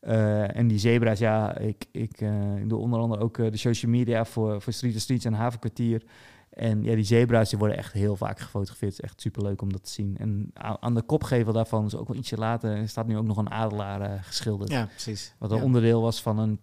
[0.00, 2.20] En die zebra's, ja, ik, ik,
[2.56, 6.02] ik doe onder andere ook de social media voor, voor Street Streets en Havenkwartier.
[6.50, 8.92] En ja, die zebra's die worden echt heel vaak gefotografeerd.
[8.92, 10.16] Het is echt super leuk om dat te zien.
[10.18, 10.50] En
[10.80, 14.24] aan de kopgevel daarvan is ook wel ietsje later, staat nu ook nog een adelaar
[14.24, 14.70] geschilderd.
[14.70, 15.34] Ja, precies.
[15.38, 16.60] Wat een onderdeel was van een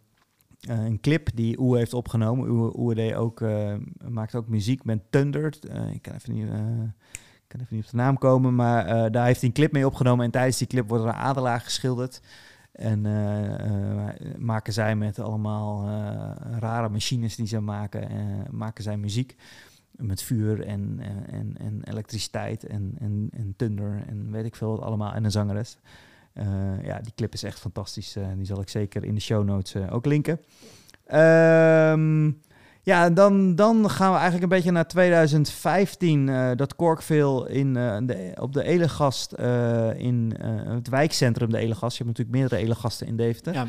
[0.70, 2.50] uh, een clip die Oe heeft opgenomen.
[2.76, 3.76] Oe, ook, uh,
[4.08, 5.54] maakt ook muziek met Thunder.
[5.70, 6.48] Uh, ik kan even niet,
[7.48, 10.26] kan even niet op de naam komen, maar daar heeft hij een clip mee opgenomen.
[10.26, 12.22] En tijdens die clip wordt er een adelaar geschilderd.
[12.72, 13.02] En
[14.38, 15.88] maken zij met allemaal
[16.60, 18.10] rare machines die ze maken,
[18.52, 19.36] maken zij muziek.
[19.92, 24.82] Met vuur en, en, en elektriciteit en, en, en thunder en weet ik veel wat
[24.82, 25.14] allemaal.
[25.14, 25.78] En een zangeres.
[26.34, 26.46] Uh,
[26.84, 28.18] ja, die clip is echt fantastisch.
[28.18, 30.40] Uh, die zal ik zeker in de show notes uh, ook linken.
[31.14, 32.42] Um,
[32.82, 36.56] ja, dan, dan gaan we eigenlijk een beetje naar 2015.
[36.56, 39.34] dat Corkville in, de, op de Elegast
[39.98, 40.34] in
[40.68, 41.98] het wijkcentrum de Elegast.
[41.98, 43.54] Je hebt natuurlijk meerdere Elegasten in Deventer.
[43.54, 43.68] Ja.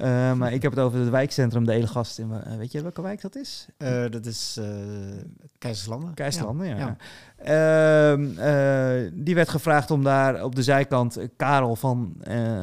[0.00, 2.18] Uh, maar ik heb het over het wijkcentrum De Elegast.
[2.18, 3.66] In, uh, weet je welke wijk dat is?
[3.78, 4.60] Uh, dat is
[5.58, 6.14] Keizerslanden.
[6.14, 6.76] Keizerslanden, ja.
[6.76, 6.96] ja.
[8.14, 12.16] Ehm, die werd gevraagd om daar op de zijkant Karel van,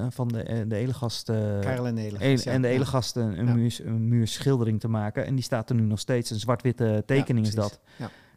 [0.09, 1.25] van de, de Elegast...
[1.61, 5.25] Karel en de Elegast, En de Elegast een, een, muur, een muurschildering te maken.
[5.25, 6.29] En die staat er nu nog steeds.
[6.29, 7.79] Een zwart-witte tekening is dat.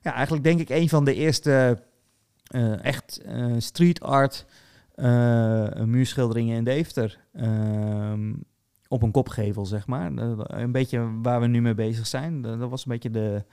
[0.02, 0.14] Ja.
[0.14, 1.82] eigenlijk denk ik een van de eerste
[2.82, 3.20] echt
[3.58, 4.46] street art...
[5.84, 7.18] muurschilderingen in Deventer.
[7.32, 8.32] Ehm,
[8.90, 10.12] op een kopgevel, zeg maar.
[10.46, 12.42] Een beetje waar we nu mee bezig zijn.
[12.42, 13.44] Dat was een beetje de,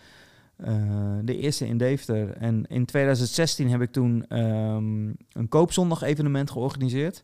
[0.57, 2.31] uh, de eerste in Deventer.
[2.37, 7.23] En in 2016 heb ik toen um, een koopzondag evenement georganiseerd.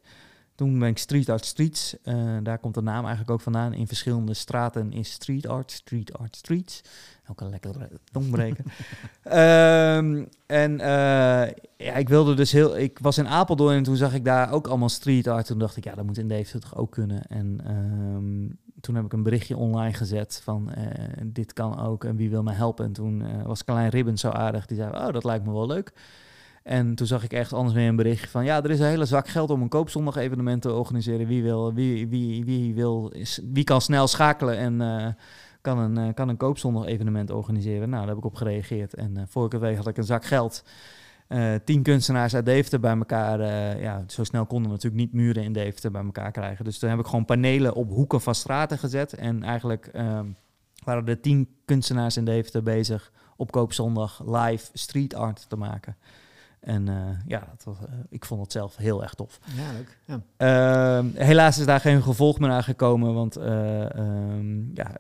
[0.56, 1.96] Toen ben ik Street Art Streets.
[2.04, 3.74] Uh, daar komt de naam eigenlijk ook vandaan.
[3.74, 6.82] In verschillende straten is Street Art, Street Art Streets.
[7.28, 8.66] Ook een lekker tongbreken.
[9.26, 10.28] um,
[10.64, 12.78] en uh, ja, ik wilde dus heel...
[12.78, 15.46] Ik was in Apeldoorn en toen zag ik daar ook allemaal street art.
[15.46, 17.22] Toen dacht ik, ja, dat moet in Deventer toch ook kunnen.
[17.28, 20.86] En um, toen heb ik een berichtje online gezet van uh,
[21.26, 22.86] dit kan ook en wie wil mij helpen.
[22.86, 24.66] En toen was Klein Ribbon zo aardig.
[24.66, 25.94] Die zei, oh, dat lijkt me wel leuk.
[26.64, 28.46] En toen zag ik ergens anders weer een berichtje van...
[28.46, 31.28] ja, er is een hele zak geld om een koopzondag evenement te organiseren.
[31.28, 33.14] Wie, wil, wie, wie, wie, wil,
[33.44, 35.08] wie kan snel schakelen en uh,
[35.62, 37.90] kan, een, uh, kan een koopzondag evenement organiseren?
[37.90, 38.94] Nou, daar heb ik op gereageerd.
[38.94, 40.64] En uh, vorige week had ik een zak geld.
[41.64, 43.40] tien kunstenaars uit Deventer bij elkaar.
[43.80, 46.66] ja, zo snel konden we natuurlijk niet muren in Deventer bij elkaar krijgen.
[46.66, 49.14] Dus toen heb ik gewoon panelen op hoeken van straten gezet.
[49.14, 50.26] En eigenlijk ehm,
[50.84, 53.12] waren er tien kunstenaars in Deventer bezig...
[53.36, 55.96] op koopzondag live street art te maken...
[56.64, 56.86] En
[57.28, 57.78] ja, dat was,
[58.10, 59.40] ik vond het zelf heel erg tof.
[59.56, 60.00] Ja, leuk.
[60.06, 60.22] Ja.
[60.38, 64.96] Ehm, helaas is daar geen gevolg meer aan gekomen, want ehm, ja,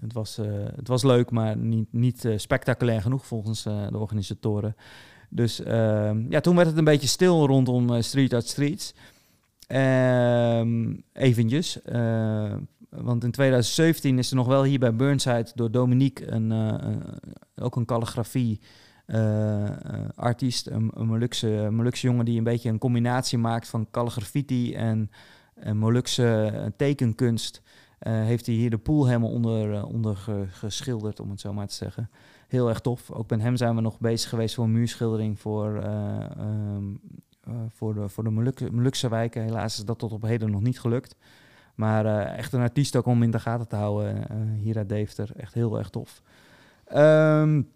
[0.00, 0.36] het, was,
[0.76, 4.76] het was leuk, maar niet, niet spectaculair genoeg volgens de organisatoren.
[5.28, 8.94] Dus ehm, ja, toen werd het een beetje stil rondom Street Art Streets.
[11.12, 11.78] eventjes.
[12.88, 16.52] Want in 2017 is er nog wel hier bij Burnside door Dominique een,
[17.56, 18.60] ook een calligrafie
[19.06, 19.70] uh,
[20.14, 25.10] artiest, een, Molukse, Molukse jongen die een beetje een combinatie maakt van calligrafie en,
[25.54, 27.62] en Molukse tekenkunst.
[27.98, 30.16] heeft hij hier de pool helemaal onder, onder
[30.50, 32.10] geschilderd, om het zo maar te zeggen.
[32.48, 33.10] Heel erg tof.
[33.10, 35.84] Ook met hem zijn we nog bezig geweest voor een muurschildering voor,
[36.38, 37.00] um,
[37.68, 38.30] voor de, voor de
[38.70, 39.42] Molukse, wijken.
[39.42, 41.16] Helaas is dat tot op heden nog niet gelukt.
[41.74, 44.16] Maar echt een artiest ook om in de gaten te houden.
[44.16, 46.22] Uh, Hira Deventer, echt heel erg tof.
[46.94, 47.68] Um,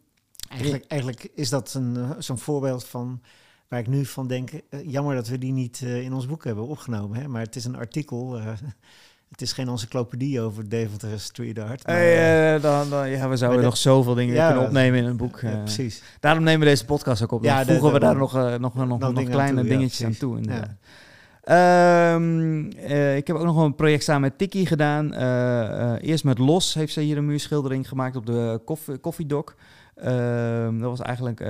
[0.49, 3.21] eigenlijk, eigenlijk is dat een, eh, zo'n voorbeeld van
[3.69, 4.51] waar ik nu van denk,
[4.85, 7.21] jammer dat we die niet in ons boek hebben opgenomen.
[7.21, 7.29] Hè?
[7.29, 8.41] Maar het is een artikel.
[9.31, 11.87] het is geen encyclopedie over Deventer Street Art.
[11.87, 15.41] Maar, hey, dan, dan, ja, we zouden nog zoveel dingen kunnen opnemen in een boek.
[15.41, 16.03] Ja, precies.
[16.21, 17.43] Daarom nemen we deze podcast ook op.
[17.43, 20.37] Dan ja, voegen we daar nog, nog, nog, nog, kleine dingetjes aan toe.
[20.37, 20.79] Aan
[21.51, 25.15] Um, uh, ik heb ook nog een project samen met Tiki gedaan.
[25.15, 29.55] Uh, eerst met Los heeft ze hier een muurschildering gemaakt op de koffie, koffiedok.
[30.01, 31.45] Ehm, dat was eigenlijk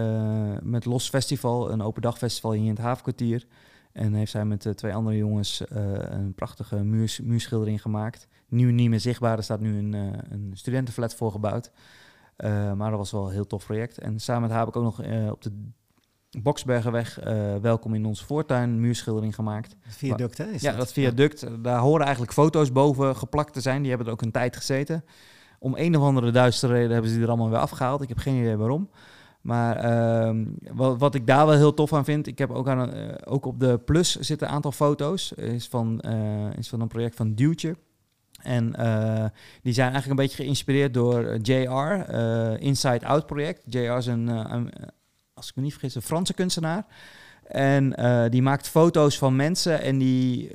[0.62, 3.46] met Los Festival, een open dagfestival hier in het Havenkwartier.
[3.92, 8.28] En heeft zij met twee andere jongens een prachtige muurs, muurschildering gemaakt.
[8.48, 9.92] Nu niet meer zichtbaar, er staat nu een,
[10.30, 11.70] een studentenflat voor gebouwd.
[12.76, 13.98] maar dat was wel een heel tof project.
[13.98, 14.98] En samen met haar heb ik ook nog
[15.30, 15.52] op de
[16.30, 19.76] Boksbergenweg, uh, welkom in onze voortuin, muurschildering gemaakt.
[19.80, 20.46] Het viaduct, hè?
[20.58, 21.46] ja, dat, viaduct.
[21.62, 23.80] Daar horen eigenlijk foto's boven geplakt te zijn.
[23.80, 25.04] Die hebben er ook een tijd gezeten.
[25.58, 28.02] Om een of andere duistere reden hebben ze die er allemaal weer afgehaald.
[28.02, 28.88] Ik heb geen idee waarom.
[29.40, 32.96] Maar uh, wat, wat, ik daar wel heel tof aan vind, ik heb ook, aan,
[32.96, 35.32] uh, ook op de Plus zitten een aantal foto's.
[35.32, 37.76] Is van, uh, is van een project van Duwtje.
[38.42, 38.64] En
[39.62, 42.12] die zijn eigenlijk een beetje geïnspireerd door JR,
[42.58, 43.62] Inside Out project.
[43.66, 44.28] JR is een,
[45.34, 46.86] als ik me niet vergis, een Franse kunstenaar.
[47.44, 47.94] En
[48.30, 50.52] die maakt foto's van mensen en die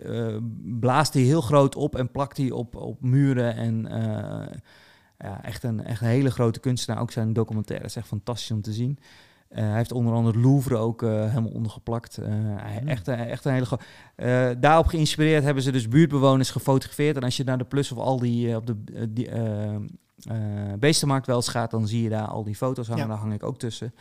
[0.79, 3.55] blaast die heel groot op en plakt die op, op muren.
[3.55, 3.87] En
[5.23, 7.01] ja, echt, een, echt een hele grote kunstenaar.
[7.01, 8.99] Ook zijn documentaire is echt fantastisch om te zien.
[9.49, 12.17] hij heeft onder andere Louvre ook helemaal ondergeplakt.
[12.17, 12.57] Mm.
[12.85, 13.85] echt, echt een hele grote.
[14.59, 17.15] daarop geïnspireerd hebben ze dus buurtbewoners gefotografeerd.
[17.15, 19.29] En als je naar de Plus of al die op de die,
[20.79, 23.03] beestenmarkt wel eens gaat, dan zie je daar al die foto's hangen.
[23.03, 23.09] Ja.
[23.09, 23.93] Daar hang ik ook tussen.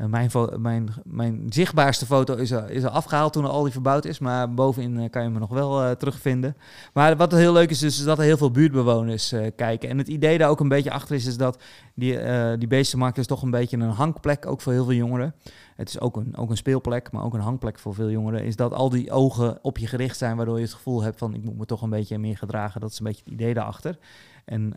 [0.00, 4.04] Uh, mijn, mijn, mijn zichtbaarste foto is er, is er afgehaald toen al die verbouwd
[4.04, 4.18] is.
[4.18, 6.56] Maar bovenin uh, kan je me nog wel uh, terugvinden.
[6.92, 9.88] Maar wat heel leuk is, dus, is dat er heel veel buurtbewoners kijken.
[9.88, 11.62] En het idee daar ook een beetje achter is, is dat
[11.94, 12.18] die,
[12.58, 15.34] die beestenmarkt is toch een beetje een hangplek, ook voor heel veel jongeren.
[15.76, 18.44] Het is ook een, ook een speelplek, maar ook een hangplek voor veel jongeren.
[18.44, 21.34] Is dat al die ogen op je gericht zijn, waardoor je het gevoel hebt van
[21.34, 22.80] ik moet me toch een beetje meer gedragen.
[22.80, 23.98] Dat is een beetje het idee daarachter.
[24.44, 24.74] En...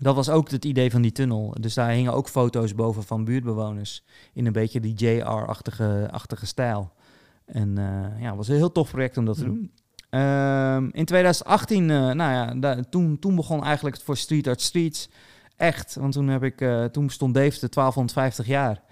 [0.00, 1.54] Dat was ook het idee van die tunnel.
[1.60, 4.04] Dus daar hingen ook foto's boven van buurtbewoners.
[4.32, 6.92] In een beetje die JR-achtige achtige stijl.
[7.44, 9.72] En uh, ja, het was een heel tof project om dat te doen.
[10.10, 14.60] Ehm, in 2018, uh, eh, nou ja, toen, toen begon eigenlijk het voor Street Art
[14.60, 15.08] Streets
[15.56, 15.94] echt.
[15.94, 18.82] Want toen, heb ik, uh, toen stond Dave de 1250 jaar.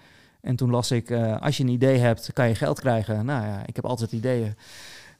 [0.41, 3.25] En toen las ik, als je een idee hebt, kan je geld krijgen.
[3.25, 4.55] Nou ja, ik heb altijd ideeën.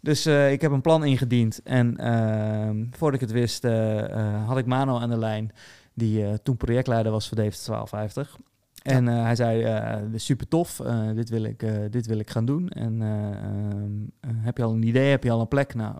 [0.03, 1.61] Dus ik heb een plan ingediend.
[1.63, 3.63] En ehm, voordat ik het wist,
[4.45, 5.51] had ik Mano aan de lijn
[5.93, 8.37] die toen projectleider was voor David 1250.
[8.81, 10.81] En hij zei, super tof,
[11.15, 12.69] dit, wil ik, dit wil ik gaan doen.
[12.69, 15.73] En ehm, heb je al een idee, heb je al een plek?
[15.73, 15.95] Nou,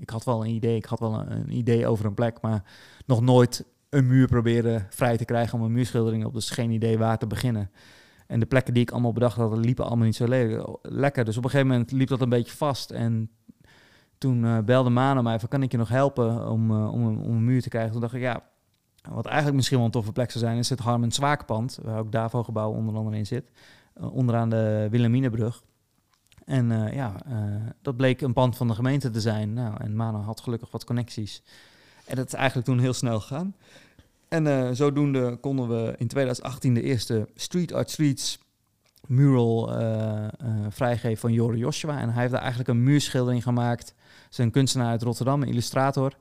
[0.00, 2.62] ik had wel een idee, ik had wel een, een, idee over een plek, maar
[3.06, 3.64] nog nooit
[3.94, 6.34] een muur proberen vrij te krijgen om een muurschildering op.
[6.34, 7.70] Dus geen idee waar te beginnen.
[8.26, 11.24] En de plekken die ik allemaal bedacht had, liepen allemaal niet zo le lekker.
[11.24, 12.90] Dus op een gegeven moment liep dat een beetje vast.
[12.90, 13.30] En
[14.24, 17.62] toen belde Maan mij van, kan ik je nog helpen om, om, om een muur
[17.62, 17.92] te krijgen?
[17.92, 18.42] Toen dacht ik, ja,
[19.08, 22.12] wat eigenlijk misschien wel een toffe plek zou zijn, is het Harmen Zwaakpand, waar ook
[22.12, 23.50] Davo gebouw onder andere in zit.
[24.00, 25.62] Uh, onderaan de Wilhelminabrug.
[26.44, 27.16] En ja,
[27.82, 29.52] dat bleek een pand van de gemeente te zijn.
[29.52, 31.42] Nou, en Mano had gelukkig wat connecties.
[32.06, 33.54] En dat is eigenlijk toen heel snel gegaan.
[34.28, 38.38] En zodoende konden we in 2018 de eerste Street Art Streets
[39.08, 39.72] mural
[40.68, 42.00] vrijgeven van Jore Joshua.
[42.00, 43.94] En hij heeft daar eigenlijk een muurschildering gemaakt.
[44.28, 46.16] Zijn kunstenaar uit Rotterdam, een illustrator.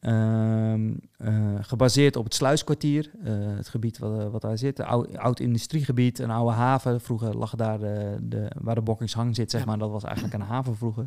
[0.00, 4.80] Ehm, eh, gebaseerd op het Sluiskwartier, uh, het gebied wat, wat daar zit.
[4.80, 7.00] Oud, oud, industriegebied, een oude haven.
[7.00, 9.78] Vroeger lag daar de, de, waar de Bokkingshang zit, zeg maar.
[9.78, 11.06] Dat was eigenlijk een haven vroeger.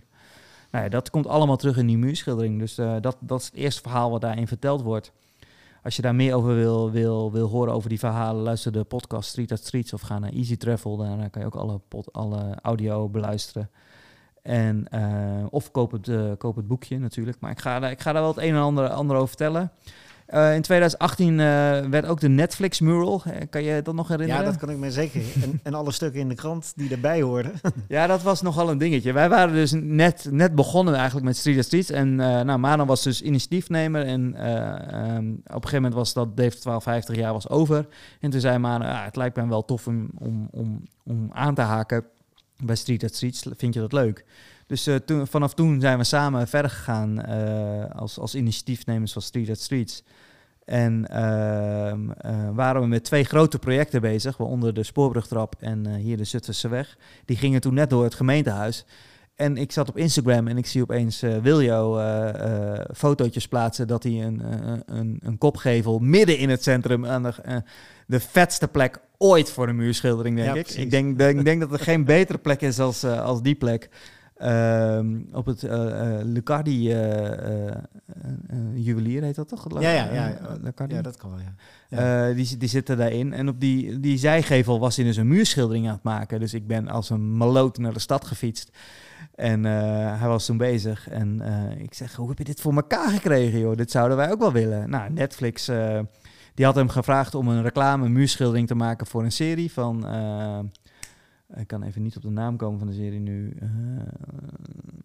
[0.72, 2.60] Nou ja, dat komt allemaal terug in die muurschildering.
[2.60, 5.12] Dus dat, dat is het eerste verhaal wat daarin verteld wordt.
[5.84, 9.30] Als je daar meer over wil, wil, wil horen over die verhalen, luister de podcast
[9.30, 10.98] Street at Streets of ga naar Easy Travel.
[10.98, 13.70] Daar kan je ook alle, pod, alle audio beluisteren.
[14.42, 14.88] En,
[15.50, 17.40] of koop het, koop het boekje natuurlijk.
[17.40, 19.72] Maar ik ga, ik ga daar wel het een en ander, ander over vertellen.
[20.34, 21.38] Uh, in 2018 uh,
[21.80, 23.24] werd ook de Netflix mural.
[23.50, 24.44] kan je dat nog herinneren?
[24.44, 25.22] Ja, dat kan ik me zeker.
[25.44, 27.52] en, en alle stukken in de krant die erbij hoorden.
[27.88, 29.14] ja, dat was nogal een dingetje.
[29.14, 31.90] Wij waren dus net, net begonnen eigenlijk met Street Streets.
[31.90, 34.06] En nou, Manon was dus initiatiefnemer.
[34.06, 37.88] En um, op een gegeven moment was dat Dave 1250 jaar was over.
[38.20, 41.56] En toen zei Manon, ah, het lijkt me wel tof om, om, om, om aan
[41.56, 42.06] te haken
[42.58, 43.46] bij Street Streets.
[43.58, 44.26] Vind je dat leuk?
[44.70, 49.22] Dus uh, toen, vanaf toen zijn we samen verder gegaan uh, als, als initiatiefnemers van
[49.22, 50.04] Street at Streets.
[50.66, 51.18] En uh,
[52.54, 56.98] waren we met twee grote projecten bezig, waaronder de Spoorbrugtrap en hier de Zutphense Weg.
[57.26, 58.86] Die gingen toen net door het gemeentehuis.
[59.36, 62.02] En ik zat op Instagram en ik zie opeens Wiljo
[62.94, 64.42] fotootjes plaatsen dat hij een,
[64.86, 67.64] een, een kopgevel midden in het centrum aan de,
[68.08, 70.70] de vetste plek ooit voor een muurschildering, denk ik.
[70.70, 73.90] Ik denk, denk, denk dat er geen betere plek is als, als die plek.
[74.44, 75.00] Uh,
[75.32, 77.72] op het uh, uh, Lucardi uh,
[78.74, 79.82] juwelier heet dat toch?
[79.82, 80.28] Ja, ja, ja.
[80.88, 82.28] ja dat kan wel, ja.
[82.28, 82.34] ja.
[82.34, 83.34] die, die zitten daarin.
[83.34, 86.40] En op die, die zijgevel was hij dus een muurschildering aan het maken.
[86.40, 88.72] Dus ik ben als een maloot naar de stad gefietst.
[89.36, 91.10] En hij was toen bezig.
[91.10, 91.42] En
[91.78, 93.76] ik zeg, hoe heb je dit voor elkaar gekregen, joh?
[93.76, 94.90] Dit zouden wij ook wel willen.
[94.90, 95.72] Nou, Netflix,
[96.54, 100.06] die had hem gevraagd om een reclame muurschildering te maken voor een serie van...
[101.56, 103.54] Ik kan even niet op de naam komen van de serie nu.
[103.62, 103.70] Uh,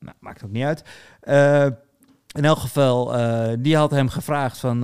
[0.01, 0.85] nou, maakt ook niet uit.
[1.23, 1.67] Uh,
[2.33, 4.81] in elk geval, uh, die had hem gevraagd van,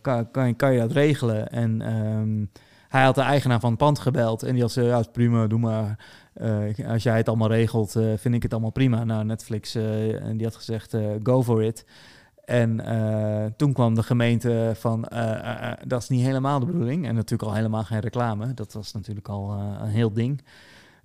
[0.00, 1.48] kan, kan, kan je dat regelen?
[1.48, 2.50] En um,
[2.88, 5.58] hij had de eigenaar van het pand gebeld en die had gezegd, ja, prima, doe
[5.58, 5.98] maar.
[6.86, 9.04] als jij het allemaal regelt, vind ik het allemaal prima.
[9.04, 11.84] Nou, Netflix, en die had gezegd, go for it.
[12.44, 17.06] En uh, toen kwam de gemeente van, uh, uh, dat is niet helemaal de bedoeling.
[17.06, 18.54] En natuurlijk al helemaal geen reclame.
[18.54, 19.50] Dat was natuurlijk al
[19.80, 20.42] een heel ding.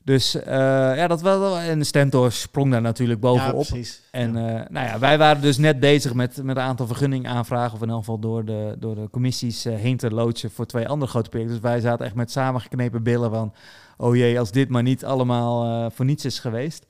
[0.03, 1.57] Dus ja, dat wel.
[1.57, 3.64] En Stentor sprong daar natuurlijk bovenop.
[3.64, 3.81] Ja.
[4.11, 4.68] En ja.
[4.69, 7.73] nou ja, wij waren dus net bezig met, met een aantal vergunningaanvragen.
[7.73, 11.11] Of in elk geval door de, door de commissies heen te loodsen voor twee andere
[11.11, 11.55] grote projecten.
[11.55, 13.53] Dus wij zaten echt met samengeknepen billen van...
[13.97, 16.85] Oh jee, als dit maar niet allemaal voor niets is geweest.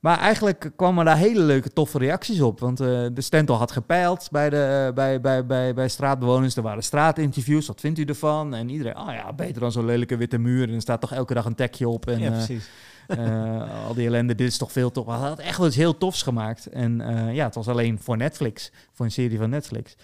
[0.00, 2.60] Maar eigenlijk kwamen daar hele leuke, toffe reacties op.
[2.60, 6.56] Want uh, de Stentel had gepeild bij, de, uh, bij, bij, bij, bij straatbewoners.
[6.56, 7.66] Er waren straatinterviews.
[7.66, 8.54] Wat vindt u ervan?
[8.54, 10.68] En iedereen, ah oh ja, beter dan zo'n lelijke witte muur.
[10.68, 12.06] En er staat toch elke dag een tekje op.
[12.06, 12.68] En, ja, precies.
[13.08, 15.04] Uh, al die ellende, dit is toch veel tof.
[15.04, 16.66] We hadden echt wel iets heel tofs gemaakt.
[16.66, 17.02] En
[17.32, 18.72] ja, het was alleen voor Netflix.
[18.92, 19.96] Voor een serie van Netflix.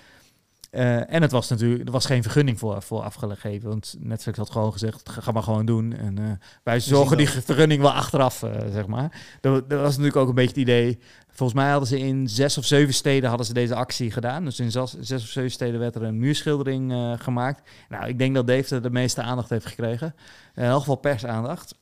[0.77, 3.69] Uh, en het was natuurlijk, er was geen vergunning voor, voor afgegeven.
[3.69, 5.93] Want Netflix had gewoon gezegd, ga maar gewoon doen.
[5.93, 6.31] En uh,
[6.63, 9.37] wij zorgen die vergunning wel achteraf, uh, zeg maar.
[9.41, 10.99] Dat, dat, was natuurlijk ook een beetje het idee.
[11.29, 14.45] Volgens mij hadden ze in zes of zeven steden hadden ze deze actie gedaan.
[14.45, 17.71] Dus in zes, zes of zeven steden werd er een muurschildering gemaakt.
[17.89, 20.15] Nou, ik denk dat Dave de meeste aandacht heeft gekregen.
[20.55, 21.75] in elk geval persaandacht.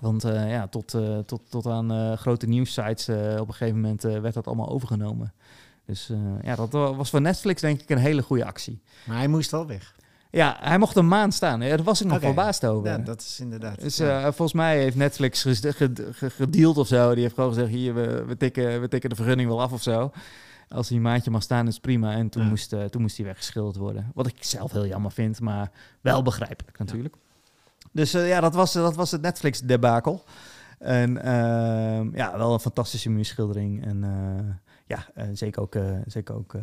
[0.00, 0.96] Want ja, tot,
[1.26, 3.08] tot, tot aan grote nieuwssites
[3.38, 5.32] op een gegeven moment werd dat allemaal overgenomen.
[5.90, 8.82] Dus uh, ja, dat was voor Netflix denk ik een hele goede actie.
[9.04, 9.94] Maar hij moest wel weg.
[10.30, 11.60] Ja, hij mocht een maand staan.
[11.60, 12.28] Daar was ik nog okay.
[12.28, 12.90] verbaasd over.
[12.90, 13.80] Ja, dat is inderdaad.
[13.80, 15.46] Dus uh, volgens mij heeft Netflix
[16.16, 17.14] gedeeld of zo.
[17.14, 19.82] Die heeft gewoon gezegd, hier, we, we, tikken, we tikken de vergunning wel af of
[19.82, 20.12] zo.
[20.68, 22.12] Als hij een maandje mag staan, is prima.
[22.12, 22.48] En toen, ja.
[22.48, 24.10] moest, uh, toen moest hij weggeschilderd worden.
[24.14, 27.14] Wat ik zelf heel jammer vind, maar wel begrijpelijk natuurlijk.
[27.14, 27.88] Ja.
[27.92, 30.24] Dus ja, dat was, dat was het Netflix-debakel.
[30.78, 31.12] En
[32.14, 33.84] ja, wel een fantastische muurschildering.
[33.84, 34.04] En
[34.90, 36.62] ja, zeker ook, uh, zeker ook uh,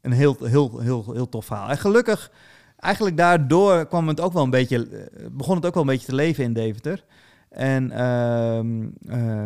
[0.00, 1.68] een heel, heel, heel, heel tof verhaal.
[1.68, 2.30] En gelukkig,
[2.78, 6.14] eigenlijk daardoor kwam het ook wel een beetje, begon het ook wel een beetje te
[6.14, 7.04] leven in Deventer.
[7.48, 8.88] En ehm,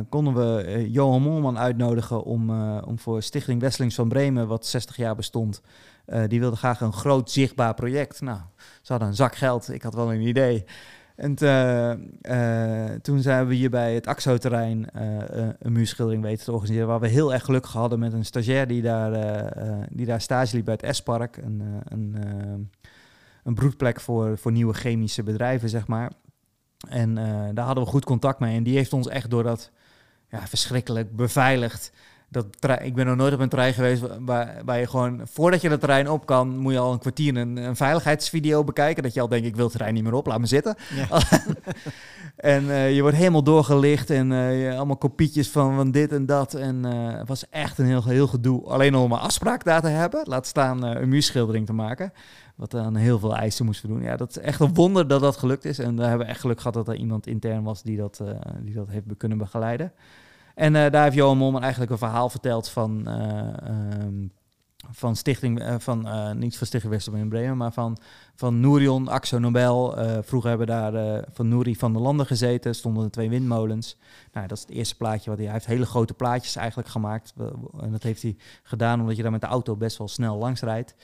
[0.08, 2.50] konden we Johan Molman uitnodigen om,
[2.80, 5.62] om voor Stichting Westelings van Bremen, wat 60 jaar bestond,
[6.26, 8.20] die wilde graag een groot zichtbaar project.
[8.20, 8.40] Nou,
[8.82, 10.64] ze hadden een zak geld, ik had wel een idee.
[11.20, 15.02] En uh, toen zijn we hier bij het AXO-terrein uh,
[15.59, 16.86] een muurschildering weten te organiseren.
[16.88, 19.12] Waar we heel erg gelukkig hadden met een stagiair die daar,
[19.90, 21.36] die daar stage liep bij het S-park.
[21.36, 22.16] Een, een,
[23.44, 26.12] een broedplek voor, voor nieuwe chemische bedrijven, zeg maar.
[26.88, 27.14] En
[27.55, 28.56] daar hadden we goed contact mee.
[28.56, 29.70] En die heeft ons echt door dat
[30.28, 31.92] ja, verschrikkelijk beveiligd
[32.31, 32.47] dat
[32.82, 35.78] ik ben nog nooit op een trein geweest waar, waar je gewoon, voordat je de
[35.78, 39.02] trein op kan, moet je al een kwartier een, een veiligheidsvideo bekijken.
[39.02, 40.74] Dat je al denkt, ik wil de trein niet meer op, laat me zitten.
[40.94, 41.20] Ja.
[42.55, 46.55] en uh, je wordt helemaal doorgelicht en uh, allemaal kopietjes van, van dit en dat.
[46.55, 48.65] En uh, het was echt een heel, heel gedoe.
[48.65, 52.12] Alleen om een afspraak daar te hebben, laat staan een muurschildering te maken.
[52.57, 54.02] Wat dan heel veel eisen moest doen.
[54.02, 55.78] Ja, dat is echt een wonder dat dat gelukt is.
[55.78, 58.23] En daar hebben we echt geluk gehad dat er iemand intern was die dat,
[58.62, 59.93] die dat heeft kunnen begeleiden.
[60.60, 63.08] En uh, daar heeft Johan Molman eigenlijk een verhaal verteld van...
[63.08, 64.32] Uh, um,
[64.90, 65.98] van Stichting, uh, van,
[66.38, 67.98] niet van Stichting Westerbork in Bremen, maar van,
[68.34, 69.94] van Nourion, Axo Nobel.
[70.22, 73.96] vroeger hebben daar van Nouri van der Landen gezeten, stonden er twee windmolens.
[74.32, 77.32] Nou, dat is het eerste plaatje wat hij, hij heeft hele grote plaatjes eigenlijk gemaakt.
[77.80, 80.60] En dat heeft hij gedaan omdat je daar met de auto best wel snel langs
[80.60, 80.94] rijdt.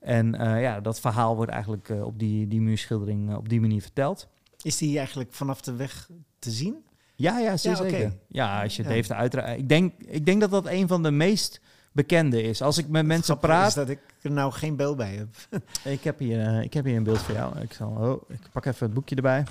[0.00, 4.28] En ja, dat verhaal wordt eigenlijk op die, die muurschildering op die manier verteld.
[4.62, 6.08] Is die eigenlijk vanaf de weg
[6.38, 6.84] te zien?
[7.20, 8.12] Ja, ja, zeker.
[8.28, 9.58] Ja, als je het heeft uiteraard.
[9.58, 11.60] Ik denk, ik denk dat dat een van de meest
[11.92, 12.62] bekende is.
[12.62, 13.68] Als ik met mensen praat.
[13.68, 15.62] Is dat ik er nou geen beeld bij heb.
[15.96, 17.58] ik, heb hier, uh, ik heb hier een beeld voor jou.
[17.58, 19.44] Ik, zal, oh, ik pak even het boekje erbij.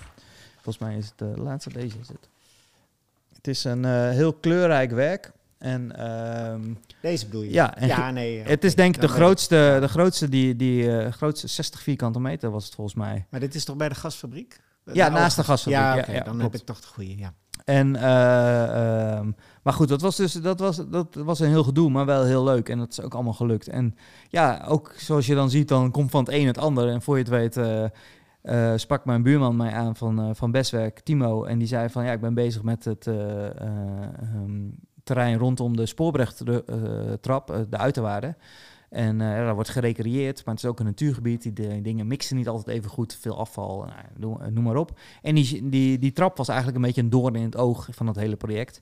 [0.54, 1.74] Volgens mij is het de uh, laatste.
[1.74, 2.30] Deze is het.
[3.36, 5.32] Het is een uh, heel kleurrijk werk.
[5.58, 6.56] En, uh,
[7.02, 7.52] Deze bedoel je?
[7.52, 8.42] Ja, ja nee.
[8.42, 12.66] Het is denk ik de grootste, de grootste, die, die grootste 60 vierkante meter was
[12.66, 13.26] het volgens mij.
[13.30, 14.60] Maar dit is toch bij de gasfabriek?
[14.94, 15.82] ja, naast de gasfabriek.
[15.82, 17.34] Ja, okay, ja, dan heb ik toch de goede, ja.
[17.66, 21.90] En, uh, um, maar goed, dat was dus dat was, dat was een heel gedoe,
[21.90, 22.70] maar wel heel leuk.
[22.70, 23.68] En dat is ook allemaal gelukt.
[23.68, 23.96] En
[24.30, 26.90] ja, ook zoals je dan ziet, dan komt van het een het ander.
[26.90, 31.44] En voor je het weet, uh, sprak mijn buurman mij aan van, van Bestwerk, Timo.
[31.44, 37.66] En die zei van ja, ik ben bezig met het um, terrein rondom de spoorbrechtrap,
[37.70, 38.38] de uiterwaarden.
[38.90, 41.56] En uh, daar wordt gerecreëerd, maar het is ook een natuurgebied.
[41.56, 43.86] Die, dingen mixen niet altijd even goed, veel afval,
[44.18, 45.00] nou, noem, maar op.
[45.22, 48.08] En die, die, die trap was eigenlijk een beetje een doorn in het oog van
[48.08, 48.82] het hele project.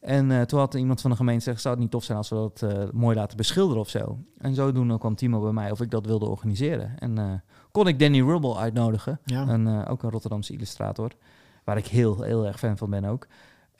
[0.00, 2.28] En uh, toen had iemand van de gemeente gezegd, zou het niet tof zijn als
[2.28, 4.18] we dat uh, mooi laten beschilderen of zo.
[4.38, 6.98] En zodoende kwam Timo bij mij of ik dat wilde organiseren.
[6.98, 9.84] En kon ik Danny Rubble uitnodigen, ja.
[9.88, 11.10] ook een Rotterdamse illustrator,
[11.64, 13.26] waar ik heel, heel erg fan van ben ook.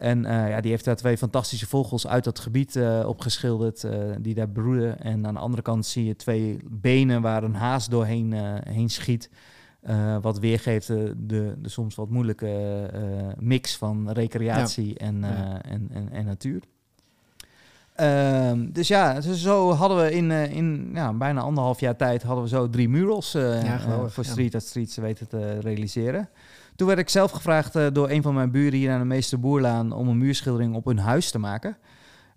[0.04, 3.92] En uh, ja, die heeft daar twee fantastische vogels uit dat gebied uh, opgeschilderd, uh,
[4.20, 5.00] die daar broeden.
[5.00, 8.32] En aan de andere kant zie je twee benen waar een haas doorheen
[8.68, 9.30] heen schiet.
[10.20, 12.90] wat weergeeft de, de, soms wat moeilijke
[13.38, 15.62] mix van recreatie en, ja.
[15.62, 16.62] en, en, en, natuur.
[17.94, 22.44] Ehm, dus ja, dus zo hadden we in, in ja, bijna anderhalf jaar tijd hadden
[22.44, 23.36] we zo drie murals
[24.06, 26.28] voor Street at Streets weten te realiseren.
[26.76, 29.40] Toen werd ik zelf gevraagd uh, door een van mijn buren hier aan de Meester
[29.40, 31.76] Boerlaan om een muurschildering op hun huis te maken.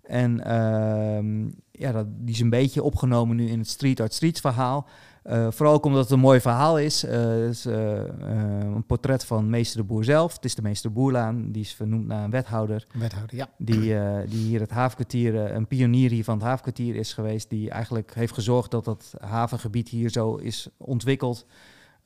[0.02, 4.40] En uh, ja, dat, die is een beetje opgenomen nu in het Street Art Streets
[4.40, 4.86] verhaal.
[5.26, 7.04] Uh, vooral ook omdat het een mooi verhaal is.
[7.04, 10.34] Uh, het is een portret van Meester de Boer zelf.
[10.34, 11.52] Het is de Meester Boerlaan.
[11.52, 12.86] Die is vernoemd naar een wethouder.
[12.92, 13.48] Wethouder, ja.
[13.58, 13.94] Die,
[14.26, 17.50] die hier het havenkwartier, een pionier hier van het havenkwartier is geweest.
[17.50, 21.46] Die eigenlijk heeft gezorgd dat dat havengebied hier zo is ontwikkeld.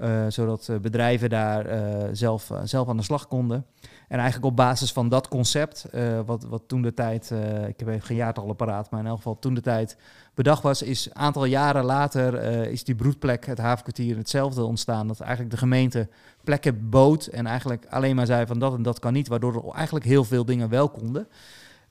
[0.02, 3.66] Uh, zodat uh, bedrijven daar uh, zelf, zelf aan de slag konden.
[4.08, 5.86] En eigenlijk op basis van dat concept,
[6.26, 7.30] wat, wat toen de tijd,
[7.68, 9.96] ik heb even geen jaartallen paraat, maar in elk geval toen de tijd
[10.34, 12.34] bedacht was, is een aantal jaren later
[12.70, 15.06] is die broedplek, het havenkwartier, hetzelfde ontstaan.
[15.06, 16.08] Dat eigenlijk de gemeente
[16.44, 19.74] plekken bood en eigenlijk alleen maar zei van dat en dat kan niet, waardoor er
[19.74, 21.28] eigenlijk heel veel dingen wel konden.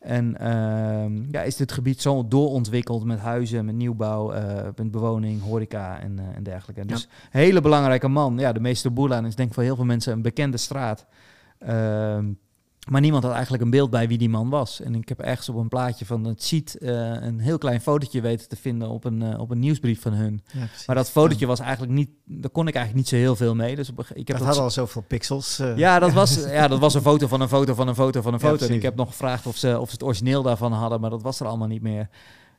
[0.01, 5.41] En uh, ja, is dit gebied zo doorontwikkeld met huizen, met nieuwbouw, uh, met bewoning,
[5.41, 6.85] horeca en, uh, en dergelijke.
[6.85, 7.39] Dus ja.
[7.39, 8.37] hele belangrijke man.
[8.37, 11.05] Ja, de meeste Boerlaan is denk ik voor heel veel mensen een bekende straat.
[12.89, 14.81] Maar niemand had eigenlijk een beeld bij wie die man was.
[14.81, 16.89] En ik heb ergens op een plaatje van het ziet uh,
[17.21, 20.43] een heel klein fotootje weten te vinden op een, uh, op een nieuwsbrief van hun.
[20.51, 23.55] Ja, maar dat fotootje was eigenlijk niet, daar kon ik eigenlijk niet zo heel veel
[23.55, 23.75] mee.
[23.75, 25.59] Dus op, ik heb dat, had al zoveel pixels.
[25.59, 25.77] Uh.
[25.77, 28.33] Ja, dat was, ja, dat was een foto van een foto van een foto van
[28.33, 28.63] een foto.
[28.63, 31.09] Ja, en ik heb nog gevraagd of ze, of ze het origineel daarvan hadden, maar
[31.09, 32.09] dat was er allemaal niet meer.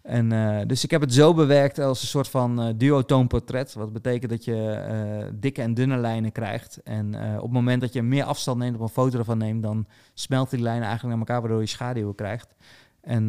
[0.03, 3.75] En, uh, dus ik heb het zo bewerkt als een soort van uh, duotoonportret.
[3.75, 6.83] Wat betekent dat je uh, dikke en dunne lijnen krijgt.
[6.83, 9.87] En op het moment dat je meer afstand neemt, op een foto ervan neemt, dan
[10.15, 12.55] smelten die lijnen eigenlijk naar elkaar, waardoor je schaduwen krijgt.
[13.01, 13.29] En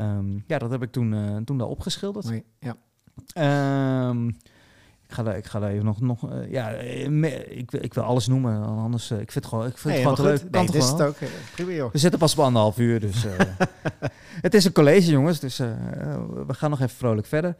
[0.00, 2.24] um, ja, dat heb ik toen, toen daar opgeschilderd.
[2.24, 2.76] Mooi, ja.
[4.08, 4.34] Um, ik
[5.14, 8.62] ga ik ga daar even nog, nog uh, ja, eh, ik, ik wil alles noemen,
[8.62, 10.50] anders, uh, ik vind het gewoon, ik vind nee, het gewoon leuk.
[10.50, 11.16] Nee, dit is het ook,
[11.54, 11.92] prima joh.
[11.92, 13.24] We zitten pas op anderhalf uur, dus
[14.46, 17.56] het is een college jongens, dus we gaan nog even vrolijk verder.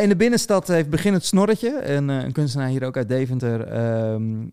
[0.00, 3.60] in de binnenstad heeft Begin het Snorretje, een, een kunstenaar hier ook uit Deventer,
[4.12, 4.50] um,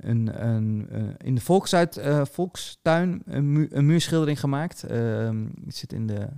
[0.00, 0.88] een, een,
[1.18, 2.00] in de Volksuit,
[2.30, 4.84] Volkstuin een, mu een muurschildering gemaakt.
[4.90, 6.28] Um, het zit in de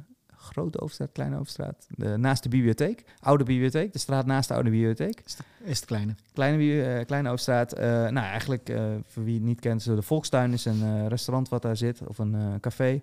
[0.51, 1.87] Grote Hoofdstraat, Kleine Hoofdstraat.
[1.89, 3.05] De, naast de bibliotheek.
[3.21, 3.93] Oude bibliotheek.
[3.93, 5.23] De straat naast de oude bibliotheek.
[5.65, 6.15] Is het kleine?
[6.33, 7.79] Kleine, uh, kleine Hoofdstraat.
[7.79, 11.63] Uh, nou, eigenlijk, uh, voor wie het niet kent, de Volkstuin is een restaurant wat
[11.63, 12.01] daar zit.
[12.07, 13.01] Of een café.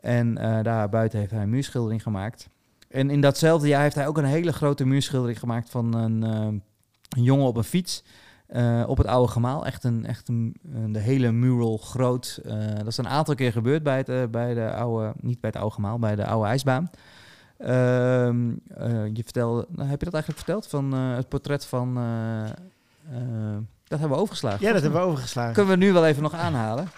[0.00, 2.48] En daar buiten heeft hij een muurschildering gemaakt.
[2.88, 6.62] En in datzelfde jaar heeft hij ook een hele grote muurschildering gemaakt van een, een
[7.08, 8.04] jongen op een fiets.
[8.54, 9.66] Uh, op het oude gemaal.
[9.66, 10.56] Echt een, echt een,
[10.92, 12.40] de hele mural groot.
[12.44, 15.50] Uh, dat is een aantal keer gebeurd bij, het, uh, bij de oude, niet bij
[15.50, 16.90] het oude gemaal, bij de oude ijsbaan.
[17.58, 18.48] Ehm,
[19.12, 20.66] je vertelde, nou, heb je dat eigenlijk verteld?
[20.66, 21.94] Van het portret van.
[23.84, 24.66] dat hebben we overgeslagen.
[24.66, 25.52] Ja, dat hebben we overgeslagen.
[25.52, 26.88] Kunnen we nu wel even nog aanhalen?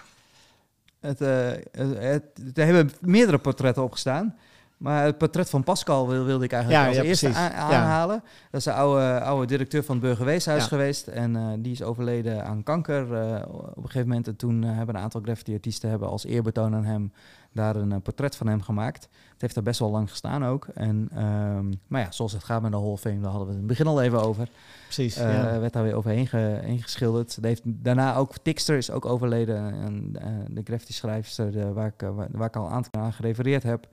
[0.99, 4.35] Het, het, het, er hebben meerdere portretten opgestaan.
[4.79, 8.23] Maar het portret van Pascal wilde ik eigenlijk als eerste aanhalen.
[8.51, 11.07] Dat is de oude, oude directeur van het Burgerweeshuis geweest.
[11.07, 14.27] En uh, die is overleden aan kanker uh, op een gegeven moment.
[14.27, 17.13] En toen uh, hebben een aantal graffiti-artiesten hebben als eerbetoon aan hem
[17.51, 19.03] daar een portret van hem gemaakt.
[19.31, 20.67] Het heeft er best wel lang gestaan ook.
[20.73, 23.53] En, um, maar ja, zoals het gaat met de Hall of Fame, daar hadden we
[23.53, 24.49] het in het begin al even over.
[24.83, 27.37] Precies, werd daar weer overheen ge, geschilderd.
[27.41, 29.57] Heeft, daarna ook Tixter is ook overleden.
[29.57, 30.11] En,
[30.49, 33.87] de graffiti-schrijfster waar, ik, waar, waar ik al aan gerefereerd heb.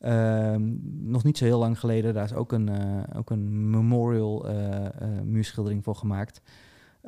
[0.00, 0.62] Ehm,
[1.10, 4.54] nog niet zo heel lang geleden, daar is ook een, uh, ook een memorial uh,
[4.54, 4.88] uh,
[5.24, 6.40] muurschildering voor gemaakt.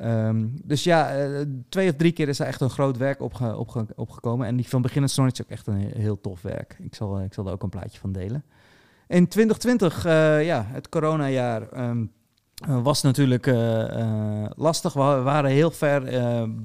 [0.01, 1.27] Um, dus ja,
[1.69, 4.47] twee of drie keer is er echt een groot werk opge opge opgekomen.
[4.47, 6.77] En die van Beginnend Snorrits is ook echt een heel tof werk.
[6.79, 8.43] Ik zal, ik zal er ook een plaatje van delen.
[9.07, 10.03] In 2020,
[10.43, 12.11] ja, het coronajaar, um,
[12.83, 13.45] was natuurlijk
[14.55, 14.93] lastig.
[14.93, 16.03] We waren heel ver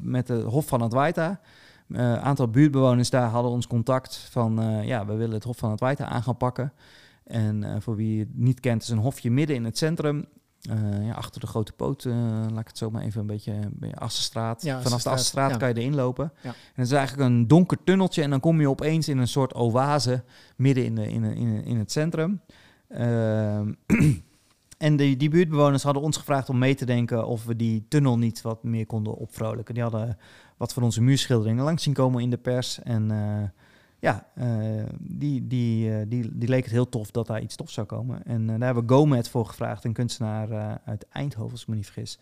[0.02, 1.40] met het Hof van het Waita.
[1.89, 5.56] Een uh, aantal buurtbewoners daar hadden ons contact van, uh, ja, we willen het Hof
[5.56, 6.73] van het Wijten aan gaan pakken.
[7.24, 10.27] En uh, voor wie het niet kent, is een hofje midden in het centrum.
[11.02, 13.55] ja, achter de grote poot, laat ik het zo maar even een beetje,
[13.94, 14.62] Assenstraat.
[14.62, 15.56] Ja, Vanaf de Assenstraat ja.
[15.56, 16.32] kan je erin lopen.
[16.43, 19.55] En het is eigenlijk een donker tunneltje en dan kom je opeens in een soort
[19.55, 20.24] oase
[20.56, 22.40] midden in, de, in, de, in, in het centrum.
[24.78, 28.42] En die, buurtbewoners hadden ons gevraagd om mee te denken of we die tunnel niet
[28.42, 29.74] wat meer konden opvrolijken.
[29.74, 30.18] Die hadden
[30.56, 32.82] wat van onze muurschilderingen langs zien komen in de pers.
[32.82, 33.42] En uh,
[33.98, 37.70] ja, uh, die, die, uh, die, die leek het heel tof dat daar iets tof
[37.70, 38.24] zou komen.
[38.24, 41.90] En daar hebben we Gomet voor gevraagd, een kunstenaar uit Eindhoven, als ik me niet
[41.90, 42.18] vergis.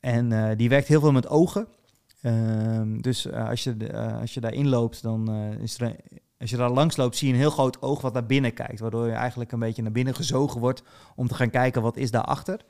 [0.00, 1.66] En die werkt heel veel met ogen.
[2.20, 5.96] Ehm, dus als, je, als je daar inloopt, dan is er
[6.42, 8.80] als je daar langs loopt, zie je een heel groot oog wat naar binnen kijkt.
[8.80, 10.82] Waardoor je eigenlijk een beetje naar binnen gezogen wordt
[11.16, 12.60] om te gaan kijken wat is daarachter.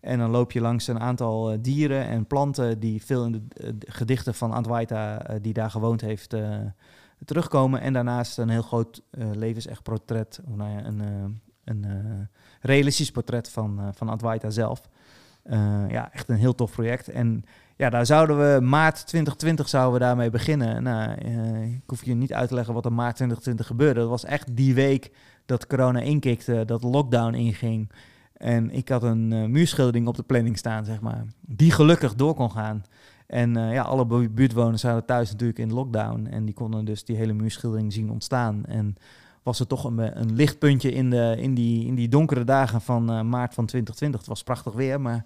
[0.00, 3.42] En dan loop je langs een aantal uh, dieren en planten die veel in de
[3.64, 6.34] uh, gedichten van Adwaita, uh, die daar gewoond heeft,
[7.24, 7.80] terugkomen.
[7.80, 11.00] En daarnaast een heel groot levensecht portret, of nou ja, een,
[11.64, 11.86] een
[12.60, 14.88] realistisch portret van, van Adwaita zelf.
[15.88, 17.08] ja, echt een heel tof project.
[17.08, 17.44] En
[17.76, 20.82] ja, daar zouden we maart 2020 zouden we daarmee beginnen.
[20.82, 21.12] Nou,
[21.64, 24.00] ik hoef je niet uit te leggen wat er maart 2020 gebeurde.
[24.00, 25.10] Dat was echt die week
[25.46, 27.90] dat corona inkikte, dat lockdown inging.
[28.36, 32.34] En ik had een uh, muurschildering op de planning staan, zeg maar, die gelukkig door
[32.34, 32.84] kon gaan.
[33.26, 36.26] En uh, ja, alle buurtwoners zaten thuis natuurlijk in lockdown.
[36.30, 38.64] En die konden dus die hele muurschildering zien ontstaan.
[38.64, 38.96] En
[39.42, 43.04] was er toch een, een lichtpuntje in, de, in, die, in die donkere dagen van
[43.28, 44.20] maart van 2020.
[44.20, 45.24] Het was prachtig weer, maar...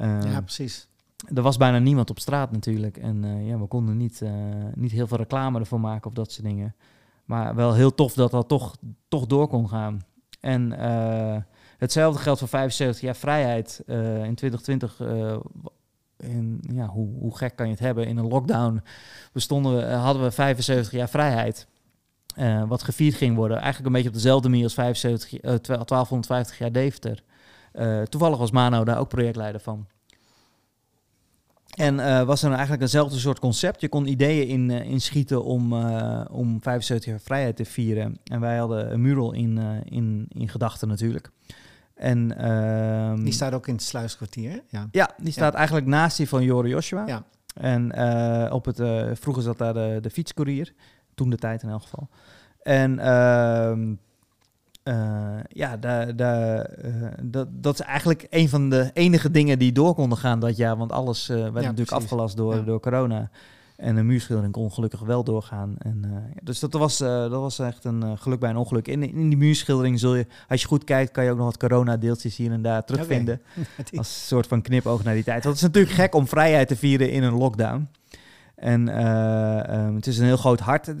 [0.00, 0.88] ja, precies.
[1.34, 2.96] Er was bijna niemand op straat natuurlijk.
[2.96, 4.22] En ja, we konden niet,
[4.74, 6.74] niet heel veel reclame ervoor maken of dat soort dingen.
[7.24, 8.76] Maar wel heel tof dat dat toch,
[9.08, 10.00] toch door kon gaan.
[10.40, 10.72] En
[11.78, 13.82] Hetzelfde geldt voor 75 jaar vrijheid.
[13.86, 15.40] In 2020, uh, eh,
[16.16, 18.06] in, ja, hoe, hoe, gek kan je het hebben?
[18.06, 18.82] In een lockdown
[19.32, 21.66] bestonden we, hadden we 75 jaar vrijheid.
[22.68, 23.56] wat gevierd ging worden.
[23.56, 27.22] Eigenlijk een beetje op dezelfde manier als 75, 1250 jaar Deventer.
[28.08, 29.86] toevallig was Mano daar ook projectleider van.
[31.76, 33.80] En uh, was er eigenlijk eenzelfde soort concept.
[33.80, 38.18] Je kon ideeën in, uh, inschieten om, uh, om 75 jaar vrijheid te vieren.
[38.24, 41.30] En wij hadden een mural in, in, in gedachten natuurlijk.
[41.94, 44.88] En, uh, die staat ook in het sluiskwartier, ja.
[44.90, 47.06] Ja, die staat eigenlijk naast die van Jore Joshua.
[47.06, 47.24] Ja.
[47.54, 47.92] En
[48.52, 48.80] op het,
[49.18, 50.72] vroeger zat daar de, de fietscourier,
[51.14, 52.08] toen de tijd in elk geval.
[52.62, 52.98] En
[54.88, 54.94] uh,
[55.48, 56.70] ja, daar, daar,
[57.22, 60.76] dat, dat is eigenlijk een van de enige dingen die door konden gaan dat jaar.
[60.76, 63.30] Want alles werd natuurlijk afgelast door, door corona.
[63.76, 65.74] En de muurschildering kon gelukkig wel doorgaan.
[65.78, 68.88] En, dus dat was, dat was echt een geluk bij een ongeluk.
[68.88, 71.56] In, in die muurschildering zul je, als je goed kijkt, kan je ook nog wat
[71.56, 73.40] corona-deeltjes hier en daar terugvinden.
[73.50, 73.64] Okay.
[73.98, 75.42] Als een soort van knipoog naar die tijd.
[75.42, 77.88] Dat is natuurlijk gek om vrijheid te vieren in een lockdown.
[78.56, 80.94] En uh, um, het is een heel groot hart.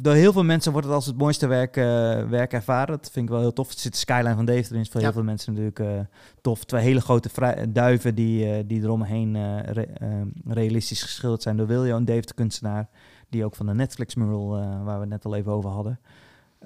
[0.00, 1.84] Door heel veel mensen wordt het als het mooiste werk, uh,
[2.28, 2.96] werk ervaren.
[2.96, 3.68] Dat vind ik wel heel tof.
[3.68, 4.80] Het zit de skyline van Deventer in.
[4.80, 5.06] is voor ja.
[5.06, 6.00] heel veel mensen natuurlijk uh,
[6.40, 6.64] tof.
[6.64, 7.28] Twee hele grote
[7.68, 12.88] duiven die, die eromheen re ehm, realistisch geschilderd zijn door Wiljo, een Deventer kunstenaar.
[13.28, 14.48] Die ook van de Netflix mural,
[14.84, 15.98] waar we het net al even over hadden.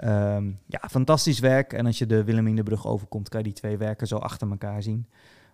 [0.05, 1.73] Um, ja, fantastisch werk.
[1.73, 5.07] En als je de Wilhelminabrug overkomt, kan je die twee werken zo achter elkaar zien.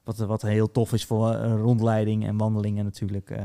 [0.05, 3.31] Wat, wat heel tof is voor uh, rondleiding en wandelingen natuurlijk.
[3.31, 3.39] Uh,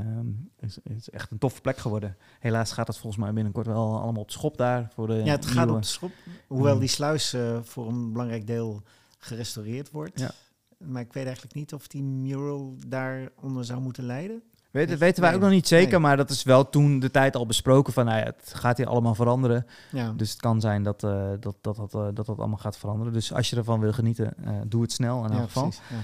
[0.59, 2.17] is, is echt een toffe plek geworden.
[2.39, 4.91] Helaas gaat het volgens mij binnenkort wel allemaal op schop daar.
[4.93, 6.11] Voor de ja, het gaat op schop.
[6.47, 6.79] Hoewel mm.
[6.79, 8.81] die sluis uh, voor een belangrijk deel
[9.17, 10.19] gerestaureerd wordt.
[10.19, 10.31] Ja.
[10.77, 14.41] Maar ik weet eigenlijk niet of die mural daaronder zou moeten leiden.
[14.71, 15.99] Weet, dat weten wij ook nog niet zeker, nee.
[15.99, 18.88] maar dat is wel toen de tijd al besproken van nou ja, het gaat hier
[18.88, 19.65] allemaal veranderen.
[19.91, 20.11] Ja.
[20.11, 23.13] Dus het kan zijn dat, uh, dat, dat, dat, dat dat allemaal gaat veranderen.
[23.13, 25.63] Dus als je ervan wil genieten, uh, doe het snel in elk geval.
[25.63, 25.95] Precies, ja.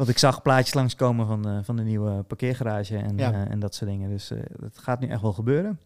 [0.00, 3.32] Want ik zag plaatjes langskomen van, uh, van de nieuwe parkeergarage en, ja.
[3.32, 4.10] uh, en dat soort dingen.
[4.10, 5.80] Dus uh, het gaat nu echt wel gebeuren.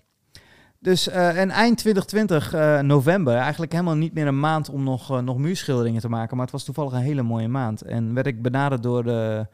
[0.78, 5.38] Dus en eind 2020, uh, november, eigenlijk helemaal niet meer een maand om nog, nog
[5.38, 6.36] muurschilderingen te maken.
[6.36, 7.82] Maar het was toevallig een hele mooie maand.
[7.82, 9.46] En werd ik benaderd door, de,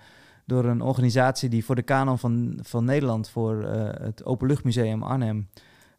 [0.46, 3.62] door een organisatie die voor de kanon van, van Nederland, voor
[4.02, 5.48] het Openluchtmuseum Arnhem,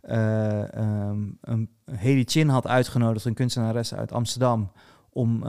[0.09, 4.71] um, een Hedy Chin had uitgenodigd, een kunstenares uit Amsterdam,
[5.13, 5.43] om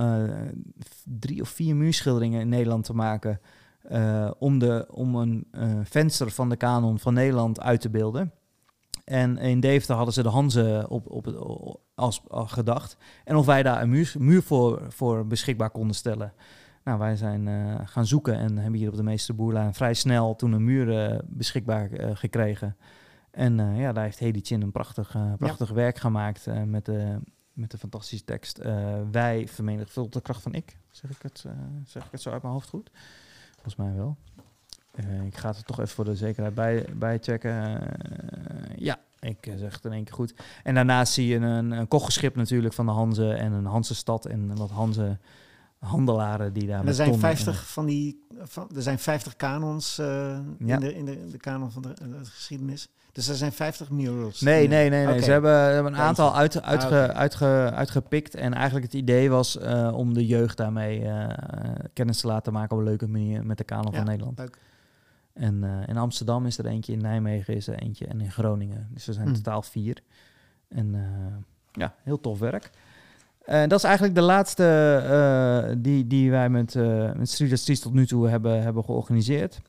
[1.05, 3.41] drie of vier muurschilderingen in Nederland te maken.
[4.39, 5.47] om, de, om een
[5.85, 8.33] venster van de kanon van Nederland uit te beelden.
[9.05, 11.27] En in Deventer hadden ze de Hanze op, op,
[11.95, 12.97] als, als gedacht.
[13.25, 16.33] En of wij daar een muur, muur voor, voor beschikbaar konden stellen.
[16.85, 20.37] Nou, wij zijn uh, gaan zoeken en hebben hier op de meeste boerlijn vrij snel
[20.37, 22.77] toen een muur uh, beschikbaar uh, gekregen.
[23.31, 25.75] En ja, daar heeft Hedy Chin een prachtig, prachtig ja.
[25.75, 27.19] werk gemaakt met, de,
[27.53, 28.59] met de fantastische tekst.
[29.11, 30.77] wij vermenigvuldigen de kracht van ik.
[30.91, 31.45] Zeg ik, het,
[31.87, 32.91] zeg ik het zo uit mijn hoofd goed?
[33.53, 34.17] Volgens mij wel.
[34.95, 37.81] Uh, ik ga het er toch even voor de zekerheid bij, bij checken.
[38.77, 40.35] Ja, ik zeg het in één keer goed.
[40.63, 41.89] En daarnaast zie je een, een
[42.35, 45.19] natuurlijk van de Hanze en een Hanse-stad en wat Hanze
[45.79, 46.87] handelaren die daar.
[46.87, 50.75] Er zijn 50 van die, van, er zijn 50 kanons uh, ja.
[50.75, 52.89] in, de, in de, de kanon van de, de, geschiedenis.
[53.13, 54.41] Dus er zijn 50 murals.
[54.41, 55.05] Nee, nee, nee.
[55.05, 55.07] nee.
[55.07, 55.23] Okay.
[55.23, 57.17] Ze hebben, hebben een aantal uit, uitge, ah, okay.
[57.17, 58.35] uitge, uitgepikt.
[58.35, 61.29] En eigenlijk het idee was uh, om de jeugd daarmee uh,
[61.93, 64.39] kennis te laten maken op een leuke manier met de kanon ja, van Nederland.
[64.39, 64.59] Leuk.
[65.33, 68.89] En uh, in Amsterdam is er eentje, in Nijmegen is er eentje en in Groningen.
[68.91, 69.35] Dus er zijn Hmm.
[69.35, 69.43] mm.
[69.43, 70.03] totaal vier.
[70.69, 70.97] En
[71.73, 72.71] ja, heel tof werk.
[73.45, 76.75] En dat is eigenlijk de laatste die, die wij met,
[77.17, 79.61] met Street tot nu toe hebben, hebben georganiseerd.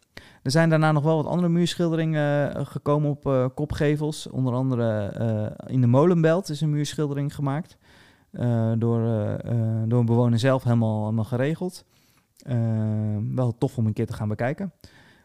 [0.43, 4.29] Er zijn daarna nog wel wat andere muurschilderingen gekomen op kopgevels.
[4.29, 7.77] Onder andere in de Molenbelt is een muurschildering gemaakt.
[8.77, 9.01] door,
[9.87, 11.85] door een bewoner zelf helemaal, helemaal geregeld.
[13.33, 14.73] wel tof om een keer te gaan bekijken.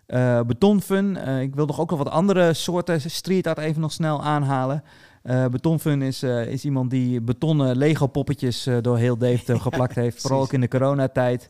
[0.09, 3.93] Uh, betonfun, uh, ik wil nog ook nog wat andere soorten street art even nog
[3.93, 4.83] snel aanhalen.
[5.25, 10.21] Uh, betonfun is, is iemand die betonnen Lego poppetjes door heel Deventer geplakt ja, heeft.
[10.21, 11.49] Vooral ook in de coronatijd.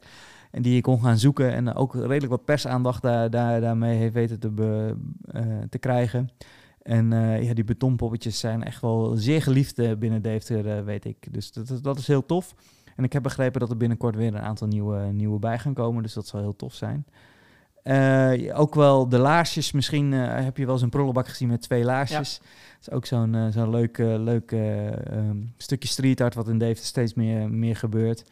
[0.50, 4.14] En die je kon gaan zoeken en ook redelijk wat persaandacht daar, daar, daarmee heeft
[4.14, 4.96] weten te, be,
[5.70, 6.30] te krijgen.
[6.82, 7.10] En
[7.42, 11.32] ja, die betonpoppetjes zijn echt wel zeer geliefd binnen Deventer, weet ik.
[11.32, 12.54] Dus dat, dat is heel tof.
[12.96, 16.02] En ik heb begrepen dat er binnenkort weer een aantal nieuwe, nieuwe bij gaan komen.
[16.02, 17.06] Dus dat zal heel tof zijn.
[17.84, 19.72] Uh, ook wel de laarsjes.
[19.72, 22.40] Misschien uh, heb je wel eens een prullenbak gezien met twee laarsjes.
[22.42, 22.48] Ja.
[22.78, 26.84] Dat is ook zo'n uh, zo'n leuk, leuk um, stukje street art wat in Deventer
[26.84, 28.24] steeds meer, meer gebeurt.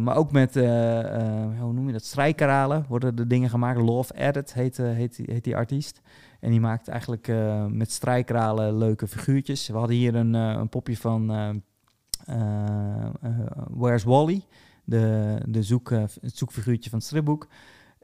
[0.00, 3.80] Maar ook met, hoe noem je dat, strijkeralen worden de dingen gemaakt.
[3.80, 6.00] Love Edit heet, heet, die artiest.
[6.40, 7.32] En die maakt eigenlijk
[7.68, 9.68] met strijkeralen leuke figuurtjes.
[9.68, 11.26] We hadden hier een, een popje van
[13.70, 14.42] Where's Wally?
[14.84, 17.46] De, de zoek, het zoekfiguurtje van het stripboek.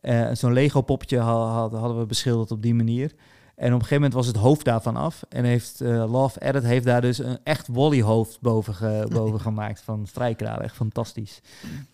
[0.02, 3.14] Uh, Zo'n Lego-poppetje had, hadden we beschilderd op die manier.
[3.56, 5.24] En op een gegeven moment was het hoofd daarvan af.
[5.28, 9.80] En heeft uh, Love Edit heeft daar dus een echt Wally-hoofd boven, ge, boven gemaakt
[9.80, 10.64] van strijkraden.
[10.64, 11.40] Echt fantastisch.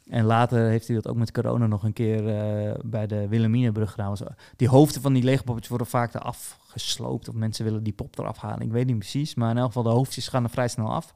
[0.08, 3.90] En later heeft hij dat ook met corona nog een keer uh, bij de Wilhelminabrug
[3.90, 4.16] gedaan.
[4.56, 7.28] Die hoofden van die Lego-poppetjes worden vaak eraf gesloopt.
[7.28, 8.66] Of mensen willen die pop eraf halen.
[8.66, 9.34] Ik weet niet precies.
[9.34, 11.14] Maar in elk geval, de hoofdjes gaan er vrij snel af.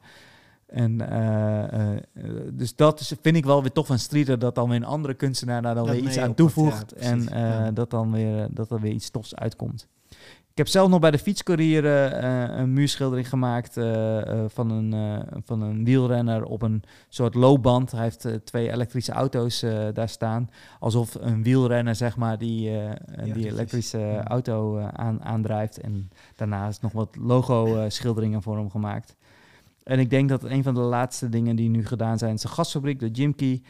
[0.66, 4.68] En uh, uh, dus dat is, vind ik wel weer toch van streeter dat dan
[4.68, 7.70] weer een andere kunstenaar daar dan dat weer iets aan toevoegt ja, en uh, ja.
[7.70, 9.88] dat dan weer dat er weer iets tofs uitkomt.
[10.54, 13.72] Ik heb zelf nog bij de fietscourier een muurschildering gemaakt
[14.46, 17.90] van, een, van een wielrenner op een soort loopband.
[17.90, 20.50] Hij heeft twee elektrische auto's daar staan.
[20.80, 22.96] Alsof een wielrenner, zeg maar, die, ja,
[23.32, 24.24] die elektrische ja.
[24.24, 25.80] auto aan, aandrijft.
[25.80, 29.16] En daarnaast nog wat logo-schilderingen voor hem gemaakt.
[29.84, 32.48] En ik denk dat een van de laatste dingen die nu gedaan zijn, is de
[32.48, 33.62] gasfabriek, de Jimkey,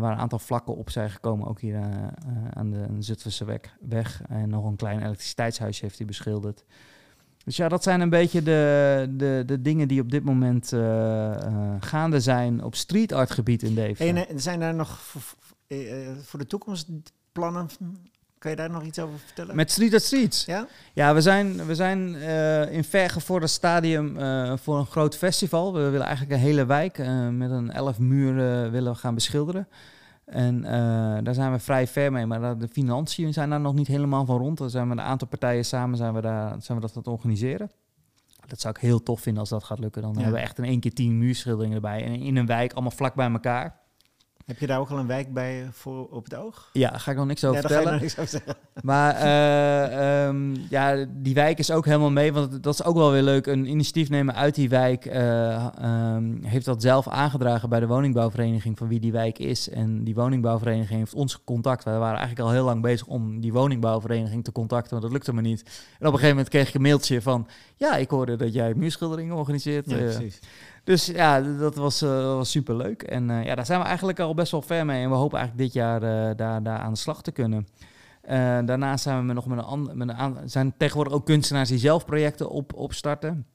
[0.00, 2.08] waar een aantal vlakken op zijn gekomen, ook hier uh, uh,
[2.50, 4.22] aan de Zutphense weg, weg.
[4.28, 6.64] En nog een klein elektriciteitshuisje heeft hij beschilderd.
[7.44, 10.68] Dus ja, dat zijn een beetje de, de, de dingen die op dit moment
[11.80, 14.28] gaande zijn op street art gebied in Deventer.
[14.28, 15.22] En zijn daar nog voor,
[16.22, 16.88] voor de toekomst
[17.32, 17.68] plannen
[18.46, 19.56] kan je daar nog iets over vertellen?
[19.56, 20.44] Met Street at Streets?
[20.44, 25.72] Ja, ja we zijn, we zijn uh, in vergevorderd stadium uh, voor een groot festival.
[25.72, 29.68] We willen eigenlijk een hele wijk uh, met een elf muren willen we gaan beschilderen.
[30.24, 30.62] En
[31.24, 34.38] daar zijn we vrij ver mee, maar de financiën zijn daar nog niet helemaal van
[34.38, 34.58] rond.
[34.58, 37.12] Dan zijn we een aantal partijen samen zijn we, daar, zijn we dat aan het
[37.12, 37.70] organiseren.
[38.46, 40.02] Dat zou ik heel tof vinden als dat gaat lukken.
[40.02, 40.16] Dan ja.
[40.16, 42.04] hebben we echt in één keer tien muurschilderingen erbij.
[42.04, 43.85] En in een wijk, allemaal vlak bij elkaar.
[44.46, 46.70] Heb je daar ook al een wijk bij voor op het oog?
[46.72, 47.92] Ja, daar ga ik nog niks over ja, vertellen.
[47.92, 48.54] nog niks over zeggen.
[48.82, 52.32] Maar eh, ehm, ja, die wijk is ook helemaal mee.
[52.32, 53.46] Want dat is ook wel weer leuk.
[53.46, 58.88] Een initiatiefnemer uit die wijk eh, ehm, heeft dat zelf aangedragen bij de woningbouwvereniging van
[58.88, 59.68] wie die wijk is.
[59.68, 61.84] En die woningbouwvereniging heeft ons contact.
[61.84, 64.90] We waren eigenlijk al heel lang bezig om die woningbouwvereniging te contacten.
[64.90, 65.62] Want dat lukte me niet.
[65.62, 65.72] En
[66.06, 67.48] op een gegeven moment kreeg ik een mailtje van...
[67.76, 69.90] Ja, ik hoorde dat jij muurschilderingen organiseert.
[69.90, 70.40] Ja, Eh, precies.
[70.86, 73.02] Dus ja, dat was, eh, was super leuk.
[73.02, 75.02] En eh, ja, daar zijn we eigenlijk al best wel ver mee.
[75.02, 77.66] En we hopen eigenlijk dit jaar eh, daar, daar aan de slag te kunnen.
[78.66, 81.78] Daarnaast zijn we nog met een, ander, met een aan, zijn tegenwoordig ook kunstenaars die
[81.78, 83.46] zelf projecten op, opstarten.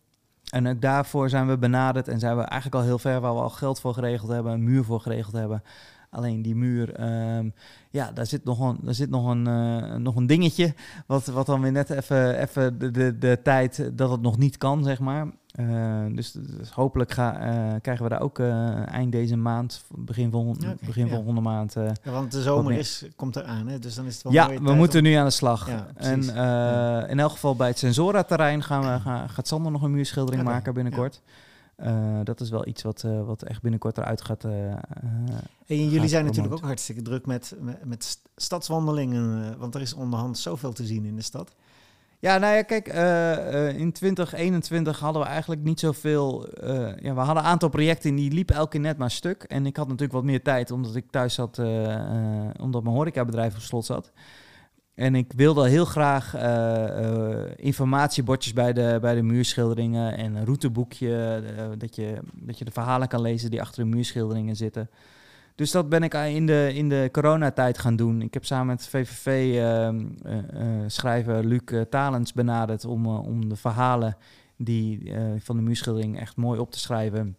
[0.52, 3.42] En ook daarvoor zijn we benaderd en zijn we eigenlijk al heel ver waar we
[3.42, 5.64] al geld voor geregeld hebben, een muur voor geregeld hebben.
[6.12, 7.50] Alleen die muur, ehm,
[7.90, 10.74] ja, daar zit nog een, daar zit nog een, eh, nog een dingetje.
[11.08, 14.58] Wat, wat dan weer net even, even de, de, de tijd dat het nog niet
[14.58, 15.28] kan, zeg maar.
[15.52, 18.40] Eh, dus, dus hopelijk ga, eh, krijgen we daar ook
[18.86, 21.14] eind deze maand, begin, volgende, begin ja.
[21.14, 21.74] volgende maand.
[21.74, 23.80] Ja, want de zomer is, komt eraan, hè?
[23.80, 25.68] dus dan is het wel ja, we moeten om- nu aan de slag.
[25.68, 26.22] Ja, en
[27.10, 31.22] in elk geval bij het Sensora-terrein gaan we, gaat Sander nog een muurschildering maken binnenkort.
[31.82, 34.44] Eh, dat is wel iets wat, eh, wat echt binnenkort eruit gaat.
[34.44, 34.78] Hey,
[35.68, 39.82] en jullie gaat zijn natuurlijk ook hartstikke druk met, met, met st- stadswandelingen, want er
[39.82, 41.56] is onderhand zoveel te zien in de stad.
[42.20, 42.88] Ja, nou ja, kijk,
[43.78, 46.48] in 2021 hadden we eigenlijk niet zoveel.
[47.02, 49.44] ja, we hadden een aantal projecten en die liepen elke keer net maar stuk.
[49.44, 51.58] En ik had natuurlijk wat meer tijd omdat ik thuis zat,
[52.60, 54.12] omdat mijn horecabedrijf op slot zat.
[54.94, 60.46] En ik wilde heel graag eh, eh, informatiebordjes bij de, bij de muurschilderingen en een
[60.46, 61.44] routeboekje.
[61.58, 64.90] eh, dat, je, dat je de verhalen kan lezen die achter de muurschilderingen zitten.
[65.56, 68.22] Dus dat ben ik in de, in de coronatijd gaan doen.
[68.22, 74.18] Ik heb samen met VVV-schrijver Luc eh, Talens benaderd om, om de verhalen
[74.58, 77.36] die, van de muurschildering echt mooi op te schrijven.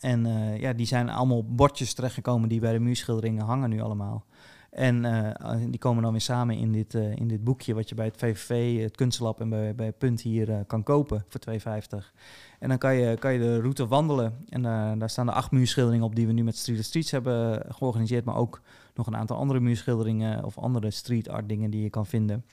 [0.00, 0.26] En
[0.58, 4.24] ja, die zijn allemaal bordjes terechtgekomen die bij de muurschilderingen hangen nu allemaal.
[4.70, 7.94] En eh, die komen dan weer samen in dit, eh, in dit boekje wat je
[7.94, 12.12] bij het VVV, het Kunstlab en bij, bij Punt hier eh, kan kopen voor 2,50.
[12.58, 14.44] En dan kan je, kan je de route wandelen.
[14.48, 14.62] En
[14.98, 18.24] daar staan de acht muurschilderingen op die we nu met Street Streets hebben georganiseerd.
[18.24, 18.60] Maar ook
[18.94, 22.44] nog een aantal andere muurschilderingen of andere street art dingen die je kan vinden.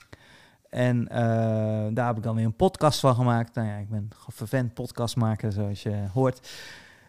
[0.70, 1.04] En
[1.94, 3.54] daar heb ik dan weer een podcast van gemaakt.
[3.54, 6.50] Nou ja, ik ben vervent podcast maken, zoals je hoort.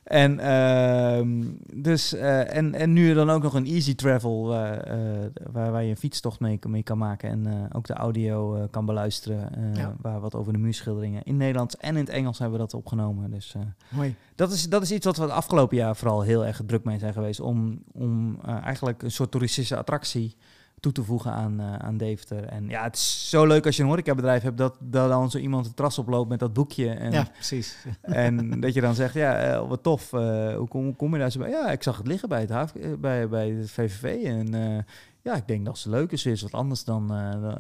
[0.10, 5.32] En, ehm, dus, eh, en, en nu dan ook nog een easy travel eh, eh,
[5.52, 7.30] waar, waar je een fietstocht mee, mee kan maken.
[7.30, 9.50] En ook de audio kan beluisteren.
[9.74, 9.96] Ja.
[10.02, 13.32] Waar wat over de muurschilderingen in Nederlands en in het Engels hebben we dat opgenomen.
[13.32, 13.56] Dus
[13.90, 14.16] Mooi.
[14.36, 17.00] dat, is, dat is iets wat we het afgelopen jaar vooral heel erg druk mee
[17.00, 17.40] zijn geweest.
[17.40, 20.36] Om, om eigenlijk een soort toeristische attractie
[20.80, 22.44] toe te voegen aan, eh, aan Deventer.
[22.46, 25.38] En ja, het is zo leuk als je een horecabedrijf hebt dat, dat dan zo
[25.38, 26.90] iemand het terras oploopt met dat boekje.
[26.90, 27.76] En, ja, precies.
[28.02, 30.14] en dat je dan zegt, ja, eh, wat tof.
[30.14, 31.50] eh, hoe, kom, hoe kom je daar zo bij?
[31.50, 34.24] Ja, ik zag het liggen bij het, haaf, bij, bij het VVV.
[34.26, 34.86] En
[35.22, 36.26] ja, ik denk dat het leuk is.
[36.26, 37.08] Is wat anders dan,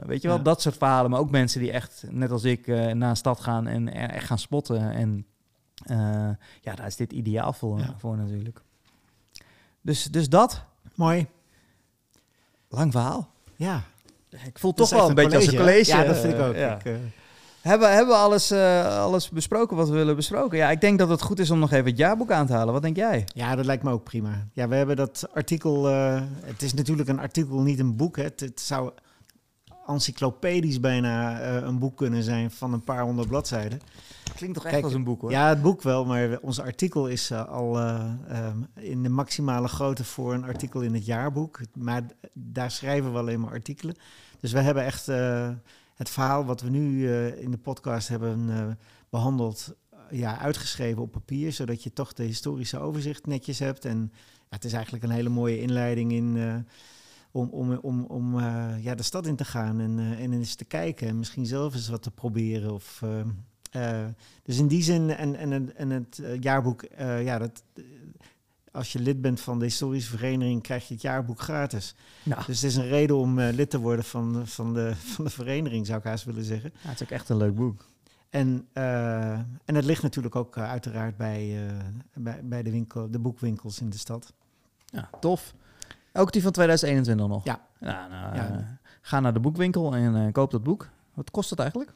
[0.05, 0.43] weet je wel, Ja.
[0.43, 1.11] dat soort verhalen.
[1.11, 4.09] Maar ook mensen die echt, net als ik, eh, naar een stad gaan en er
[4.09, 4.91] echt gaan spotten.
[4.91, 5.25] En
[6.61, 7.93] ja, daar is dit ideaal voor, Ja.
[7.97, 8.61] voor natuurlijk.
[9.81, 10.63] Dus, dus dat,
[10.95, 11.27] Mooi.
[12.69, 13.29] Lang verhaal.
[13.55, 13.81] Ja.
[14.29, 15.91] Ik voel toch wel een beetje als een college.
[15.91, 16.55] Ja, dat vind ik eh, ook.
[16.55, 16.75] ja.
[16.75, 16.93] Ik, eh,
[17.61, 20.57] Hebben, hebben we alles, eh, alles besproken wat we willen besproken?
[20.57, 22.73] Ja, ik denk dat het goed is om nog even het jaarboek aan te halen.
[22.73, 23.27] Wat denk jij?
[23.33, 24.47] Ja, dat lijkt me ook prima.
[24.53, 25.89] Ja, we hebben dat artikel.
[25.89, 28.17] eh, het is natuurlijk een artikel, niet een boek.
[28.17, 28.23] Hè.
[28.23, 28.91] Het, het zou
[29.89, 33.79] encyclopedisch bijna eh, een boek kunnen zijn van een paar honderd bladzijden.
[34.35, 35.31] Klinkt toch echt Kijk, als een boek hoor.
[35.31, 39.67] Ja, het boek wel, maar ons artikel is eh, al eh, ehm, in de maximale
[39.67, 41.59] grootte voor een artikel in het jaarboek.
[41.73, 42.03] Maar
[42.33, 43.95] daar schrijven we alleen maar artikelen.
[44.39, 45.05] Dus we hebben echt
[45.99, 48.67] het verhaal wat we nu in de podcast hebben eh,
[49.09, 53.85] behandeld, eh, ja, uitgeschreven op papier, zodat je toch de historische overzicht netjes hebt.
[53.85, 56.65] En ja, het is eigenlijk een hele mooie inleiding in.
[57.31, 60.55] Om, om, om, om eh, ja, de stad in te gaan en, eh, en eens
[60.55, 62.73] te kijken en misschien zelf eens wat te proberen.
[62.73, 63.29] Of, ehm,
[63.71, 64.05] eh,
[64.43, 67.63] dus in die zin, en, en, en- het jaarboek, ja, dat,
[68.71, 71.95] als je lid bent van de historische vereniging, krijg je het jaarboek gratis.
[72.45, 75.85] Dus het is een reden om lid te worden van, van, de, van de vereniging,
[75.85, 76.71] zou ik haast willen zeggen.
[76.81, 77.87] Ja, het is ook echt een leuk boek.
[78.29, 78.67] En,
[79.65, 81.67] en het ligt natuurlijk ook uiteraard bij,
[82.13, 84.33] bij, bij de, winkel, de boekwinkels in de stad.
[84.85, 85.53] Ja, tof.
[86.13, 87.43] Ook die van 2021 nog?
[87.45, 87.59] Ja.
[87.79, 88.49] Ja, nou, Ja.
[88.49, 88.57] eh,
[89.01, 90.87] ga naar de boekwinkel en eh, koop dat boek.
[91.13, 91.91] Wat kost het eigenlijk?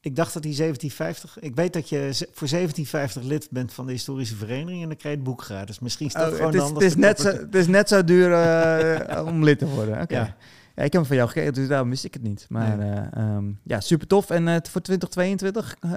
[0.00, 1.38] Ik dacht dat die 1750.
[1.40, 1.98] Ik weet dat je
[2.32, 5.78] voor 1750 lid bent van de historische vereniging en dan krijg je het boek gratis.
[5.78, 7.88] Misschien is dat Oh, gewoon het, is, de het, is net zo, het is net
[7.88, 10.00] zo duur eh, om lid te worden.
[10.00, 10.14] Oké.
[10.16, 10.34] Ja.
[10.74, 10.82] Ja.
[10.82, 12.46] ik heb hem van jou gekregen, dus daarom wist ik het niet.
[12.48, 12.90] Maar Nee.
[12.90, 14.30] eh, ehm, ja, super tof.
[14.30, 15.76] En voor 2022?
[15.80, 15.90] eh,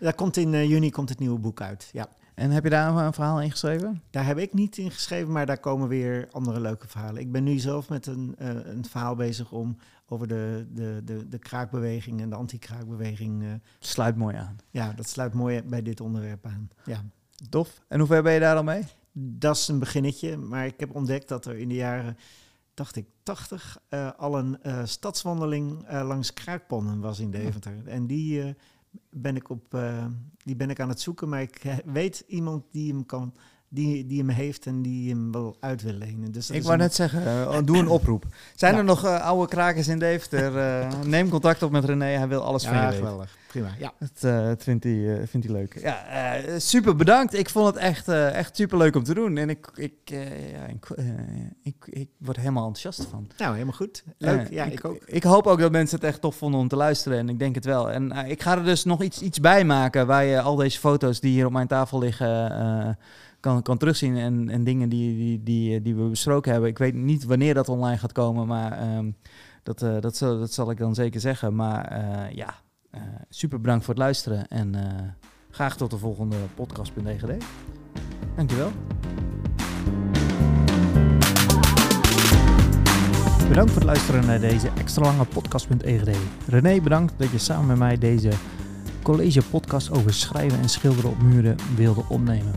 [0.00, 1.88] Daar komt in juni komt het nieuwe boek uit.
[1.92, 2.06] Ja.
[2.40, 4.02] En heb je daar een, verhaal in geschreven?
[4.10, 7.20] Daar heb ik niet in geschreven, maar daar komen weer andere leuke verhalen.
[7.20, 9.76] Ik ben nu zelf met een, eh, een verhaal bezig om
[10.08, 13.42] over de, de, de, de kraakbeweging en de anti-kraakbeweging.
[13.42, 13.48] eh,
[13.78, 14.56] Sluit mooi aan.
[14.70, 16.70] ja, dat sluit mooi bij dit onderwerp aan.
[16.84, 17.04] Ja.
[17.50, 17.82] Tof.
[17.88, 18.82] En hoe ver ben je daar al mee?
[19.12, 22.16] Dat is een beginnetje, maar ik heb ontdekt dat er in de jaren,
[22.74, 24.58] dacht ik, 80 eh, al een
[24.88, 27.86] stadswandeling langs kraakponden was in Deventer.
[27.86, 28.54] En die,
[29.10, 30.04] ben ik op, eh,
[30.44, 33.34] die ben ik aan het zoeken, maar ik eh, weet iemand die hem kan,
[33.68, 36.32] die, die hem heeft en die hem wel uit wil lenen.
[36.32, 38.26] Dus Ik wou net zeggen, eh, doe een oproep.
[38.54, 38.78] Zijn Ja.
[38.78, 40.52] er nog oude krakers in Deventer?
[41.06, 42.98] Neem contact op met René, hij wil alles van je ja, weten.
[43.04, 43.36] geweldig.
[43.50, 43.68] Prima.
[43.78, 43.92] Ja.
[43.98, 45.80] Het, eh, het vindt, hij, eh, vindt hij leuk.
[45.80, 47.34] Ja, eh, super bedankt.
[47.34, 49.36] Ik vond het echt, eh, echt super leuk om te doen.
[49.36, 51.04] En ik, ik, eh, ja, ik, eh,
[51.62, 53.28] ik, ik word helemaal enthousiast van.
[53.36, 54.04] Nou, helemaal goed.
[54.18, 54.40] Leuk.
[54.48, 55.02] Eh, ja, ik, ook.
[55.04, 57.18] Ik hoop ook dat mensen het echt tof vonden om te luisteren.
[57.18, 57.90] En ik denk het wel.
[57.90, 60.06] En eh, ik ga er dus nog iets, iets bij maken.
[60.06, 62.50] Waar je al deze foto's die hier op mijn tafel liggen.
[62.50, 62.88] eh,
[63.40, 64.16] kan, kan terugzien.
[64.16, 66.70] En, en dingen die, die, die, die we besproken hebben.
[66.70, 68.46] Ik weet niet wanneer dat online gaat komen.
[68.46, 69.10] Maar ehm,
[69.62, 71.54] dat, eh, dat, zal, dat zal ik dan zeker zeggen.
[71.54, 72.54] Maar eh, ja, eh,
[73.28, 74.48] super bedankt voor het luisteren.
[74.48, 75.08] En eh,
[75.50, 77.44] graag tot de volgende podcast.dgd.
[78.36, 78.70] Dankjewel.
[83.48, 86.16] Bedankt voor het luisteren naar deze extra lange podcast.egd.
[86.46, 88.30] René, bedankt dat je samen met mij deze
[89.02, 92.54] college podcast over schrijven en schilderen op muren wilde opnemen.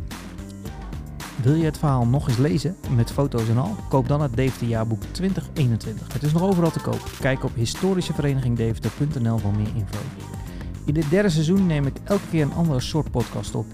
[1.41, 3.75] Wil je het verhaal nog eens lezen, met foto's en al?
[3.89, 6.13] Koop dan het Deventer jaarboek 2021.
[6.13, 7.01] Het is nog overal te koop.
[7.19, 9.97] Kijk op historischeverenigingdeventer.nl voor meer info.
[10.85, 13.65] In dit derde seizoen neem ik elke keer een andere soort podcast op.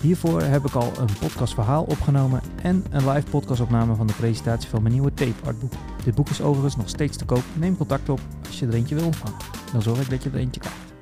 [0.00, 4.82] Hiervoor heb ik al een podcastverhaal opgenomen en een live podcastopname van de presentatie van
[4.82, 5.72] mijn nieuwe tape artboek.
[6.04, 7.42] Dit boek is overigens nog steeds te koop.
[7.54, 9.38] Neem contact op als je er eentje wil ontvangen.
[9.72, 10.95] Dan zorg ik dat je er eentje krijgt.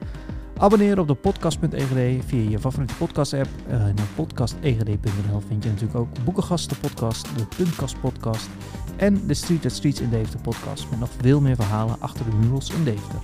[0.58, 3.48] Abonneer op de podcast.egd via je favoriete podcast app.
[3.90, 8.48] Op podcastegd.nl vind je natuurlijk ook Boekengasten podcast, de Puntkast podcast
[8.96, 10.90] en de Street at Streets in Deventer podcast.
[10.90, 13.20] Met nog veel meer verhalen achter de murals in Deventer.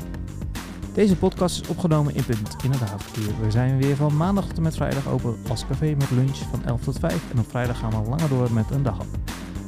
[0.94, 3.40] Deze podcast is opgenomen in Punt in het.
[3.40, 6.64] We zijn weer van maandag tot en met vrijdag open als café met lunch van
[6.64, 7.30] 11 tot 5.
[7.32, 8.98] En op vrijdag gaan we langer door met een dag.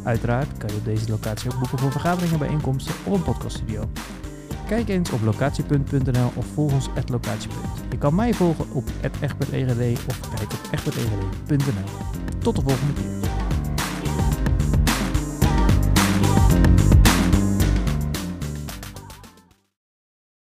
[0.04, 3.88] Uiteraard kan je op deze locatie ook boeken voor vergaderingen, bijeenkomsten of een podcaststudio.
[4.72, 7.66] Kijk eens op locatiepunt.nl of volg ons at locatiepunt.
[7.90, 8.88] Je kan mij volgen op
[9.20, 12.38] @egbert.egd of kijk op egbert.egd.nl.
[12.38, 13.51] Tot de volgende keer.